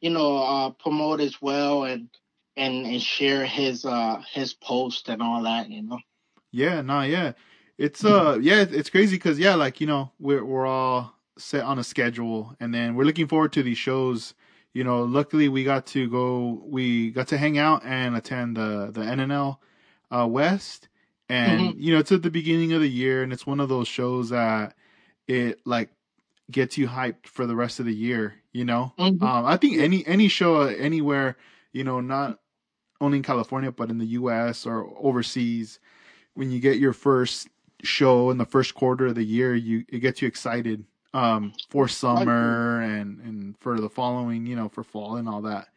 [0.00, 2.08] you know, uh, promote as well, and
[2.56, 5.98] and and share his uh his post and all that, you know.
[6.52, 7.32] Yeah, nah, yeah.
[7.78, 11.78] It's uh yeah, it's- crazy cuz yeah, like, you know, we're we're all set on
[11.78, 14.34] a schedule and then we're looking forward to these shows.
[14.74, 18.90] You know, luckily we got to go we got to hang out and attend the
[18.92, 19.58] the NNL
[20.10, 20.88] uh West
[21.28, 23.88] and you know, it's at the beginning of the year and it's one of those
[23.88, 24.74] shows that
[25.26, 25.90] it like
[26.50, 28.92] gets you hyped for the rest of the year, you know?
[28.98, 29.22] Mhm.
[29.22, 31.36] Um I think any any show anywhere,
[31.72, 32.38] you know, not
[33.00, 35.80] only in California but in the US or overseas
[36.34, 37.48] when you get your first
[37.82, 41.88] show in the first quarter of the year, you it gets you excited um for
[41.88, 45.68] summer and and for the following, you know, for fall and all that.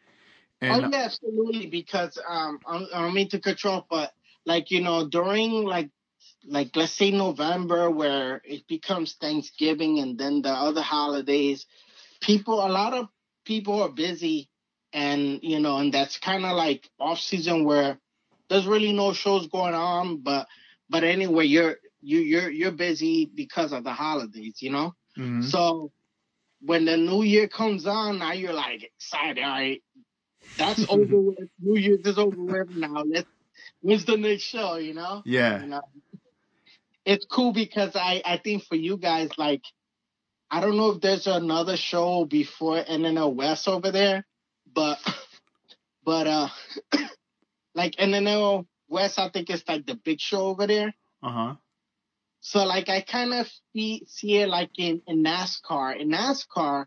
[0.60, 1.66] And oh yeah, absolutely.
[1.66, 4.12] Because um, I, I don't mean to control, but
[4.46, 5.90] like you know, during like
[6.46, 11.66] like let's say November, where it becomes Thanksgiving and then the other holidays,
[12.20, 13.08] people a lot of
[13.44, 14.48] people are busy,
[14.92, 17.98] and you know, and that's kind of like off season where
[18.48, 20.18] there's really no shows going on.
[20.18, 20.46] But
[20.88, 24.94] but anyway, you're you you're you're busy because of the holidays, you know.
[25.18, 25.44] Mhm.
[25.44, 25.92] So
[26.60, 29.42] when the new year comes on, now you're like excited.
[29.42, 29.82] All right,
[30.56, 31.48] that's over with.
[31.60, 33.02] New Year's is over with now.
[33.04, 33.28] Let's
[33.80, 34.76] when's the next show?
[34.76, 35.22] You know.
[35.24, 35.60] yeah.
[35.60, 35.82] You know.
[37.04, 39.62] It's cool because I I think for you guys like
[40.50, 44.24] I don't know if there's another show before NNL West over there,
[44.72, 44.98] but
[46.04, 46.48] but uh
[47.74, 50.94] like NNL West I think it's like the big show over there.
[51.22, 51.54] Uh-huh.
[52.42, 55.98] So like I kind of see, see it like in, in NASCAR.
[55.98, 56.86] In NASCAR,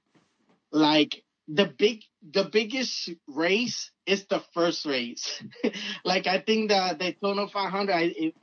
[0.72, 2.04] like the big
[2.34, 5.42] the biggest race is the first race.
[6.06, 7.94] like I think the Daytona 500.
[7.94, 8.36] I, it,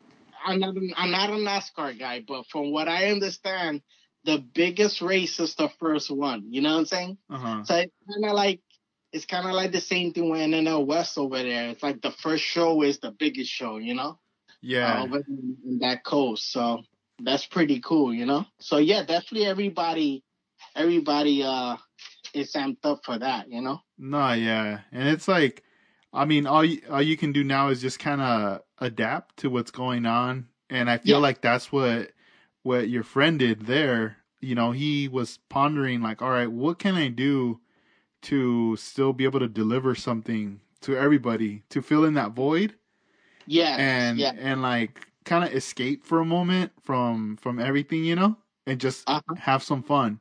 [0.44, 3.82] I'm not I'm not a NASCAR guy, but from what I understand,
[4.24, 6.46] the biggest race is the first one.
[6.48, 7.18] You know what I'm saying?
[7.28, 7.64] Uh-huh.
[7.64, 8.60] So it's kind of like
[9.12, 11.68] it's kind of like the same thing with NNL West over there.
[11.68, 13.76] It's like the first show is the biggest show.
[13.76, 14.18] You know?
[14.62, 15.00] Yeah.
[15.00, 16.50] uh, over in, in that coast.
[16.52, 16.84] So
[17.20, 18.46] that's pretty cool, you know.
[18.60, 20.24] So yeah, definitely everybody,
[20.76, 21.76] everybody uh
[22.34, 23.80] is amped up for that, you know.
[23.98, 24.80] No, yeah.
[24.92, 25.64] And it's like
[26.12, 29.50] I mean, all you, all you can do now is just kind of adapt to
[29.50, 31.22] what's going on, and I feel Yeah.
[31.22, 32.12] like that's what
[32.62, 34.18] what your friend did there.
[34.40, 37.60] You know, he was pondering like, all right, what can I do
[38.22, 42.74] to still be able to deliver something to everybody to fill in that void
[43.46, 48.16] Yeah, and yeah, and like kind of escape for a moment from from everything, you
[48.16, 48.36] know,
[48.66, 49.34] and just Uh-huh.
[49.36, 50.20] have some fun.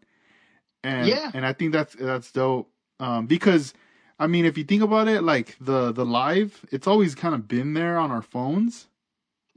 [0.83, 1.31] And Yeah.
[1.33, 2.71] and I think that's that's dope.
[2.99, 3.73] Um, because
[4.19, 7.47] I mean, if you think about it, like the the live, it's always kind of
[7.47, 8.87] been there on our phones,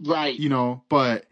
[0.01, 0.39] right.
[0.39, 1.27] you know, but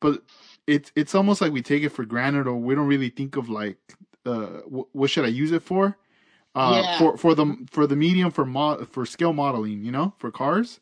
[0.00, 0.22] but
[0.66, 3.48] it's it's almost like we take it for granted, or we don't really think of
[3.48, 3.78] like,
[4.24, 5.96] uh, wh- what should I use it for?
[6.54, 6.98] Uh, Yeah.
[6.98, 10.80] for for the for the medium for mod for scale modeling, you know, for cars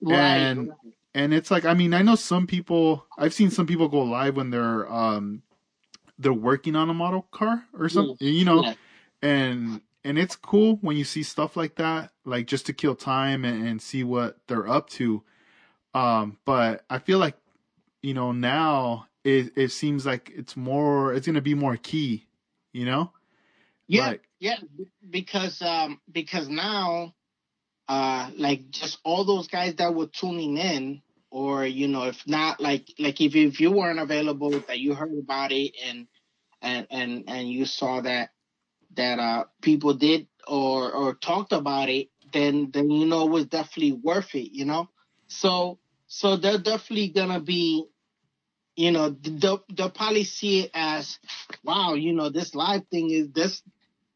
[0.00, 0.16] right.
[0.18, 0.78] and- right.
[1.14, 4.36] And it's like I mean I know some people I've seen some people go live
[4.36, 5.42] when they're um
[6.18, 8.30] they're working on a model car or something Yeah.
[8.30, 8.74] you know Yeah.
[9.22, 13.44] and and it's cool when you see stuff like that like just to kill time
[13.44, 15.22] and, and see what they're up to
[15.94, 17.36] um but I feel like
[18.02, 22.26] you know now it it seems like it's more it's gonna be more key
[22.72, 23.12] you know
[23.88, 24.56] Yeah, Like- yeah,
[25.10, 27.14] because um because now
[27.92, 32.58] uh like just all those guys that were tuning in or you know if not
[32.58, 36.06] like like if if you weren't available that you heard about it and
[36.62, 38.30] and and and you saw that
[38.96, 43.44] that uh people did or or talked about it then then you know it was
[43.44, 44.88] definitely worth it you know
[45.26, 47.84] so so they're definitely gonna be
[48.74, 51.18] you know they'll, they'll probably see it as
[51.62, 53.62] wow you know this live thing is this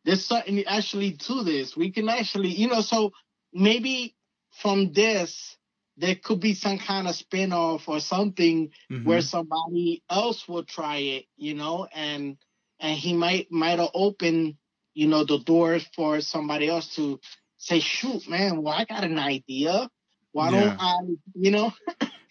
[0.06, 1.76] there's something actually to this.
[1.76, 3.12] We can actually, you know, so
[3.56, 4.14] maybe
[4.62, 5.56] from this
[5.98, 9.04] there could be some kind of spin-off or something Mhm.
[9.04, 12.36] where somebody else will try it, you know, and
[12.80, 14.56] and he might might have opened,
[14.94, 17.18] you know, the doors for somebody else to
[17.56, 19.88] say, shoot, man, well, I got an idea.
[20.32, 20.68] Why Yeah.
[20.68, 20.98] don't I,
[21.34, 21.72] you know?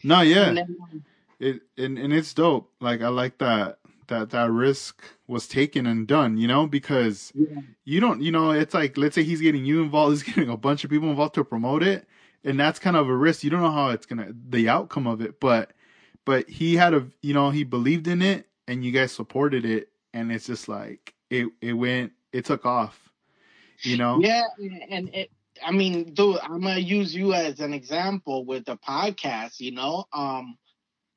[0.04, 1.06] no yeah And then, um,
[1.40, 6.08] it and, and it's dope like I like that that that risk was taken and
[6.08, 9.66] done you know because yeah, you don't you know it's like let's say he's getting
[9.66, 12.08] you involved he's getting a bunch of people involved to promote it
[12.44, 13.44] and that's kind of a risk.
[13.44, 15.72] You don't know how it's gonna the outcome of it but
[16.26, 19.90] but he had a you know he believed in it and you guys supported it
[20.14, 23.06] and it's just like it it went it took off
[23.82, 24.20] you know?
[24.22, 24.44] Yeah,
[24.90, 25.32] and it,
[25.64, 29.60] I mean, dude, I'm gonna use you as an example with the podcast.
[29.60, 30.58] You know, um,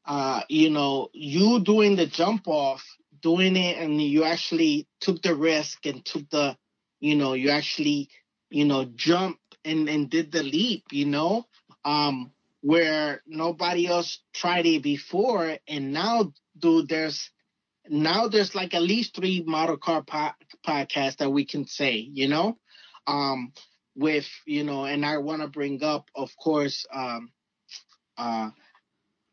[0.09, 2.82] uh, you know, you doing the jump off,
[3.20, 6.56] doing it, and you actually took the risk and took the,
[6.98, 8.09] you know, you actually,
[8.48, 10.85] you know, jumped and and did the leap.
[10.93, 11.47] You know,
[11.85, 12.32] um,
[12.62, 17.30] where nobody else tried it before, and now, dude, there's
[17.86, 20.32] now there's like at least three model car po-
[20.66, 22.56] podcasts that we can say, you know,
[23.06, 23.52] um,
[23.94, 27.30] with you know, and I want to bring up, of course, um,
[28.16, 28.51] uh,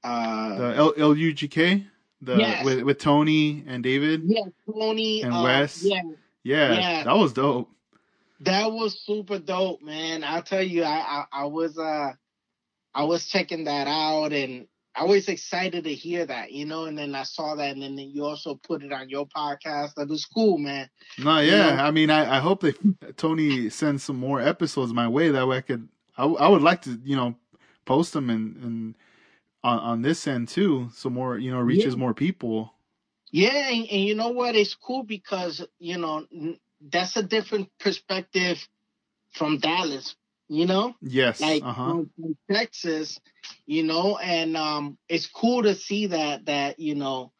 [0.05, 1.85] uh, the L- LUGK
[2.21, 2.65] the Yes.
[2.65, 4.41] with with Tony and David yeah,
[4.71, 5.83] Tony And uh, Wes.
[5.83, 6.01] yeah,
[6.43, 7.03] yeah, Yeah.
[7.03, 7.69] that was dope
[8.41, 10.23] that was super dope, man.
[10.23, 12.11] I'll tell you, I, I, I was, uh,
[12.93, 16.85] I was checking that out, and I was excited to hear that, you know.
[16.85, 19.95] And then I saw that, and then you also put it on your podcast.
[19.95, 20.89] That was cool, man.
[21.17, 21.75] No, You yeah.
[21.77, 21.83] know?
[21.83, 22.73] I mean, I, I hope they
[23.15, 25.29] Tony sends some more episodes my way.
[25.29, 25.87] That way, I could.
[26.17, 27.35] I I would like to, you know,
[27.85, 28.95] post them and and
[29.65, 31.99] on on this end too, so more, you know, reaches Yeah.
[31.99, 32.73] more people.
[33.31, 34.55] Yeah, and, and you know what?
[34.55, 38.67] It's cool because you know n- that's a different perspective
[39.33, 40.15] from Dallas.
[40.49, 41.41] You know, Yes.
[41.41, 41.91] like uh huh.
[41.91, 42.11] from,
[42.51, 43.19] Texas.
[43.67, 47.33] You know, and um, it's cool to see that that you know,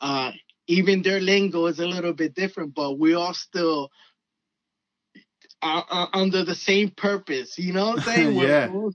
[0.00, 0.32] uh,
[0.68, 3.90] even their lingo is a little bit different, but we all still
[5.62, 7.58] are, are under the same purpose.
[7.58, 8.34] You know what I'm saying?
[8.36, 8.68] We're Yeah.
[8.68, 8.92] all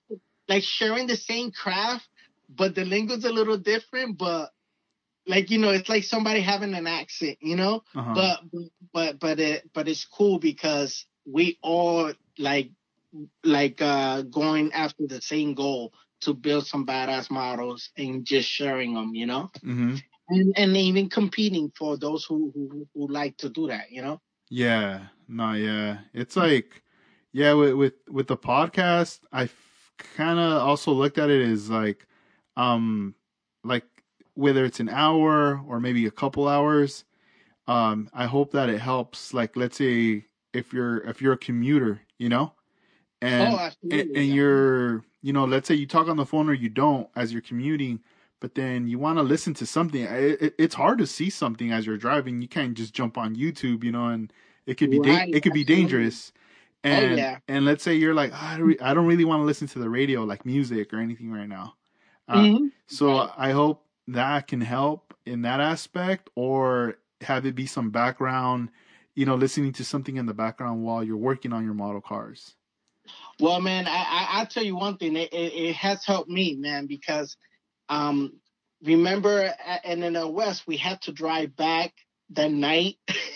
[0.50, 2.08] like sharing the same craft,
[2.56, 4.18] but the lingo's a little different.
[4.18, 4.52] But
[5.28, 7.38] like you know, it's like somebody having an accent.
[7.42, 8.14] You know Uh-huh.
[8.14, 8.40] but
[8.94, 12.72] but but it but it's cool because we all like
[13.44, 18.94] like uh going after the same goal to build some badass models and just sharing
[18.94, 19.96] them you know hmm
[20.30, 24.20] and and even competing for those who who, who like to do that you know
[24.50, 25.08] Yeah.
[25.28, 25.54] No.
[25.54, 26.00] Yeah.
[26.14, 26.84] It's like,
[27.32, 27.54] yeah.
[27.54, 29.50] With with with the podcast, I
[29.98, 32.08] kind of also looked at it as like,
[32.62, 33.16] um,
[33.64, 33.86] like
[34.36, 37.06] whether it's an hour or maybe a couple hours.
[37.68, 39.34] Um, I hope that it helps.
[39.34, 42.54] Like, let's say if you're if you're a commuter, you know,
[43.22, 46.54] and oh and, and you're you know let's say you talk on the phone or
[46.54, 48.00] you don't as you're commuting
[48.40, 51.72] but then you want to listen to something it, it, it's hard to see something
[51.72, 54.34] as you're driving you can't just jump on youtube you know and
[54.66, 56.34] it could be da- it could be dangerous
[56.90, 57.38] Oh, and yeah.
[57.48, 59.68] and let's say you're like "Ah, I don't, re- I don't really want to listen
[59.70, 61.76] to the radio like music or anything right now
[62.28, 62.72] uh, Mhm.
[62.88, 68.70] so i hope that can help in that aspect or have it be some background
[69.16, 72.56] you know listening to something in the background while you're working on your model cars
[73.40, 75.16] Well, man, I, I I'll tell you one thing.
[75.16, 77.36] It, it, it has helped me, man, because
[77.90, 78.34] um,
[78.84, 81.94] remember, a- and in the West, we had to drive back
[82.30, 82.96] the night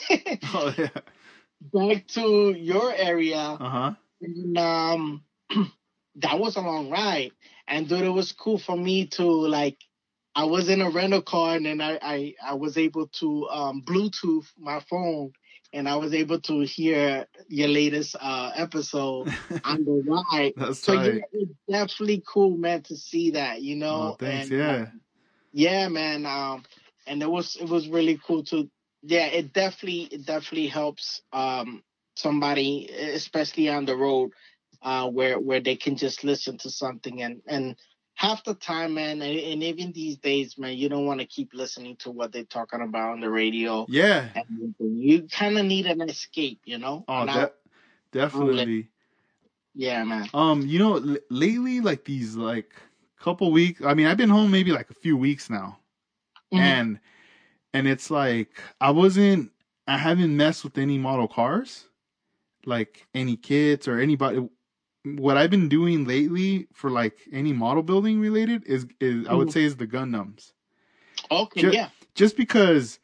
[0.53, 0.87] oh yeah
[1.73, 5.23] back to your area, uh-huh and um,
[6.15, 7.31] that was a long ride.
[7.67, 9.77] And dude, it was cool for me to like.
[10.37, 13.81] I was in a rental car, and then I I, I was able to um,
[13.83, 15.31] Bluetooth my phone
[15.75, 19.27] and I was able to hear your latest uh, episode
[19.65, 20.53] on the ride.
[20.55, 21.15] That's so tight.
[21.15, 23.61] yeah, it's definitely cool, man, to see that.
[23.61, 24.49] You know, Oh, thanks.
[24.49, 24.85] and, uh, yeah.
[25.51, 26.25] yeah, man.
[26.25, 26.63] Um,
[27.05, 28.69] and it was it was really cool to.
[29.03, 31.83] Yeah, it definitely it definitely helps um
[32.15, 34.31] somebody, especially on the road,
[34.81, 37.75] uh, where where they can just listen to something and and
[38.15, 41.53] half the time, man, and, and even these days, man, you don't want to keep
[41.53, 43.85] listening to what they're talking about on the radio.
[43.89, 44.29] Yeah.
[44.35, 47.03] And you kind of need an escape, you know.
[47.09, 47.51] Oh, de-
[48.13, 48.87] definitely.
[49.73, 50.29] yeah, man.
[50.33, 52.71] Um, you know, l- lately, like these, like
[53.19, 53.81] couple weeks.
[53.83, 55.79] I mean, I've been home maybe like a few weeks now,
[56.53, 56.59] Mhm.
[56.59, 56.99] and
[57.73, 59.51] and it's like I wasn't,
[59.87, 61.89] I haven't messed with any model cars,
[62.65, 64.47] like any kits or anybody.
[65.05, 69.49] What I've been doing lately for like any model building related is is I would
[69.49, 69.53] Mhm.
[69.53, 70.53] say is the Gundams.
[71.31, 72.99] okay, ju- yeah, just because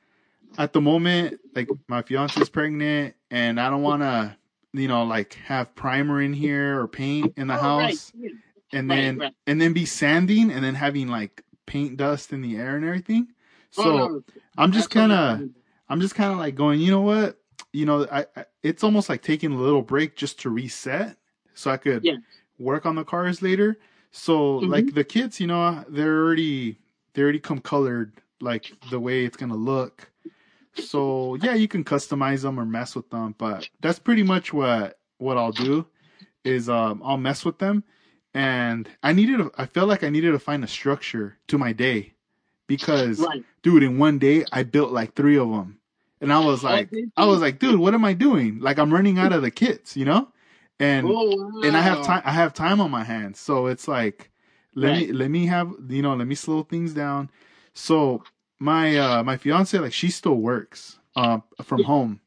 [0.57, 4.35] at the moment like my fiance is pregnant and I don't want to
[4.73, 8.29] you know like have primer in here or paint in the Oh, house yeah.
[8.73, 9.33] and right, then right.
[9.47, 13.27] and then be sanding and then having like paint dust in the air and everything
[13.71, 14.23] so Oh, no,
[14.57, 15.41] I'm just kind of
[15.89, 17.37] I'm just kind of like going you know what
[17.73, 21.17] you know I, I it's almost like taking a little break just to reset
[21.61, 22.17] so I could Yeah.
[22.59, 23.77] work on the cars later.
[24.11, 24.69] So Mhm.
[24.69, 26.79] like the kids you know they're already
[27.13, 30.11] they already come colored like the way it's gonna look.
[30.75, 34.97] So yeah you can customize them or mess with them but that's pretty much what
[35.19, 35.85] what i'll do
[36.43, 37.83] is um i'll mess with them.
[38.33, 41.73] And i needed to, i felt like i needed to find a structure to my
[41.73, 42.13] day
[42.67, 43.43] because Right.
[43.63, 45.79] dude in one day i built like three of them
[46.21, 48.59] and i was like i was like dude what am i doing?
[48.59, 50.29] Like i'm running out of the kits you know
[50.81, 52.23] and Oh, and I have time.
[52.25, 54.31] I have time on my hands, so it's like
[54.75, 57.29] let me let me have you know let me slow things down.
[57.73, 58.23] So
[58.59, 62.21] my uh my fiance like she still works uh from home,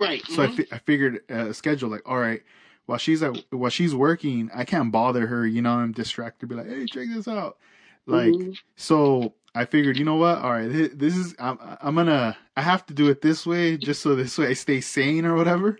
[0.00, 0.22] Right.
[0.28, 0.56] so I mhm.
[0.56, 2.42] fi- I figured uh, a schedule like all right
[2.86, 6.56] while she's at while she's working I can't bother her you know I'm distracted be
[6.56, 7.58] like hey check this out
[8.06, 8.56] like Mhm.
[8.76, 12.84] so I figured you know what all right this is I'm I'm gonna I have
[12.86, 15.78] to do it this way just so this way I stay sane or whatever.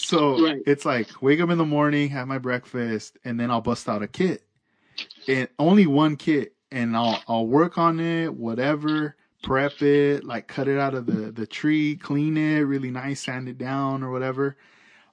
[0.00, 0.62] So Right.
[0.66, 4.02] it's like wake up in the morning, have my breakfast, and then I'll bust out
[4.02, 4.44] a kit.
[5.26, 10.68] And only one kit, and I'll I'll work on it, whatever, prep it, like cut
[10.68, 14.56] it out of the the tree, clean it really nice, sand it down or whatever.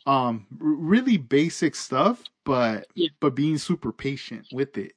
[0.05, 3.09] Um, really basic stuff, but Yeah.
[3.19, 4.93] but being super patient with it,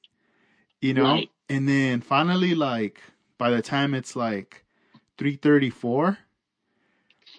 [0.83, 1.15] you know.
[1.15, 1.31] Right.
[1.49, 3.01] And then finally, like
[3.39, 4.67] by the time it's like
[5.17, 6.19] three thirty four,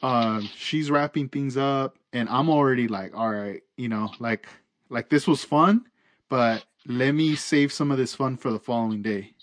[0.02, 4.48] um, she's wrapping things up, and I'm already like, all right, you know, like
[4.90, 5.86] like this was fun,
[6.30, 9.34] but let me save some of this fun for the following day.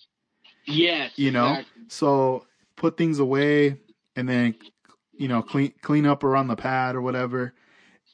[0.67, 1.13] Yes.
[1.17, 1.51] You know?
[1.51, 1.83] exactly.
[1.89, 3.77] So put things away,
[4.17, 4.55] and then
[5.17, 7.55] you know clean clean up around the pad or whatever,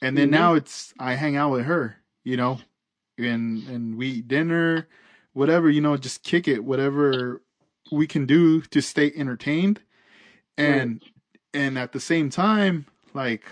[0.01, 0.31] and then Mhm.
[0.31, 2.59] now it's I hang out with her, you know,
[3.17, 4.87] and and we eat dinner,
[5.33, 7.41] whatever, you know, just kick it, whatever
[7.91, 9.81] we can do to stay entertained,
[10.57, 11.03] and
[11.53, 13.43] and at the same time, like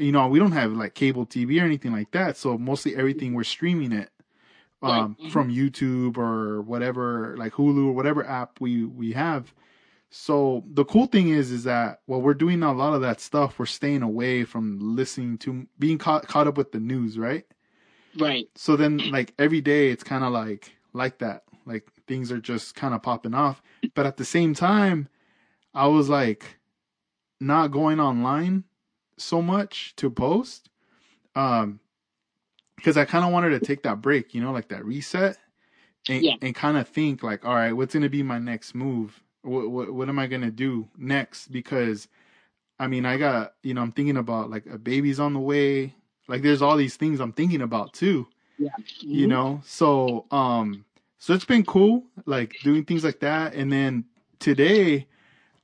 [0.00, 3.34] you know, we don't have like cable TV or anything like that, so mostly everything
[3.34, 4.10] we're streaming it
[4.82, 5.28] um, Right.
[5.28, 5.30] Mhm.
[5.32, 9.52] from YouTube or whatever, like Hulu or whatever app we we have.
[10.12, 13.58] So the cool thing is, is that while we're doing a lot of that stuff,
[13.58, 17.44] we're staying away from listening to being caught caught up with the news, right?
[18.18, 18.48] Right.
[18.56, 21.44] So then, like every day, it's kind of like like that.
[21.66, 23.62] Like things are just kind of popping off.
[23.94, 25.08] But at the same time,
[25.74, 26.58] I was like
[27.38, 28.64] not going online
[29.20, 30.70] so much to post,
[31.34, 31.80] um,
[32.76, 35.38] because I kind of wanted to take that break, you know, like that reset,
[36.08, 36.36] and Yeah.
[36.42, 39.22] and kind of think like, all right, what's gonna be my next move?
[39.42, 41.48] What what what am I gonna do next?
[41.48, 42.08] Because
[42.78, 45.94] I mean, I got you know, I'm thinking about like a baby's on the way.
[46.28, 48.26] Like there's all these things I'm thinking about too
[48.58, 48.70] yeah.
[49.10, 49.28] you Mhm.
[49.28, 50.84] know so um
[51.18, 54.04] so it's been cool like doing things like that and then
[54.38, 55.06] today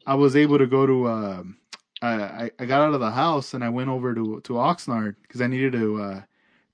[0.07, 1.57] i was able to go to um
[2.03, 5.41] I, I got out of the house and I went over to to Oxnard because
[5.41, 6.23] I needed to uh,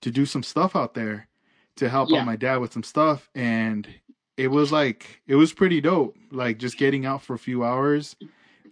[0.02, 1.28] to do some stuff out there
[1.76, 2.20] to help Yeah.
[2.20, 3.88] out my dad with some stuff, and
[4.36, 6.16] it was like it was pretty dope.
[6.30, 8.16] Like just getting out for a few hours.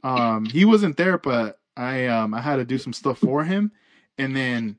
[0.02, 3.72] Um, he wasn't there, but I um I had to do some stuff for him,
[4.18, 4.78] and then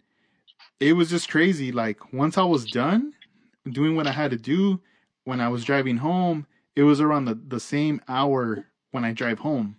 [0.80, 1.72] it was just crazy.
[1.72, 3.14] Like once I was done
[3.72, 4.82] doing what I had to do,
[5.26, 9.40] when I was driving home, it was around the the same hour when I drive
[9.40, 9.78] home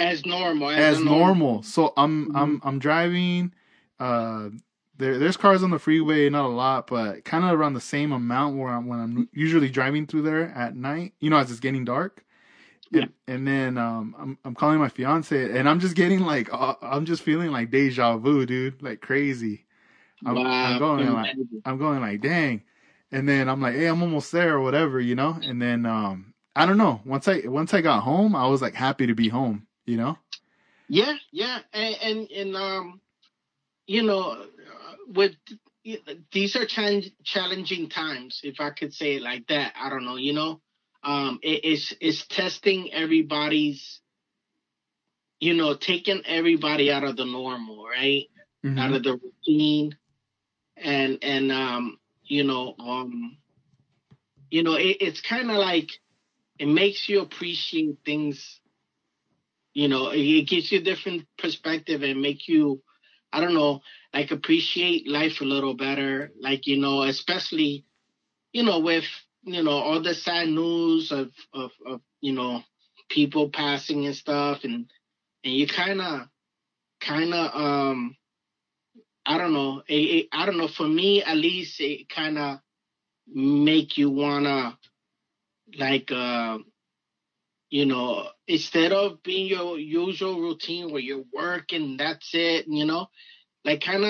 [0.00, 0.70] As normal.
[0.70, 1.62] as a normal.
[1.62, 2.36] So I'm Mhm.
[2.36, 3.52] I'm I'm driving.
[3.98, 4.50] Uh,
[4.96, 8.12] there there's cars on the freeway, not a lot, but kind of around the same
[8.12, 11.14] amount where I'm when I'm usually driving through there at night.
[11.20, 12.24] You know, as it's getting dark,
[12.92, 16.74] and, and then um, I'm I'm calling my fiance, and I'm just getting like uh,
[16.82, 19.66] I'm just feeling like deja vu, dude, like crazy.
[20.26, 20.66] I'm, Wow.
[20.66, 21.34] I'm going like.
[21.64, 22.62] I'm going like dang,
[23.12, 25.38] and then I'm like, hey, I'm almost there or whatever, you know.
[25.42, 27.00] And then um, I don't know.
[27.04, 30.16] Once I once I got home, I was like happy to be home, you know.
[30.88, 33.00] Yeah, yeah, and and, and um,
[33.86, 34.46] you know,
[35.08, 35.32] with
[36.32, 39.72] these are chan- challenging times, if I could say it like that.
[39.76, 40.60] I don't know, you know,
[41.02, 44.00] um, it, it's it's testing everybody's,
[45.40, 48.26] you know, taking everybody out of the normal, right?
[48.64, 48.78] Mhm.
[48.78, 49.96] Out of the routine,
[50.76, 53.38] and and um, you know, um,
[54.50, 55.88] you know, it, it's kind of like
[56.58, 58.59] it makes you appreciate things
[59.80, 62.82] you know it, gives you a different perspective and make you
[63.32, 63.80] i don't know
[64.12, 66.32] like appreciate life a little better.
[66.40, 67.84] Like you know especially
[68.52, 69.04] you know with
[69.42, 72.62] you know all the sad news of of, of you know
[73.08, 74.64] people passing and stuff.
[74.64, 74.90] And
[75.44, 76.28] and you kind of
[77.00, 78.16] kind of um
[79.24, 82.58] i don't know it, it, i don't know for me at least it kind of
[83.32, 84.76] make you wanna
[85.78, 86.58] like uh
[87.70, 92.84] you know, instead of being your usual routine where you work and that's it, you
[92.84, 93.06] know,
[93.64, 94.04] like kind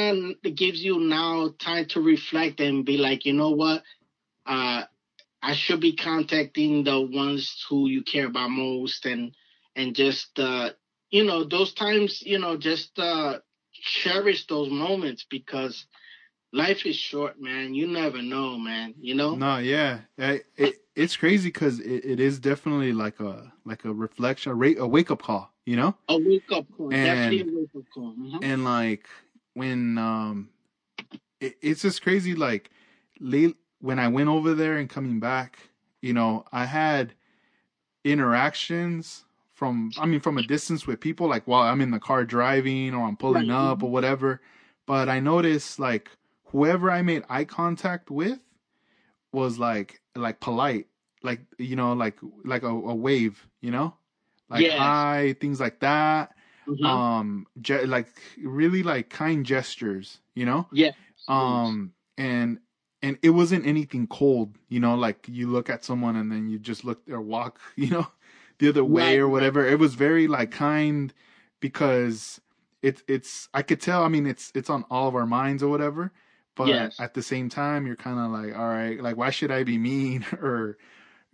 [0.44, 3.82] of gives you now time to reflect and be like, you know what,
[4.46, 4.84] uh,
[5.42, 9.34] I should be contacting the ones who you care about most and
[9.76, 10.70] and just uh,
[11.10, 13.38] you know those times, you know, just uh,
[13.72, 15.86] cherish those moments because
[16.52, 17.74] life is short, man.
[17.74, 18.94] You never know, man.
[18.98, 19.34] You know.
[19.34, 23.92] No, yeah, it, it it's crazy because it, it is definitely like a like a
[23.92, 25.94] reflection, a, ra- a wake up call, you know.
[26.08, 28.14] A wake up call, And- definitely a wake up call.
[28.18, 28.38] Mhm.
[28.44, 29.06] and like
[29.54, 30.50] when um
[31.40, 32.70] it, it's just crazy like
[33.20, 35.58] late when i went over there and coming back
[36.02, 37.14] you know i had
[38.04, 42.24] interactions from i mean from a distance with people like while i'm in the car
[42.24, 43.70] driving or i'm pulling Right.
[43.70, 44.40] up or whatever
[44.86, 46.10] but i noticed like
[46.46, 48.38] whoever i made eye contact with
[49.32, 50.86] was like like polite
[51.22, 53.94] like you know like like a, a wave you know
[54.48, 54.70] like Yes.
[54.70, 56.34] hi things like that
[56.66, 56.84] Mhm.
[56.84, 58.08] um ge- like
[58.42, 60.92] really like kind gestures you know yeah.
[61.28, 62.58] um and
[63.02, 66.58] and it wasn't anything cold you know like you look at someone and then you
[66.58, 68.06] just look or walk you know
[68.58, 71.12] the other way Right, or whatever it was very like kind
[71.60, 72.40] because
[72.82, 75.68] it's it's i could tell i mean it's it's on all of our minds or
[75.70, 76.12] whatever
[76.54, 76.98] but Yes.
[76.98, 79.78] at the same time you're kind of like all right like why should i be
[79.78, 80.76] mean or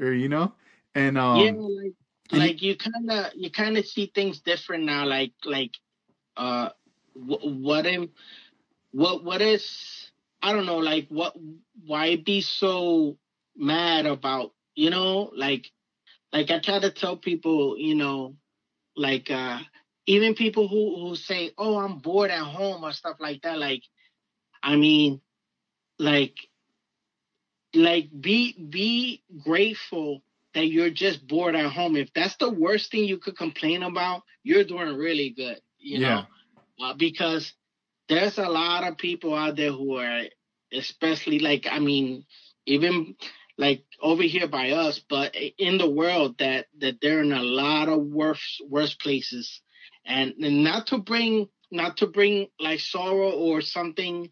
[0.01, 0.52] or you know
[0.94, 1.94] and um yeah, like
[2.32, 5.06] and- like you kind of you kind of see things different now.
[5.06, 5.73] Like like
[6.36, 6.70] uh,
[7.14, 8.10] wh- what am
[8.93, 10.10] what what is
[10.43, 10.78] I don't know.
[10.78, 11.35] Like what
[11.86, 13.16] why be so
[13.56, 15.70] mad about you know like
[16.32, 18.36] like I try to tell people you know
[18.97, 19.59] like uh
[20.06, 23.59] even people who who say oh I'm bored at home or stuff like that.
[23.59, 23.82] Like
[24.62, 25.20] I mean
[25.98, 26.36] like
[27.75, 30.23] like be be grateful
[30.55, 31.97] that you're just bored at home.
[31.97, 35.61] If that's the worst thing you could complain about, you're doing really good.
[35.79, 36.01] You Yeah.
[36.01, 36.27] know,
[36.81, 37.53] uh, because
[38.09, 40.23] there's a lot of people out there who are,
[40.73, 42.25] especially like I mean,
[42.67, 43.15] even
[43.59, 47.89] like over here by us, but in the world that that they're in a lot
[47.89, 49.61] of worse worse places,
[50.07, 54.31] and, and not to bring not to bring like sorrow or something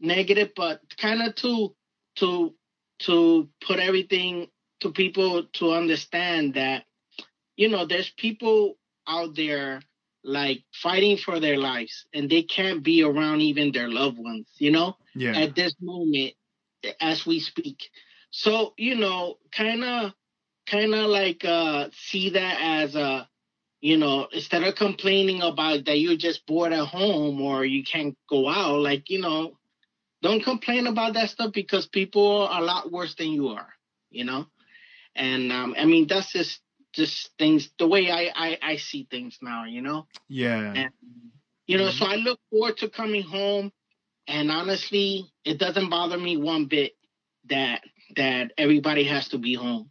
[0.00, 1.74] negative, but kind of to
[2.16, 2.54] to
[3.00, 4.48] to put everything
[4.80, 6.84] to people to understand that
[7.56, 9.80] you know there's people out there
[10.22, 14.70] like fighting for their lives and they can't be around even their loved ones you
[14.70, 14.96] know?
[15.14, 15.36] Yeah.
[15.36, 16.34] At this moment
[17.00, 17.90] as we speak.
[18.30, 20.12] So you know kind of
[20.66, 23.28] kind of like uh see that as a
[23.80, 28.16] you know instead of complaining about that you're just bored at home or you can't
[28.28, 29.56] go out like you know
[30.22, 33.68] don't complain about that stuff because people are a lot worse than you are
[34.10, 34.46] you know?
[35.16, 36.60] And um i mean that's just
[36.92, 40.06] just things the way i i, I see things now you know?
[40.28, 40.72] Yeah.
[40.74, 40.90] And
[41.66, 43.72] you know so i look forward to coming home
[44.26, 46.92] and honestly it doesn't bother me one bit
[47.48, 47.82] that
[48.16, 49.90] that everybody has to be home.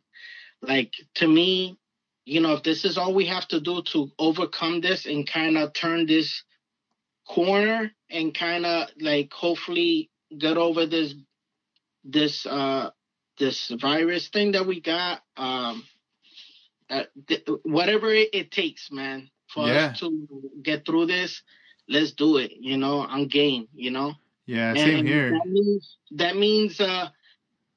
[0.62, 1.78] Like to me
[2.26, 5.58] you know if this is all we have to do to overcome this and kind
[5.58, 6.44] of turn this
[7.28, 11.16] corner and kind of like hopefully get over this
[12.04, 12.90] this uh
[13.38, 15.84] this virus thing that we got um
[16.90, 19.92] uh, th- whatever it, it takes man for Yeah.
[19.92, 20.28] us to
[20.62, 21.42] get through this
[21.88, 24.14] let's do it you know i'm game you know
[24.46, 27.10] yeah same and here that means that means uh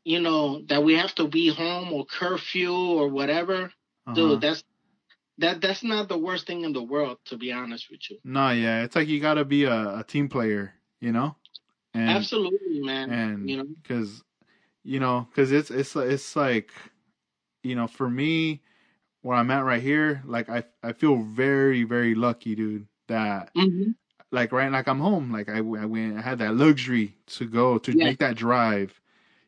[0.05, 3.73] you know that we have to be home or curfew or whatever
[4.07, 4.15] Uh-huh.
[4.15, 4.62] dude that's
[5.39, 8.19] that that's not the worst thing in the world, to be honest with you.
[8.24, 11.37] No, yeah, it's like you got to be a, a, team player, you know.
[11.94, 13.10] And, Absolutely, man.
[13.10, 14.23] And you know, because
[14.85, 16.73] you know, because it's it's it's like,
[17.62, 18.62] you know, for me,
[19.23, 22.86] where I'm at right here, like I I feel very very lucky, dude.
[23.09, 23.90] That mm-hmm.
[24.31, 25.32] like right, like I'm home.
[25.32, 28.98] Like I, I went, I had that luxury to go to make that drive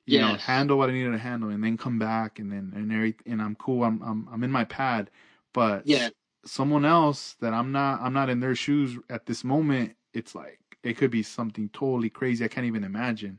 [0.07, 0.33] you yes.
[0.33, 3.33] know, handle what I needed to handle, and then come back, and then and everything,
[3.33, 3.85] and I'm cool.
[3.85, 5.11] I'm I'm I'm in my pad,
[5.53, 6.11] but yeah,
[6.45, 9.97] someone else that I'm not I'm not in their shoes at this moment.
[10.13, 12.45] It's like it could be something totally crazy.
[12.45, 13.39] I can't even imagine.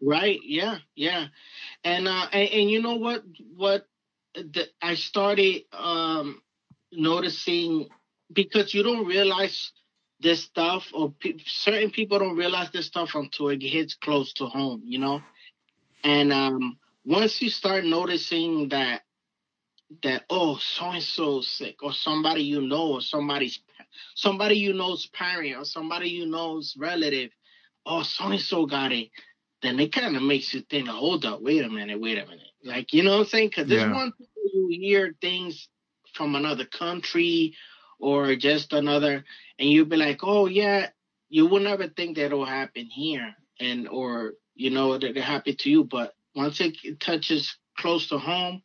[0.00, 0.38] Right.
[0.44, 0.78] Yeah.
[0.94, 1.26] Yeah.
[1.84, 3.24] And uh, and, and you know what
[3.56, 3.86] what
[4.34, 6.40] the, I started um
[6.92, 7.88] noticing
[8.32, 9.72] because you don't realize
[10.20, 14.46] this stuff or pe- certain people don't realize this stuff until it hits close to
[14.46, 15.20] home you know
[16.04, 19.02] and um, once you start noticing that
[20.02, 23.60] that oh so and so sick or somebody you know or somebody's
[24.14, 27.30] somebody you know's parent or somebody you know's relative,
[27.86, 29.10] oh so and so got it,
[29.62, 32.40] then it kind of makes you think, hold up, wait a minute, wait a minute.
[32.64, 33.48] Like you know what I'm saying?
[33.48, 33.80] Because yeah.
[33.80, 34.12] there's one
[34.52, 35.68] you hear things
[36.14, 37.54] from another country
[37.98, 39.24] or just another,
[39.58, 40.88] and you'll be like, oh yeah,
[41.28, 45.70] you would never think that'll happen here, and or you know that it happened to
[45.70, 45.84] you.
[45.84, 48.62] But once it touches close to home,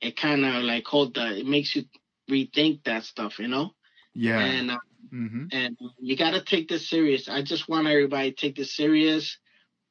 [0.00, 1.84] it kind of like hold the it makes you
[2.30, 3.74] rethink that stuff, you know.
[4.14, 4.40] Yeah.
[4.40, 4.78] And uh,
[5.12, 5.44] mm-hmm.
[5.52, 7.28] and you got to take this serious.
[7.28, 9.38] I just want everybody to take this serious.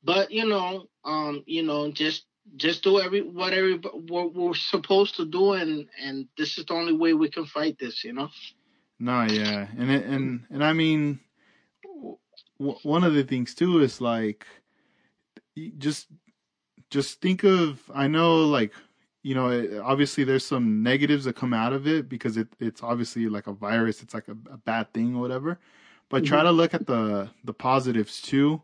[0.03, 2.25] But you know, um, you know, just
[2.55, 6.73] just do every what every what we're supposed to do, and and this is the
[6.73, 8.29] only way we can fight this, you know.
[8.99, 11.19] No, yeah, and it, and and I mean,
[12.59, 14.45] w- one of the things too is like
[15.77, 16.07] just
[16.89, 18.73] just think of I know like
[19.21, 23.27] you know obviously there's some negatives that come out of it because it it's obviously
[23.27, 24.01] like a virus.
[24.01, 25.59] It's like a, a bad thing or whatever.
[26.09, 26.33] But mm-hmm.
[26.33, 28.61] try to look at the the positives too.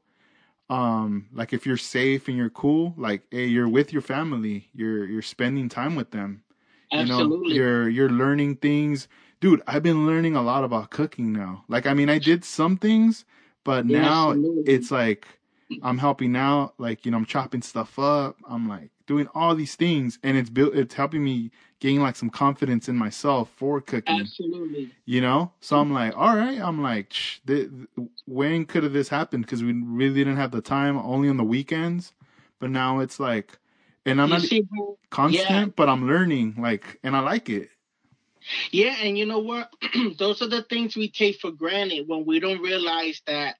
[0.70, 4.70] Um like if you're safe and you're cool like hey you're with your family.
[4.74, 6.44] You're you're spending time with them.
[6.92, 7.54] Absolutely.
[7.54, 9.08] you know you're you're learning things.
[9.42, 11.66] Dude i've been learning a lot about cooking now.
[11.68, 13.26] Like i mean i did some things
[13.66, 14.74] but yeah, now absolutely.
[14.74, 15.28] it's like
[15.82, 18.38] I'm helping out, like you know, I'm chopping stuff up.
[18.48, 20.76] I'm like doing all these things, and it's built.
[20.76, 24.20] It's helping me gain like some confidence in myself for cooking.
[24.20, 24.92] Absolutely.
[25.06, 26.60] You know, so I'm like, all right.
[26.60, 27.70] I'm like, Shh, th-
[28.26, 29.46] when could have this happened?
[29.46, 32.14] Because we really didn't have the time, only on the weekends.
[32.60, 33.58] But now it's like,
[34.06, 34.68] and I'm you not see,
[35.10, 35.66] constant, yeah.
[35.76, 37.70] but I'm learning, like, and I like it.
[38.72, 39.72] Yeah, and you know what?
[40.18, 43.56] Those are the things we take for granted when we don't realize that,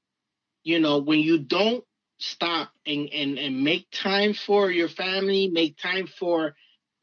[0.64, 1.84] you know, when you don't
[2.18, 6.56] stop and, and, and make time for your family, make time for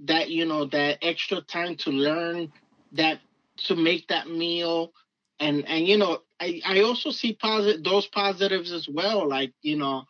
[0.05, 2.52] that, you know, that extra time to learn
[2.93, 3.20] that
[3.56, 4.93] to make that meal.
[5.39, 9.28] And and you know, I, I also see positive those positives as well.
[9.28, 10.05] Like, you know,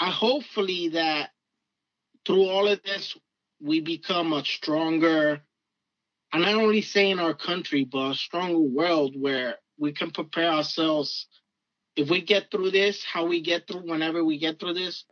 [0.00, 1.30] I hopefully that
[2.26, 3.16] through all of this
[3.60, 5.40] we become a stronger
[6.32, 10.50] and not only say in our country, but a stronger world where we can prepare
[10.50, 11.26] ourselves
[11.96, 15.04] if we get through this, how we get through whenever we get through this,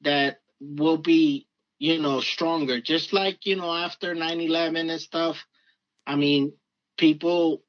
[0.00, 1.46] that we'll be,
[1.78, 2.80] you know, stronger.
[2.80, 5.36] Just like, you know, after 9-11 and stuff,
[6.06, 6.54] I mean,
[6.96, 7.62] people,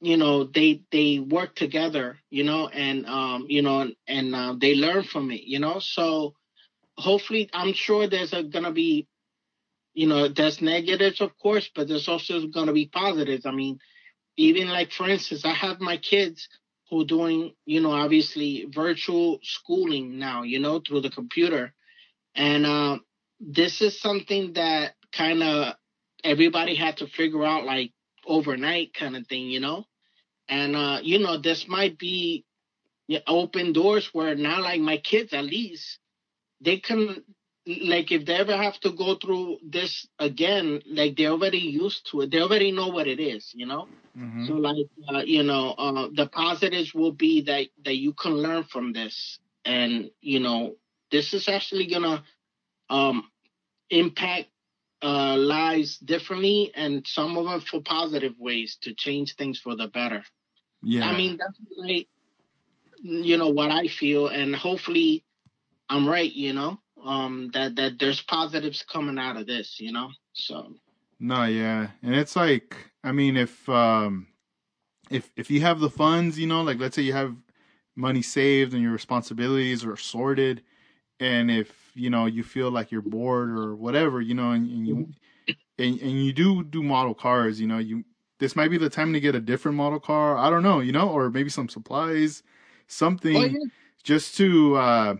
[0.00, 4.54] you know, they they work together, you know, and um, you know, and, and uh,
[4.58, 5.80] they learn from it, you know.
[5.80, 6.34] So
[6.96, 9.06] hopefully, I'm sure there's a, gonna be,
[9.92, 13.44] you know, there's negatives, of course, but there's also gonna be positives.
[13.44, 13.78] I mean,
[14.36, 16.48] even like for instance, I have my kids
[16.90, 21.72] who doing, you know, obviously virtual schooling now, you know, through the computer.
[22.34, 22.98] And uh,
[23.40, 25.74] this is something that kind of
[26.22, 27.92] everybody had to figure out like
[28.26, 29.84] overnight kind of thing, you know?
[30.48, 32.44] And, uh, you know, this might be
[33.26, 35.98] open doors where now, like my kids at least,
[36.60, 37.22] they can
[37.66, 42.20] like if they ever have to go through this again, like they're already used to
[42.20, 42.30] it.
[42.30, 43.88] They already know what it is, you know.
[44.16, 44.46] Mm-hmm.
[44.46, 48.64] So like uh, you know, uh, the positives will be that that you can learn
[48.64, 50.76] from this, and you know,
[51.10, 52.22] this is actually gonna
[52.88, 53.28] um,
[53.90, 54.48] impact
[55.02, 59.88] uh, lives differently, and some of them for positive ways to change things for the
[59.88, 60.22] better.
[60.82, 62.06] Yeah, I mean that's like
[63.02, 65.24] you know what I feel, and hopefully
[65.90, 66.32] I'm right.
[66.32, 70.74] You know um that that there's positives coming out of this you know so
[71.20, 74.26] no yeah and it's like i mean if um
[75.10, 77.34] if if you have the funds you know like let's say you have
[77.94, 80.62] money saved and your responsibilities are sorted
[81.20, 84.86] and if you know you feel like you're bored or whatever you know and, and
[84.86, 85.08] you
[85.78, 88.04] and, and you do do model cars you know you
[88.38, 90.36] this might be the time to get a different model car.
[90.36, 92.42] I don't know, you know, or maybe some supplies,
[92.86, 93.58] something Oh, yeah.
[94.02, 95.14] just to uh,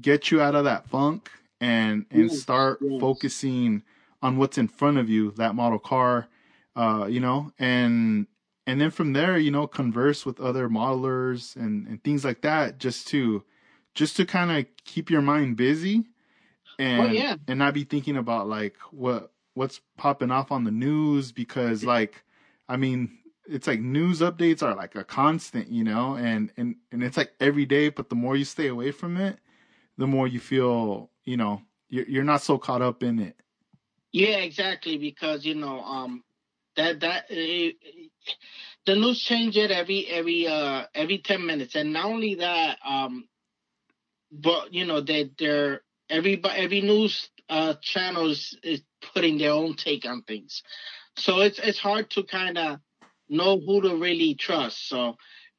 [0.00, 2.98] get you out of that funk and and Yes, start yes.
[2.98, 3.82] focusing
[4.22, 6.28] on what's in front of you, that model car,
[6.76, 8.26] uh, you know, and
[8.66, 12.78] and then from there, you know, converse with other modelers and and things like that,
[12.78, 13.44] just to
[13.94, 16.04] just to kind of keep your mind busy
[16.78, 17.36] and Oh, yeah.
[17.48, 22.24] and not be thinking about like what what's popping off on the news because like
[22.68, 27.02] I mean it's like news updates are like a constant, you know, and and and
[27.02, 27.88] it's like every day.
[27.88, 29.38] But the more you stay away from it,
[29.98, 33.36] the more you feel, you know, you're you're not so caught up in it.
[34.12, 34.98] Yeah, exactly.
[34.98, 36.24] Because you know, um,
[36.76, 37.72] that that uh,
[38.86, 43.28] the news change it every every uh every ten minutes, and not only that, um,
[44.30, 48.82] but you know they they're every every news uh channel is, is
[49.14, 50.62] putting their own take on things,
[51.16, 52.78] so it's it's hard to kind of
[53.28, 54.88] know who to really trust.
[54.88, 55.16] So,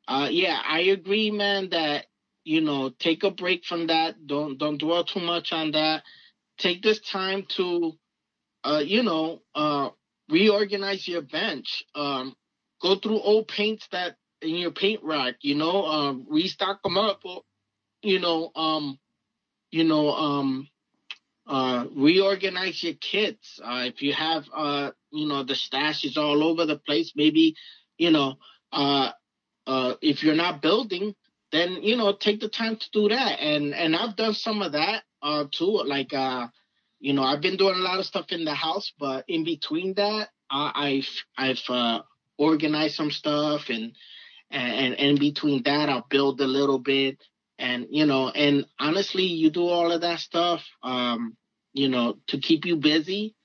[0.07, 1.69] uh, yeah, I agree, man.
[1.69, 2.05] That
[2.45, 4.27] you know, take a break from that.
[4.27, 6.03] Don't don't dwell too much on that.
[6.59, 7.93] Take this time to
[8.63, 9.89] uh, you know, uh,
[10.29, 11.83] reorganize your bench.
[11.95, 12.35] Um,
[12.81, 15.35] go through old paints that in your paint rack.
[15.41, 17.21] You know, uh, restock them up.
[17.25, 17.41] Or,
[18.01, 18.99] you know, um,
[19.71, 20.67] you know, um,
[21.47, 23.59] uh, reorganize your kits.
[23.63, 27.13] Uh, if you have, uh, you know, the stash is all over the place.
[27.15, 27.55] Maybe,
[27.97, 28.35] you know,
[28.71, 29.11] uh,
[29.67, 31.15] uh, if you're not building,
[31.53, 33.39] then you know, take the time to do that.
[33.39, 35.83] And and I've done some of that uh, too.
[35.85, 36.47] Like uh,
[36.99, 39.93] you know, I've been doing a lot of stuff in the house, but in between
[39.93, 42.01] that, uh, I've I've uh,
[42.37, 43.95] organized some stuff, and,
[44.49, 47.23] and and in between that, I'll build a little bit,
[47.59, 51.37] and you know, and honestly, you do all of that stuff, um,
[51.71, 53.35] you know, to keep you busy.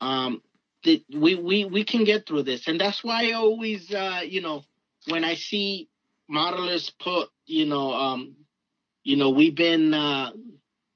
[0.00, 0.40] Um,
[0.84, 4.40] that we we we can get through this, and that's why I always, uh, you
[4.40, 4.62] know,
[5.08, 5.90] when I see
[6.30, 8.36] modelers put, you know, um,
[9.04, 9.92] you know, we've been.
[9.94, 10.30] Uh,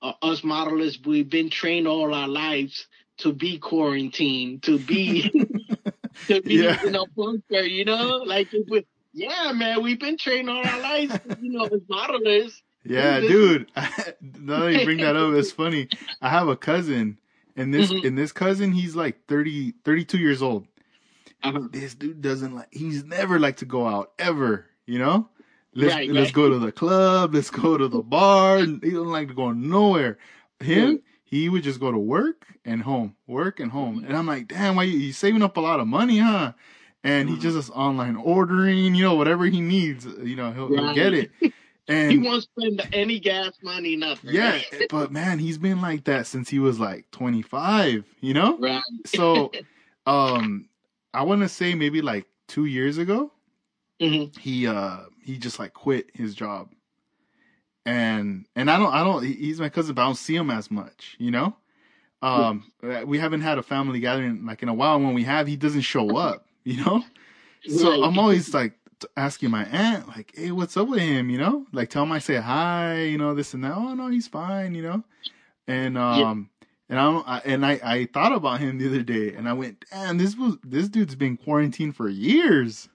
[0.02, 2.86] uh, us modelers, we've been trained all our lives
[3.16, 5.30] to be quarantined, to be
[6.26, 6.78] to be Yeah.
[6.84, 8.18] in a bunker, you know?
[8.18, 12.52] Like if we, yeah, man, we've been trained all our lives, you know, as modelers.
[12.84, 13.70] Yeah, This- dude.
[14.20, 15.88] now that you bring that up, it's funny.
[16.20, 17.18] I have a cousin,
[17.56, 18.06] and this Mhm.
[18.06, 20.66] and this cousin, he's like 30, 32 years old.
[21.42, 21.60] Uh-huh.
[21.72, 22.68] This dude doesn't like.
[22.72, 24.66] He's never like to go out ever.
[24.84, 25.30] You know.
[25.74, 26.34] Let's Right, let's right.
[26.34, 27.34] go to the club.
[27.34, 28.58] Let's go to the bar.
[28.82, 30.18] He don't like to go nowhere.
[30.60, 31.00] Him, Right.
[31.24, 34.04] he would just go to work and home, work and home.
[34.06, 36.52] And I'm like, damn, why you, he's saving up a lot of money, huh?
[37.02, 37.40] And he Mhm.
[37.40, 41.30] just is online ordering, you know, whatever he needs, you know, he'll, he'll get it.
[41.88, 44.30] And he won't spend any gas money, nothing.
[44.34, 48.56] yeah, but man, he's been like that since he was like 25, you know?
[48.58, 48.82] Right.
[49.04, 49.52] So,
[50.06, 50.70] um,
[51.12, 53.32] I want to say maybe like two years ago,
[54.00, 56.70] hmm he, uh, he just like quit his job.
[57.86, 60.70] And, and I don't, I don't, he's my cousin, but I don't see him as
[60.70, 61.56] much, you know?
[62.22, 62.72] Um,
[63.06, 65.00] we haven't had a family gathering like in a while.
[65.00, 67.04] When we have, he doesn't show up, you know?
[67.66, 68.02] So Right.
[68.02, 68.74] I'm always like
[69.16, 72.18] asking my aunt, like, "Hey, what's up with him?" You know, like tell him I
[72.20, 73.74] say hi, you know, this and that.
[73.76, 75.04] Oh no, he's fine, you know.
[75.68, 76.50] And um,
[76.88, 79.54] and I, don't, I and I I thought about him the other day, and I
[79.54, 82.88] went, "Damn, this was this dude's been quarantined for years.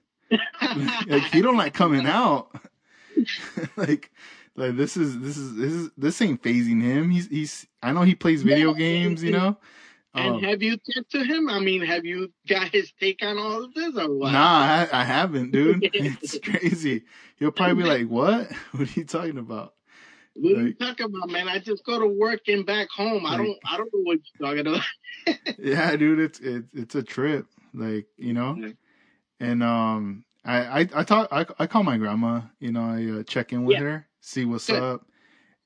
[1.06, 2.54] Like he don't like coming out.
[3.76, 4.10] like."
[4.56, 7.08] Like this is this is this is this ain't phasing him.
[7.08, 9.56] He's he's I know he plays video Yeah, games, you know.
[10.12, 11.48] And Um, have you talked to him?
[11.48, 14.32] I mean, have you got his take on all of this or what?
[14.32, 15.88] Nah, I, I haven't, dude.
[15.94, 17.04] It's crazy.
[17.36, 18.50] He'll probably be like, "What?
[18.72, 19.74] What are you talking about?"
[20.34, 21.48] What are you talking about, man?
[21.48, 23.24] I just go to work and back home.
[23.24, 24.84] I don't I don't know what you're talking about.
[25.58, 28.56] Yeah, dude, it's it's it's a trip, like you know.
[29.40, 29.48] Yeah.
[29.48, 32.42] And um, I I I talk I I call my grandma.
[32.60, 33.80] You know, I uh, check in with Yeah.
[33.80, 34.72] her, see what's Good.
[34.72, 35.06] up,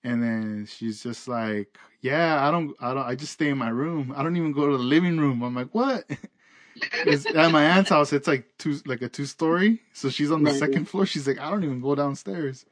[0.05, 3.71] and then she's just like, "Yeah, I don't I don't I just stay in my
[3.71, 4.15] room.
[4.17, 6.05] I don't even go to the living room." I'm like, "What?"
[7.07, 8.13] it's at my aunt's house.
[8.13, 9.83] It's like two like a two story.
[9.95, 11.07] So she's on the Right, second floor.
[11.07, 12.67] She's like, I don't even go downstairs.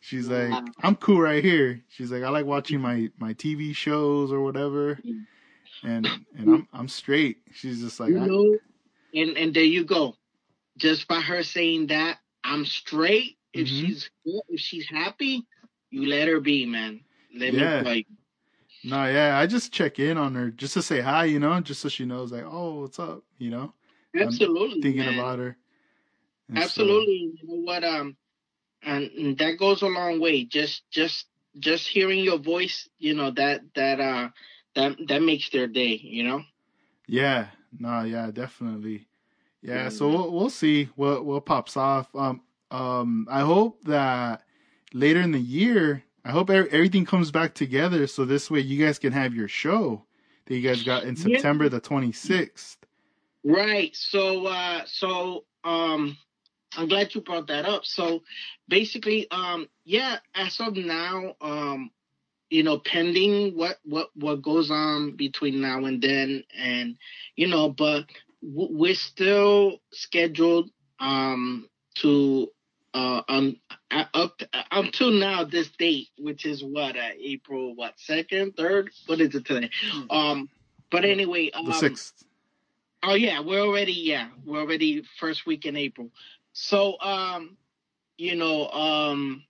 [0.00, 1.82] She's like, I'm cool right here.
[1.88, 5.26] She's like, I like watching my my TV shows or whatever, Mm.
[5.84, 7.38] and and I'm I'm straight.
[7.52, 8.58] She's just like, you know,
[9.14, 10.17] and and there you go.
[10.78, 13.38] Just by her saying that, I'm straight.
[13.52, 13.70] If Mhm.
[13.80, 15.46] she's if she's happy,
[15.90, 17.04] you let her be, man.
[17.34, 17.80] Let Yeah.
[17.82, 18.06] me like
[18.84, 19.38] no, yeah.
[19.38, 22.04] I just check in on her just to say hi, you know, just so she
[22.04, 23.74] knows, like, oh, what's up, you know,
[24.14, 25.18] absolutely thinking man.
[25.18, 25.56] about her.
[26.48, 27.32] And so- Absolutely.
[27.42, 27.84] You know what?
[27.84, 28.16] Um,
[28.82, 30.44] and, and that goes a long way.
[30.44, 31.26] Just, just,
[31.58, 34.28] just hearing your voice, you know that that uh
[34.76, 35.98] that that makes their day.
[36.00, 36.42] You know.
[37.08, 37.48] Yeah,
[37.78, 39.07] no, yeah, definitely.
[39.62, 42.08] Yeah, so we'll, we'll see what what pops off.
[42.14, 44.42] Um, um, I hope that
[44.92, 48.98] later in the year, I hope everything comes back together, so this way you guys
[48.98, 50.04] can have your show
[50.46, 51.70] that you guys got in September yeah.
[51.70, 52.78] the twenty sixth.
[53.44, 53.94] Right.
[53.96, 56.16] So, uh, so um,
[56.76, 57.84] I'm glad you brought that up.
[57.84, 58.22] So,
[58.68, 61.90] basically, um, yeah, as of now, um,
[62.50, 66.96] you know, pending what what what goes on between now and then, and
[67.36, 68.04] you know, but
[68.42, 70.70] we're still scheduled
[71.00, 72.48] um to
[72.94, 73.56] uh um
[73.90, 74.40] up
[74.70, 79.44] until now this date, which is what uh, April what second, third, what is it
[79.44, 79.70] today?
[79.90, 80.10] Hmm.
[80.10, 80.48] Um,
[80.90, 82.24] but anyway, um, the sixth.
[83.02, 86.10] Oh yeah, we're already yeah, we're already first week in April.
[86.52, 87.56] So um,
[88.16, 89.44] you know, um,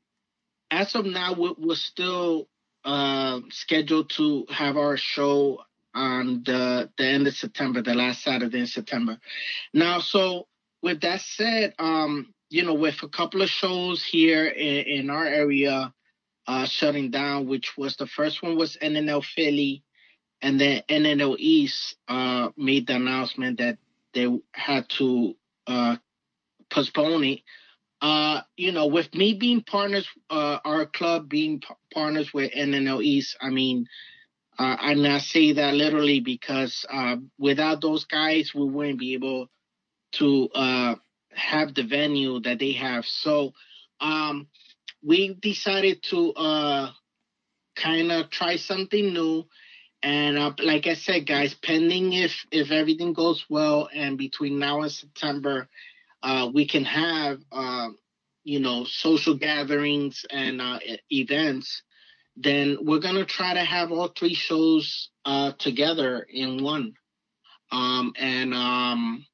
[0.70, 2.48] as of now, we're, we're still
[2.85, 5.60] uh, scheduled to have our show
[5.99, 9.19] on the the end of September, the last Saturday in September.
[9.75, 10.47] Now, so
[10.81, 15.27] with that said, um, you know, with a couple of shows here in, in our
[15.27, 15.93] area
[16.47, 19.83] uh, shutting down, which was the first one was NNL Philly,
[20.41, 23.79] and then NNL East uh, made the announcement that
[24.15, 25.35] they had to
[25.66, 25.97] uh,
[26.70, 27.41] postpone it.
[28.01, 33.03] Uh, you know, with me being partners, uh, our club being p- partners with NNL
[33.03, 33.89] East, I mean,
[34.59, 39.49] uh, and I say that literally because uh, without those guys, we wouldn't be able
[40.15, 40.95] to uh,
[41.35, 43.05] have the venue that they have.
[43.07, 43.53] So
[44.01, 44.49] um,
[45.03, 46.91] we decided to uh,
[47.77, 49.45] kind of try something new
[50.03, 54.83] and uh, like I said, guys, pending if if everything goes well, and between now
[54.83, 55.69] and September,
[56.23, 57.41] uh, we can have
[58.45, 60.63] you know social gatherings and
[61.11, 61.83] events,
[62.40, 66.94] then we're gonna try to have all three shows uh, together in one.
[67.70, 69.27] Um, and um,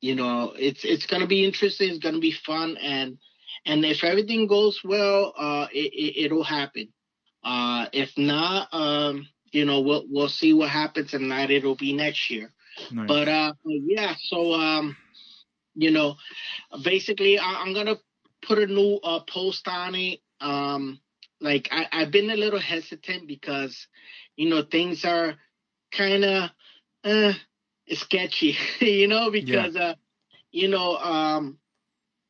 [0.00, 1.90] you know, it's it's gonna be interesting.
[1.90, 3.18] It's gonna be fun, and
[3.66, 6.88] and if everything goes well, uh, it, it it'll happen.
[7.42, 11.50] Uh, if not, um you know, we'll we'll see what happens tonight.
[11.50, 12.52] It'll be next year.
[12.90, 13.08] Nice.
[13.08, 14.96] But uh, yeah, so um,
[15.74, 16.16] you know,
[16.82, 17.96] basically, I, am gonna
[18.46, 20.20] put a new uh, post on it.
[20.40, 21.00] Um,
[21.40, 23.86] like I, I've been a little hesitant because,
[24.36, 25.34] you know, things are
[25.92, 26.50] kind of
[27.04, 27.32] uh,
[27.88, 29.82] sketchy, you know, because yeah.
[29.82, 29.94] uh,
[30.52, 31.58] you know, um,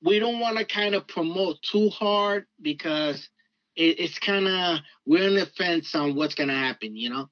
[0.02, 3.28] we don't want to kind of promote too hard because
[3.76, 7.28] it, it's kind of we're on the fence on what's gonna happen, you know.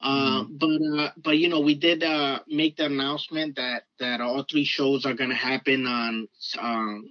[0.00, 0.56] Uh, mm-hmm.
[0.58, 4.64] but uh, but you know we did uh, make the announcement that that all three
[4.64, 6.28] shows are gonna happen on
[6.60, 7.04] um,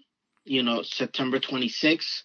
[0.43, 2.21] you know September 26th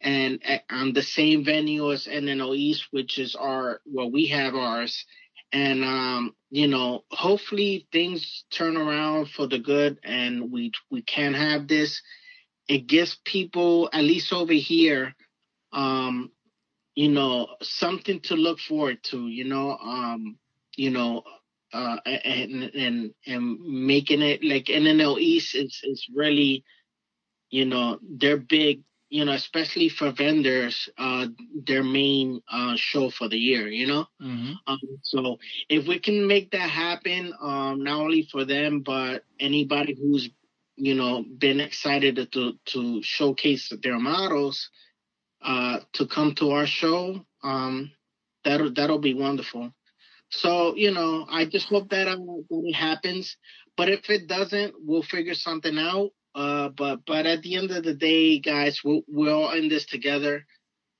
[0.00, 0.40] and
[0.70, 5.04] on the same venue as NNL East, which is our well we have ours,
[5.52, 11.34] and um, you know hopefully things turn around for the good and we we can
[11.34, 12.02] have this.
[12.68, 15.14] It gives people at least over here
[15.72, 16.30] um,
[16.96, 20.38] you know, something to look forward to, you know, um,
[20.76, 21.22] you know,
[21.72, 26.64] uh, and, and, and making it like NNL East is, is really,
[27.50, 31.26] you know, they're big, you know, especially for vendors, uh,
[31.66, 34.06] their main, uh, show for the year, you know?
[34.20, 34.52] Mm-hmm.
[34.66, 35.38] Um, so
[35.68, 40.28] if we can make that happen, um, not only for them, but anybody who's,
[40.76, 44.70] you know, been excited to, to showcase their models,
[45.42, 47.92] uh, to come to our show, um,
[48.44, 49.72] that'll that'll be wonderful.
[50.30, 53.36] So you know, I just hope that, uh, that it happens.
[53.76, 56.10] But if it doesn't, we'll figure something out.
[56.36, 59.86] Uh, but but at the end of the day, guys, we're, we're all in this
[59.86, 60.44] together,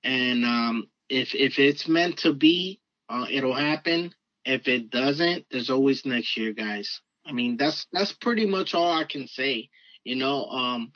[0.03, 4.15] and um, if if it's meant to be, uh, it'll happen.
[4.45, 7.01] If it doesn't, there's always next year, guys.
[7.27, 9.69] I mean, that's that's pretty much all I can say,
[10.05, 10.47] you know.
[10.47, 10.93] Um,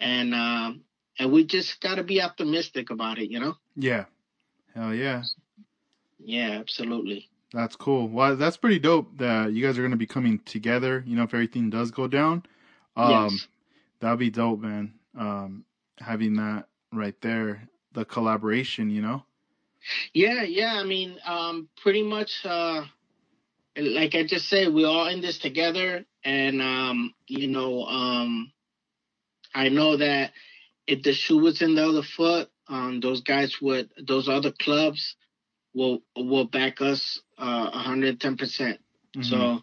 [0.00, 0.82] and um,
[1.18, 3.54] and we just got to be optimistic about it, you know?
[3.76, 4.04] Yeah.
[4.74, 5.22] Hell yeah.
[6.18, 7.28] Yeah, absolutely.
[7.52, 8.08] That's cool.
[8.08, 11.22] Well, that's pretty dope that you guys are going to be coming together, you know,
[11.22, 12.42] if everything does go down.
[12.96, 13.48] Um, yes.
[14.00, 14.94] That'd be dope, man.
[15.18, 15.64] Um,
[15.98, 19.24] having that right there, the collaboration, you know?
[20.12, 20.74] Yeah, yeah.
[20.74, 22.84] I mean, um, pretty much, uh,
[23.76, 26.04] like I just said, we're all in this together.
[26.24, 28.52] And, um, you know, um,
[29.54, 30.32] I know that
[30.86, 35.16] if the shoe was in the other foot, um, those guys would, those other clubs
[35.74, 38.78] will will back us uh 110 percent.
[39.16, 39.22] Mm-hmm.
[39.22, 39.60] So,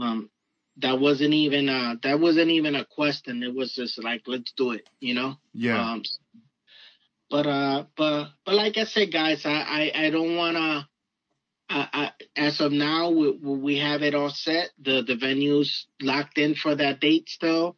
[0.00, 0.30] um,
[0.78, 3.42] that wasn't even uh that wasn't even a question.
[3.42, 5.36] It was just like let's do it, you know.
[5.52, 5.92] Yeah.
[5.92, 6.02] Um,
[7.30, 10.88] but uh, but but like I said, guys, I I, I don't wanna
[11.70, 14.70] I, as of now, we, we have it all set.
[14.80, 17.76] The the venue's locked in for that date still,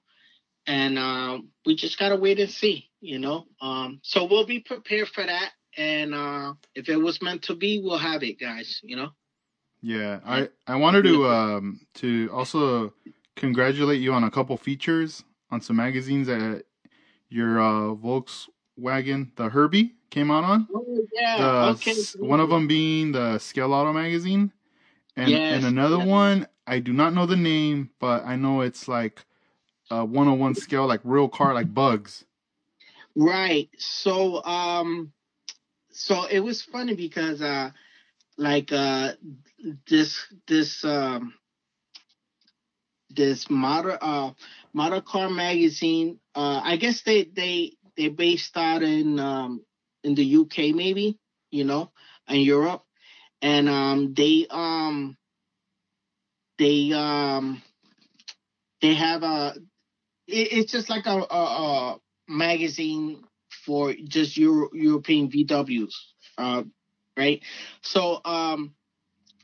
[0.66, 2.88] and uh, we just gotta wait and see.
[3.00, 5.50] You know, um, so we'll be prepared for that.
[5.76, 8.80] And uh, if it was meant to be, we'll have it, guys.
[8.82, 9.10] You know.
[9.82, 12.92] Yeah, I I wanted to um to also
[13.36, 16.64] congratulate you on a couple features on some magazines that
[17.28, 20.68] your uh, Volkswagen, the Herbie, came out on.
[20.74, 21.94] Oh yeah, The, okay.
[22.18, 24.52] One of them being the Scale Auto magazine,
[25.16, 26.08] and Yes, and another yes.
[26.08, 29.24] one I do not know the name, but I know it's like
[29.90, 32.24] a 101 scale, like real car, like bugs.
[33.16, 33.68] Right.
[33.78, 35.12] So um
[35.90, 37.70] so it was funny because uh
[38.40, 39.12] like uh
[39.86, 40.18] this
[40.48, 41.34] this um
[43.10, 44.30] this model uh
[44.72, 49.64] model car magazine uh I guess they they they based out in um
[50.02, 51.18] in the UK maybe,
[51.50, 51.92] you know,
[52.26, 52.82] and Europe.
[53.42, 55.18] And um they um
[56.58, 57.62] they um
[58.80, 59.54] they have a
[60.26, 61.98] it, it's just like a, a, a
[62.28, 63.22] magazine
[63.66, 65.92] for just Euro, European VWs,
[66.38, 66.62] uh,
[67.20, 67.42] right?
[67.82, 68.74] So um,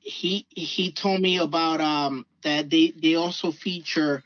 [0.00, 4.22] he he told me about um, that they they also feature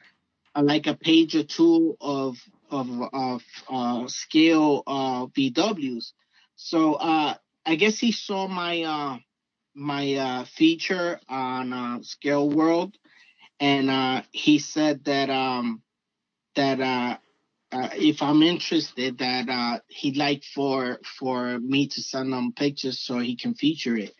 [0.54, 2.38] uh, like a page or two of
[2.70, 6.12] of of uh, scale uh, VWs.
[6.56, 7.34] So uh,
[7.66, 9.18] I guess he saw my uh,
[9.74, 12.96] my uh, feature on uh, Scale World,
[13.58, 15.82] and uh, he said that um,
[16.56, 17.18] that uh,
[17.72, 22.98] uh, if I'm interested, that uh, he'd like for for me to send him pictures
[22.98, 24.14] so he can feature it.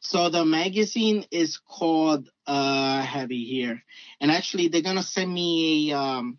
[0.00, 3.82] So the magazine is called uh, Heavy here,
[4.20, 6.38] and actually they're gonna send me a um,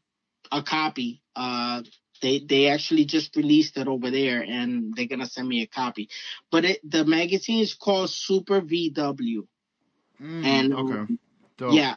[0.51, 1.21] a copy.
[1.35, 1.83] Uh,
[2.21, 6.09] they they actually just released it over there, and they're gonna send me a copy.
[6.51, 9.47] But it, the magazine is called Super VW.
[10.21, 11.13] Mm, And, okay,
[11.57, 11.73] Dope.
[11.73, 11.95] Yeah,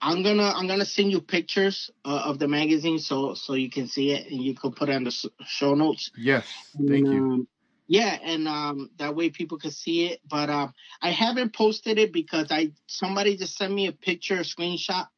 [0.00, 3.88] I'm gonna I'm gonna send you pictures uh, of the magazine so so you can
[3.88, 6.10] see it and you can put it on the s- show notes.
[6.16, 6.46] Yes,
[6.76, 7.20] thank And, you.
[7.34, 7.48] um,
[7.88, 10.20] yeah, and um, that way people can see it.
[10.28, 10.72] But um,
[11.02, 15.08] I haven't posted it because I somebody just sent me a picture, a screenshot.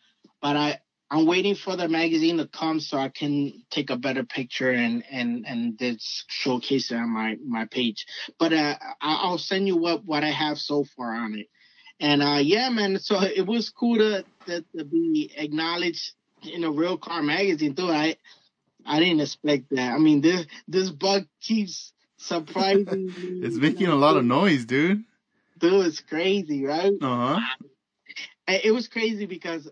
[0.40, 0.80] But I
[1.10, 5.04] I'm waiting for the magazine to come so I can take a better picture and
[5.10, 8.06] and and just showcase it on my my page.
[8.38, 11.46] But uh, I- I'll send you what what I have so far on it.
[12.02, 12.98] And uh, yeah, man.
[12.98, 17.88] So it was cool to, to to be acknowledged in a real car magazine too.
[17.88, 18.16] I
[18.84, 19.92] I didn't expect that.
[19.92, 23.46] I mean, this this bug keeps surprising me.
[23.46, 25.04] It's making a lot of noise, dude.
[25.58, 26.92] Dude, it's crazy, right?
[27.00, 27.40] Uh huh.
[28.48, 29.70] It was crazy because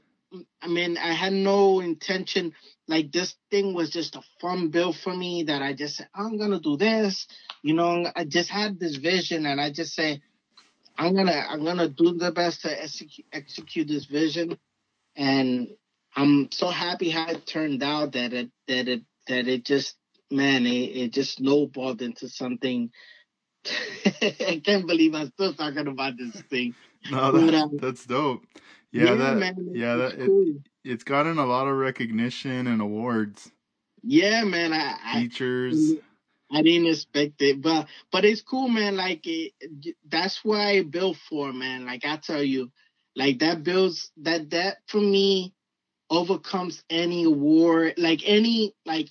[0.62, 2.54] I mean I had no intention.
[2.86, 6.38] Like this thing was just a fun build for me that I just said I'm
[6.38, 7.26] gonna do this.
[7.64, 10.22] You know, I just had this vision and I just say
[11.00, 14.58] I'm gonna I'm gonna do the best to execute execute this vision.
[15.16, 15.68] And
[16.14, 19.96] I'm so happy how it turned out that it that it that it just
[20.30, 22.90] man it, it just snowballed into something.
[24.22, 26.74] I can't believe I'm still talking about this thing.
[27.10, 28.44] No, But, um, that's dope.
[28.92, 30.56] Yeah, that man, yeah, that it, cool.
[30.84, 33.50] it's gotten a lot of recognition and awards,
[34.02, 34.74] Yeah, man.
[34.74, 35.92] I, I features.
[35.92, 36.09] I
[36.50, 38.96] didn't expect it, but but it's cool, man.
[38.96, 41.86] Like eh, it, that's what I built for, man.
[41.86, 42.70] Like I tell you,
[43.16, 45.54] like that builds that that for me
[46.10, 49.08] overcomes any award, like any like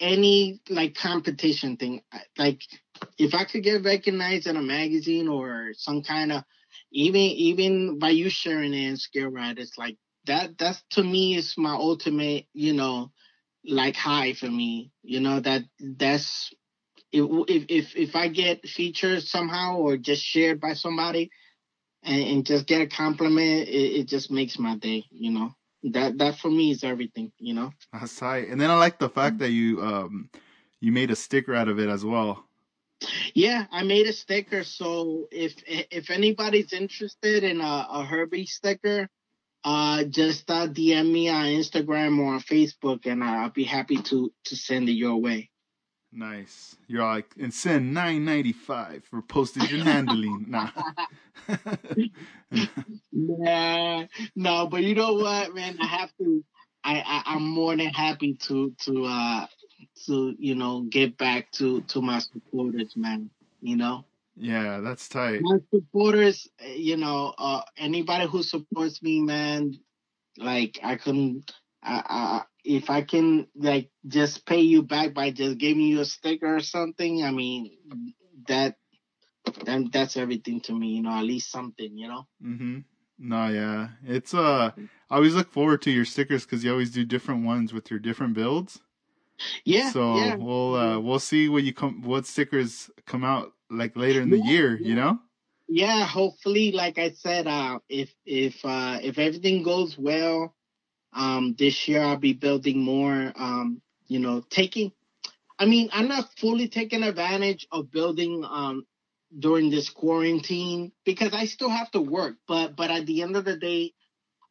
[0.00, 2.02] any like competition thing.
[2.38, 2.62] Like
[3.18, 6.44] if I could get recognized in a magazine or some kind of
[6.92, 10.58] even even by you sharing it in Scale Ride, it's like that.
[10.58, 13.12] That's to me is my ultimate, you know,
[13.64, 14.92] like high for me.
[15.02, 16.52] You know that that's
[17.12, 17.24] if
[17.70, 21.30] if if, I get featured somehow or just shared by somebody
[22.02, 25.04] and, and just get a compliment, it, it just makes my day.
[25.10, 25.54] You know
[25.84, 27.32] that that for me is everything.
[27.38, 27.72] You know.
[27.92, 28.48] That's tight.
[28.48, 30.30] And then I like the fact that you um
[30.80, 32.44] you made a sticker out of it as well.
[33.34, 34.64] Yeah, I made a sticker.
[34.64, 39.08] So if if anybody's interested in a, a Herbie sticker,
[39.68, 44.32] uh, just uh, DM me on Instagram or on Facebook, and I'll be happy to
[44.46, 45.50] to send it your way.
[46.10, 46.74] Nice.
[46.86, 50.46] You're like and send nine ninety five for postage and handling.
[50.48, 50.70] Nah.
[53.12, 55.76] Yeah, no, but you know what, man?
[55.82, 56.42] I have to.
[56.82, 59.46] I, I I'm more than happy to to uh
[60.06, 63.28] to you know get back to to my supporters, man.
[63.60, 64.06] You know.
[64.38, 65.40] Yeah, that's tight.
[65.42, 69.74] my supporters, you know, uh, anybody who supports me, man,
[70.36, 71.42] like I can,
[71.82, 76.04] I, I, if I can, like, just pay you back by just giving you a
[76.04, 77.24] sticker or something.
[77.24, 77.72] I mean,
[78.46, 78.76] that
[79.92, 80.88] that's everything to me.
[80.88, 81.98] You know, at least something.
[81.98, 82.26] You know.
[82.44, 82.78] Mm-hmm.
[83.18, 84.70] No, yeah, it's uh,
[85.10, 87.98] I always look forward to your stickers because you always do different ones with your
[87.98, 88.80] different builds.
[89.64, 89.90] Yeah.
[89.90, 90.36] So yeah.
[90.36, 94.38] we'll uh, we'll see what you come, what stickers come out like later in the
[94.38, 94.76] year.
[94.76, 95.18] You know.
[95.68, 100.54] yeah hopefully like i said uh if if uh if everything goes well
[101.12, 104.90] um this year i'll be building more um you know taking
[105.58, 108.86] i mean i'm not fully taking advantage of building um
[109.38, 113.44] during this quarantine because i still have to work but but at the end of
[113.44, 113.92] the day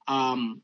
[0.07, 0.61] um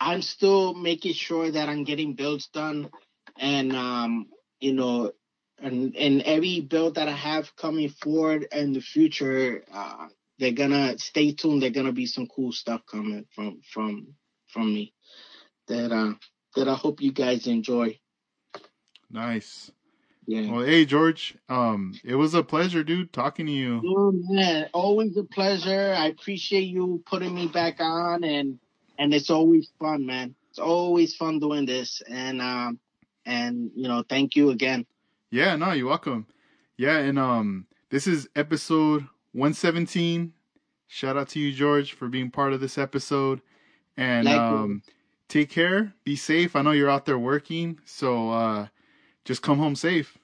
[0.00, 2.90] i'm still making sure that i'm getting builds done
[3.38, 4.26] and um
[4.60, 5.12] you know
[5.60, 10.08] and and every build that I have coming forward in the future, uh,
[10.38, 11.62] they're gonna stay tuned.
[11.62, 14.14] They're gonna be some cool stuff coming from from
[14.48, 14.94] from me
[15.68, 16.14] that uh
[16.56, 17.98] that I hope you guys enjoy.
[19.10, 19.70] Nice.
[20.26, 20.52] Yeah.
[20.52, 23.82] Well, hey George, um, it was a pleasure, dude, talking to you.
[23.84, 25.94] Oh man, always a pleasure.
[25.96, 28.58] I appreciate you putting me back on, and
[28.98, 30.34] and it's always fun, man.
[30.50, 32.78] It's always fun doing this, and um
[33.26, 34.86] and you know, thank you again.
[35.30, 36.26] Yeah, no, you're welcome.
[36.76, 40.32] Yeah, and um, this is episode 117.
[40.88, 43.40] Shout out to you, George, for being part of this episode.
[43.96, 44.82] And um,
[45.28, 46.56] take care, be safe.
[46.56, 48.66] I know you're out there working, so uh,
[49.24, 50.18] just come home safe.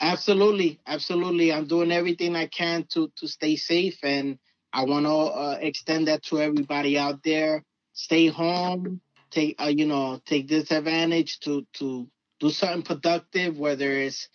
[0.00, 1.52] Absolutely, absolutely.
[1.52, 4.38] I'm doing everything I can to to stay safe, and
[4.72, 7.64] I want to uh, extend that to everybody out there.
[7.92, 9.00] Stay home.
[9.32, 12.08] Take uh, you know take this advantage to to
[12.40, 14.28] do something productive, whether it's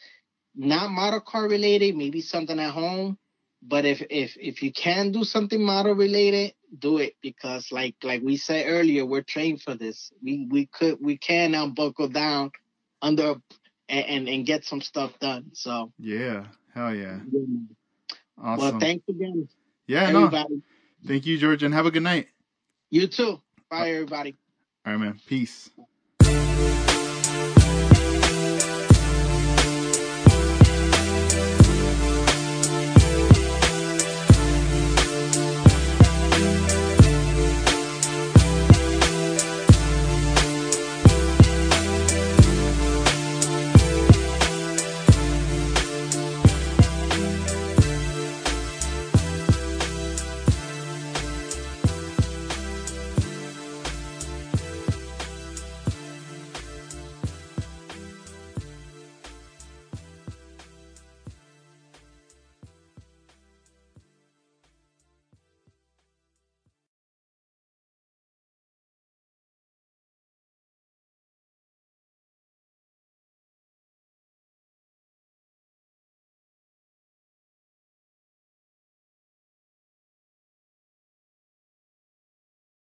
[0.55, 3.17] not model car related, maybe something at home.
[3.61, 8.21] But if if if you can do something model related, do it because like like
[8.21, 10.11] we said earlier, we're trained for this.
[10.21, 12.51] We we could we can now buckle down
[13.01, 13.35] under
[13.89, 15.51] and and, and get some stuff done.
[15.53, 17.19] So Yeah, hell yeah.
[17.31, 17.67] well,
[18.37, 18.79] Awesome.
[18.79, 19.47] thanks again,
[19.87, 20.29] yeah, no,
[21.05, 22.27] thank you, George, and have a good night.
[22.89, 23.41] You too.
[23.69, 24.35] Bye, everybody.
[24.85, 25.19] All right, man.
[25.25, 25.69] Peace.